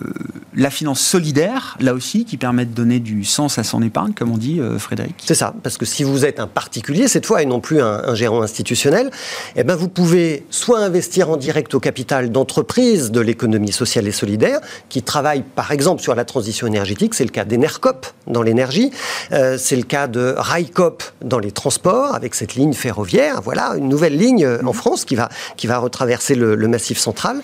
la 0.55 0.69
finance 0.69 0.99
solidaire, 0.99 1.77
là 1.79 1.93
aussi, 1.93 2.25
qui 2.25 2.37
permet 2.37 2.65
de 2.65 2.73
donner 2.73 2.99
du 2.99 3.23
sens 3.23 3.57
à 3.57 3.63
son 3.63 3.81
épargne, 3.81 4.13
comme 4.13 4.31
on 4.31 4.37
dit, 4.37 4.59
Frédéric. 4.77 5.15
C'est 5.25 5.35
ça, 5.35 5.53
parce 5.63 5.77
que 5.77 5.85
si 5.85 6.03
vous 6.03 6.25
êtes 6.25 6.39
un 6.39 6.47
particulier, 6.47 7.07
cette 7.07 7.25
fois, 7.25 7.41
et 7.41 7.45
non 7.45 7.59
plus 7.59 7.81
un, 7.81 8.13
gérant 8.15 8.41
institutionnel, 8.41 9.09
eh 9.55 9.63
ben 9.63 9.75
vous 9.75 9.89
pouvez 9.89 10.45
soit 10.49 10.79
investir 10.79 11.29
en 11.29 11.37
direct 11.37 11.73
au 11.73 11.79
capital 11.79 12.31
d'entreprises 12.31 13.11
de 13.11 13.19
l'économie 13.19 13.71
sociale 13.71 14.07
et 14.07 14.11
solidaire, 14.11 14.59
qui 14.89 15.01
travaillent 15.01 15.43
par 15.43 15.71
exemple 15.71 16.01
sur 16.01 16.15
la 16.15 16.25
transition 16.25 16.67
énergétique, 16.67 17.13
c'est 17.13 17.25
le 17.25 17.31
cas 17.31 17.45
d'Enercop 17.45 18.05
dans 18.27 18.41
l'énergie, 18.41 18.91
c'est 19.29 19.75
le 19.75 19.83
cas 19.83 20.07
de 20.07 20.35
Raicop 20.37 21.03
dans 21.23 21.39
les 21.39 21.51
transports, 21.51 22.13
avec 22.13 22.35
cette 22.35 22.55
ligne 22.55 22.73
ferroviaire, 22.73 23.41
voilà, 23.41 23.75
une 23.77 23.89
nouvelle 23.89 24.17
ligne 24.17 24.47
en 24.63 24.73
France 24.73 25.05
qui 25.05 25.15
va, 25.15 25.29
qui 25.57 25.67
va 25.67 25.79
retraverser 25.79 26.23
le, 26.35 26.67
massif 26.67 26.97
central. 26.97 27.41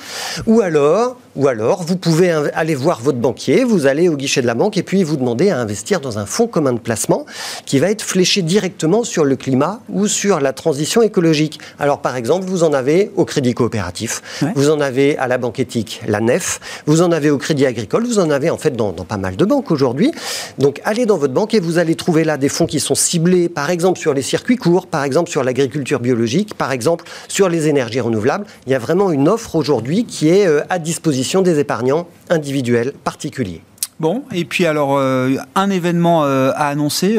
Ou 0.47 0.61
alors, 0.61 1.19
ou 1.35 1.47
alors, 1.47 1.83
vous 1.83 1.95
pouvez 1.95 2.31
aller 2.31 2.75
voir 2.75 3.01
votre 3.01 3.17
banquier, 3.17 3.63
vous 3.63 3.85
allez 3.85 4.09
au 4.09 4.15
guichet 4.15 4.41
de 4.41 4.47
la 4.47 4.55
banque 4.55 4.77
et 4.77 4.83
puis 4.83 5.03
vous 5.03 5.17
demandez 5.17 5.49
à 5.49 5.57
investir 5.57 5.99
dans 5.99 6.19
un 6.19 6.25
fonds 6.25 6.47
commun 6.47 6.73
de 6.73 6.79
placement 6.79 7.25
qui 7.65 7.79
va 7.79 7.89
être 7.89 8.01
fléché 8.01 8.41
directement 8.41 9.03
sur 9.03 9.25
le 9.25 9.35
climat 9.35 9.81
ou 9.89 10.07
sur 10.07 10.39
la 10.39 10.53
transition 10.53 11.01
écologique. 11.01 11.59
Alors, 11.79 12.01
par 12.01 12.15
exemple, 12.15 12.45
vous 12.45 12.63
en 12.63 12.73
avez 12.73 13.11
au 13.15 13.25
Crédit 13.25 13.53
Coopératif, 13.53 14.21
vous 14.55 14.69
en 14.69 14.79
avez 14.79 15.17
à 15.17 15.27
la 15.27 15.37
Banque 15.37 15.59
Éthique, 15.59 16.01
la 16.07 16.19
NEF, 16.19 16.59
vous 16.85 17.01
en 17.01 17.11
avez 17.11 17.29
au 17.29 17.37
Crédit 17.37 17.65
Agricole, 17.65 18.05
vous 18.05 18.19
en 18.19 18.29
avez 18.29 18.49
en 18.49 18.57
fait 18.57 18.75
dans, 18.75 18.91
dans 18.91 19.05
pas 19.05 19.17
mal 19.17 19.35
de 19.35 19.45
banques 19.45 19.71
aujourd'hui. 19.71 20.11
Donc, 20.57 20.81
allez 20.83 21.05
dans 21.05 21.17
votre 21.17 21.33
banque 21.33 21.53
et 21.53 21.59
vous 21.59 21.77
allez 21.77 21.95
trouver 21.95 22.23
là 22.23 22.37
des 22.37 22.49
fonds 22.49 22.65
qui 22.65 22.79
sont 22.79 22.95
ciblés, 22.95 23.49
par 23.49 23.69
exemple, 23.69 23.99
sur 23.99 24.13
les 24.13 24.21
circuits 24.21 24.57
courts, 24.57 24.87
par 24.87 25.03
exemple, 25.03 25.29
sur 25.29 25.43
l'agriculture 25.43 25.99
biologique, 25.99 26.55
par 26.55 26.71
exemple, 26.71 27.05
sur 27.27 27.49
les 27.49 27.67
énergies 27.67 27.99
renouvelables 27.99 28.45
il 28.65 28.71
y 28.71 28.75
a 28.75 28.79
vraiment 28.79 29.11
une 29.11 29.27
offre 29.27 29.55
aujourd'hui 29.55 30.05
qui 30.05 30.29
est 30.29 30.47
euh, 30.47 30.61
à 30.69 30.79
disposition 30.79 31.18
des 31.41 31.59
épargnants 31.59 32.07
individuels 32.29 32.93
particuliers. 33.03 33.61
Bon, 33.99 34.23
et 34.33 34.45
puis 34.45 34.65
alors, 34.65 34.97
euh, 34.97 35.35
un 35.55 35.69
événement 35.69 36.23
euh, 36.23 36.51
à 36.55 36.69
annoncer, 36.69 37.17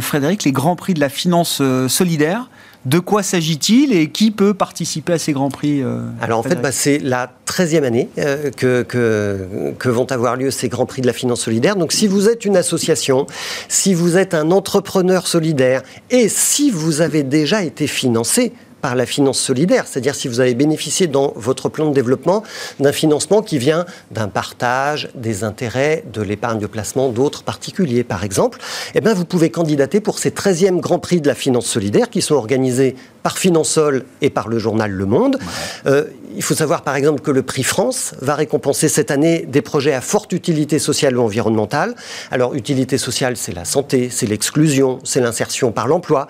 Frédéric, 0.00 0.44
les 0.44 0.52
Grands 0.52 0.76
Prix 0.76 0.94
de 0.94 1.00
la 1.00 1.08
finance 1.08 1.62
solidaire. 1.88 2.50
De 2.84 3.00
quoi 3.00 3.22
s'agit-il 3.22 3.92
et 3.92 4.08
qui 4.10 4.30
peut 4.30 4.54
participer 4.54 5.14
à 5.14 5.18
ces 5.18 5.32
Grands 5.32 5.50
Prix 5.50 5.82
Alors 6.20 6.38
en 6.38 6.42
fait, 6.42 6.56
bah, 6.56 6.70
c'est 6.70 6.98
la 6.98 7.30
13e 7.46 7.82
année 7.82 8.08
que, 8.56 8.82
que, 8.82 9.72
que, 9.78 9.88
vont 9.88 10.10
avoir 10.12 10.36
lieu 10.36 10.50
ces 10.50 10.68
Grands 10.68 10.86
Prix 10.86 11.02
de 11.02 11.06
la 11.06 11.12
finance 11.12 11.42
solidaire. 11.42 11.76
Donc 11.76 11.92
si 11.92 12.06
vous 12.06 12.28
êtes 12.28 12.44
une 12.44 12.56
association, 12.56 13.26
si 13.68 13.94
vous 13.94 14.16
êtes 14.16 14.32
un 14.32 14.52
entrepreneur 14.52 15.26
solidaire 15.26 15.82
et 16.10 16.28
si 16.28 16.70
vous 16.70 17.00
avez 17.00 17.24
déjà 17.24 17.62
été 17.62 17.86
financé 17.86 18.52
par 18.80 18.94
la 18.94 19.06
finance 19.06 19.38
solidaire, 19.38 19.86
c'est-à-dire 19.86 20.14
si 20.14 20.28
vous 20.28 20.40
avez 20.40 20.54
bénéficié 20.54 21.06
dans 21.06 21.32
votre 21.36 21.68
plan 21.68 21.88
de 21.88 21.94
développement 21.94 22.42
d'un 22.80 22.92
financement 22.92 23.42
qui 23.42 23.58
vient 23.58 23.86
d'un 24.10 24.28
partage 24.28 25.08
des 25.14 25.44
intérêts 25.44 26.04
de 26.12 26.22
l'épargne 26.22 26.58
de 26.58 26.66
placement 26.66 27.08
d'autres 27.08 27.42
particuliers, 27.42 28.04
par 28.04 28.24
exemple, 28.24 28.58
eh 28.94 29.00
bien 29.00 29.14
vous 29.14 29.24
pouvez 29.24 29.50
candidater 29.50 30.00
pour 30.00 30.18
ces 30.18 30.30
13e 30.30 30.80
Grand 30.80 30.98
Prix 30.98 31.20
de 31.20 31.28
la 31.28 31.34
finance 31.34 31.66
solidaire 31.66 32.10
qui 32.10 32.22
sont 32.22 32.34
organisés 32.34 32.96
par 33.22 33.38
Finansol 33.38 34.04
et 34.22 34.30
par 34.30 34.48
le 34.48 34.58
journal 34.58 34.90
Le 34.90 35.06
Monde. 35.06 35.38
Euh, 35.86 36.04
il 36.36 36.42
faut 36.42 36.54
savoir 36.54 36.82
par 36.82 36.96
exemple 36.96 37.20
que 37.20 37.30
le 37.30 37.42
prix 37.42 37.62
France 37.62 38.14
va 38.20 38.34
récompenser 38.34 38.88
cette 38.88 39.10
année 39.10 39.46
des 39.48 39.62
projets 39.62 39.92
à 39.92 40.00
forte 40.00 40.32
utilité 40.32 40.78
sociale 40.78 41.16
ou 41.16 41.22
environnementale. 41.22 41.94
Alors 42.30 42.54
utilité 42.54 42.98
sociale, 42.98 43.36
c'est 43.36 43.54
la 43.54 43.64
santé, 43.64 44.08
c'est 44.10 44.26
l'exclusion, 44.26 44.98
c'est 45.04 45.20
l'insertion 45.20 45.72
par 45.72 45.88
l'emploi. 45.88 46.28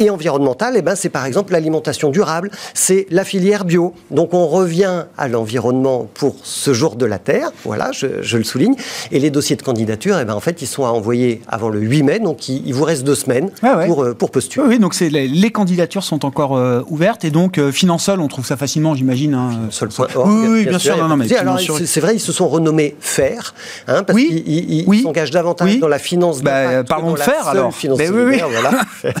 Et 0.00 0.10
environnementale, 0.10 0.74
eh 0.76 0.82
ben, 0.82 0.96
c'est 0.96 1.08
par 1.08 1.24
exemple 1.24 1.52
l'alimentation 1.52 2.10
durable, 2.10 2.50
c'est 2.74 3.06
la 3.10 3.24
filière 3.24 3.64
bio. 3.64 3.94
Donc 4.10 4.34
on 4.34 4.48
revient 4.48 5.04
à 5.16 5.28
l'environnement 5.28 6.08
pour 6.14 6.34
ce 6.42 6.74
jour 6.74 6.96
de 6.96 7.06
la 7.06 7.20
Terre, 7.20 7.52
voilà, 7.64 7.92
je, 7.92 8.36
le 8.36 8.44
souligne. 8.44 8.74
Et 9.12 9.20
les 9.20 9.30
dossiers 9.30 9.54
de 9.54 9.62
candidature, 9.62 10.18
eh 10.18 10.24
ben, 10.24 10.34
en 10.34 10.40
fait, 10.40 10.62
ils 10.62 10.66
sont 10.66 10.84
à 10.84 10.88
envoyer 10.88 11.42
avant 11.46 11.68
le 11.68 11.78
8 11.80 12.02
mai, 12.02 12.18
donc 12.18 12.48
il, 12.48 12.74
vous 12.74 12.82
reste 12.82 13.04
deux 13.04 13.14
semaines 13.14 13.50
Pour, 13.86 14.02
euh, 14.02 14.14
pour, 14.14 14.30
postuler. 14.30 14.66
Oui, 14.66 14.78
donc 14.80 14.98
les, 14.98 15.28
les, 15.28 15.50
candidatures 15.50 16.02
sont 16.02 16.24
encore 16.24 16.56
euh, 16.56 16.82
ouvertes 16.88 17.24
et 17.24 17.30
donc 17.30 17.58
euh, 17.58 17.70
Finansol, 17.70 18.20
on 18.20 18.28
trouve 18.28 18.46
ça 18.46 18.56
facilement, 18.56 18.96
j'imagine. 18.96 19.33
Hein, 19.34 19.68
oui, 20.26 20.46
oui, 20.48 20.66
bien, 20.66 20.78
sûr. 20.78 20.96
c'est 21.84 22.00
vrai, 22.00 22.14
ils 22.14 22.20
se 22.20 22.32
sont 22.32 22.48
renommés 22.48 22.96
FAIR, 23.00 23.54
hein, 23.88 24.02
parce 24.02 24.18
qu'ils 24.18 25.02
s'engagent 25.02 25.30
davantage 25.30 25.78
dans 25.78 25.88
la 25.88 25.98
finance. 25.98 26.42
Bah, 26.42 26.84
parlons 26.84 27.12
de 27.12 27.18
FAIR 27.18 27.48
alors. 27.48 27.72
Oui, 27.84 28.40
voilà. 28.50 28.82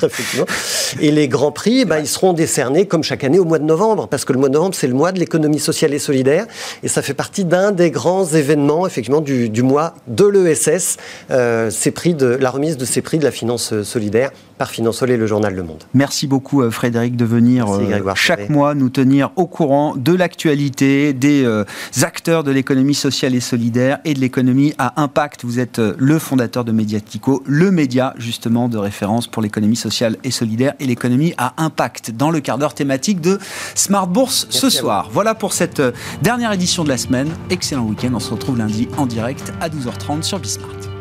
Et 1.00 1.10
les 1.10 1.28
grands 1.28 1.52
prix, 1.52 1.84
ben, 1.84 1.98
ils 1.98 2.08
seront 2.08 2.32
décernés 2.32 2.86
comme 2.86 3.02
chaque 3.02 3.24
année 3.24 3.38
au 3.38 3.44
mois 3.44 3.58
de 3.58 3.64
novembre, 3.64 4.08
parce 4.08 4.24
que 4.24 4.32
le 4.32 4.38
mois 4.38 4.48
de 4.48 4.54
novembre, 4.54 4.74
c'est 4.74 4.86
le 4.86 4.94
mois 4.94 5.12
de 5.12 5.18
l'économie 5.18 5.58
sociale 5.60 5.94
et 5.94 5.98
solidaire, 5.98 6.46
et 6.82 6.88
ça 6.88 7.02
fait 7.02 7.14
partie 7.14 7.44
d'un 7.44 7.72
des 7.72 7.90
grands 7.90 8.26
événements, 8.26 8.86
effectivement, 8.86 9.20
du, 9.20 9.48
du 9.48 9.62
mois 9.62 9.94
de 10.08 10.26
l'ESS, 10.26 10.96
euh, 11.30 11.70
prix 11.94 12.14
de 12.14 12.26
la 12.26 12.50
remise 12.50 12.76
de 12.76 12.84
ces 12.84 13.02
prix 13.02 13.18
de 13.18 13.24
la 13.24 13.30
finance 13.30 13.72
euh, 13.72 13.84
solidaire 13.84 14.30
par 14.58 14.70
Finansol 14.70 15.10
et 15.10 15.16
le 15.16 15.26
journal 15.26 15.54
Le 15.54 15.62
Monde. 15.62 15.84
Merci 15.94 16.26
beaucoup 16.26 16.62
euh, 16.62 16.70
Frédéric 16.70 17.16
de 17.16 17.24
venir 17.24 17.66
euh, 17.68 18.14
chaque 18.14 18.48
mois 18.48 18.74
nous 18.74 18.88
tenir 18.88 19.30
au 19.36 19.46
courant 19.46 19.94
de 19.96 20.14
l'actualité, 20.14 21.12
des 21.12 21.44
euh, 21.44 21.64
acteurs 22.02 22.44
de 22.44 22.50
l'économie 22.50 22.94
sociale 22.94 23.34
et 23.34 23.40
solidaire 23.40 23.98
et 24.04 24.14
de 24.14 24.20
l'économie 24.20 24.74
à 24.78 25.00
impact. 25.02 25.44
Vous 25.44 25.58
êtes 25.58 25.78
le 25.78 26.18
fondateur 26.18 26.64
de 26.64 26.72
Mediatico, 26.72 27.42
le 27.46 27.70
média 27.70 28.14
justement 28.18 28.68
de 28.68 28.78
référence 28.78 29.26
pour 29.26 29.42
l'économie 29.42 29.76
sociale 29.76 30.16
et 30.24 30.30
solidaire 30.30 30.74
et 30.80 30.86
l'économie 30.86 31.34
à 31.38 31.54
impact 31.56 32.12
dans 32.12 32.30
le 32.30 32.40
quart 32.40 32.58
d'heure 32.58 32.74
thématique 32.74 33.20
de 33.20 33.38
Smart 33.74 34.06
Bourse 34.06 34.46
ce 34.50 34.70
soir. 34.70 35.08
Voilà 35.12 35.34
pour 35.34 35.52
cette 35.52 35.82
dernière 36.22 36.52
édition 36.52 36.84
de 36.84 36.88
la 36.88 36.98
semaine. 36.98 37.30
Excellent 37.50 37.84
week-end. 37.84 38.10
On 38.14 38.20
se 38.20 38.30
retrouve 38.30 38.58
lundi 38.58 38.88
en 38.96 39.06
direct 39.06 39.52
à 39.60 39.68
12h30 39.68 40.22
sur 40.22 40.38
Bismart. 40.38 40.93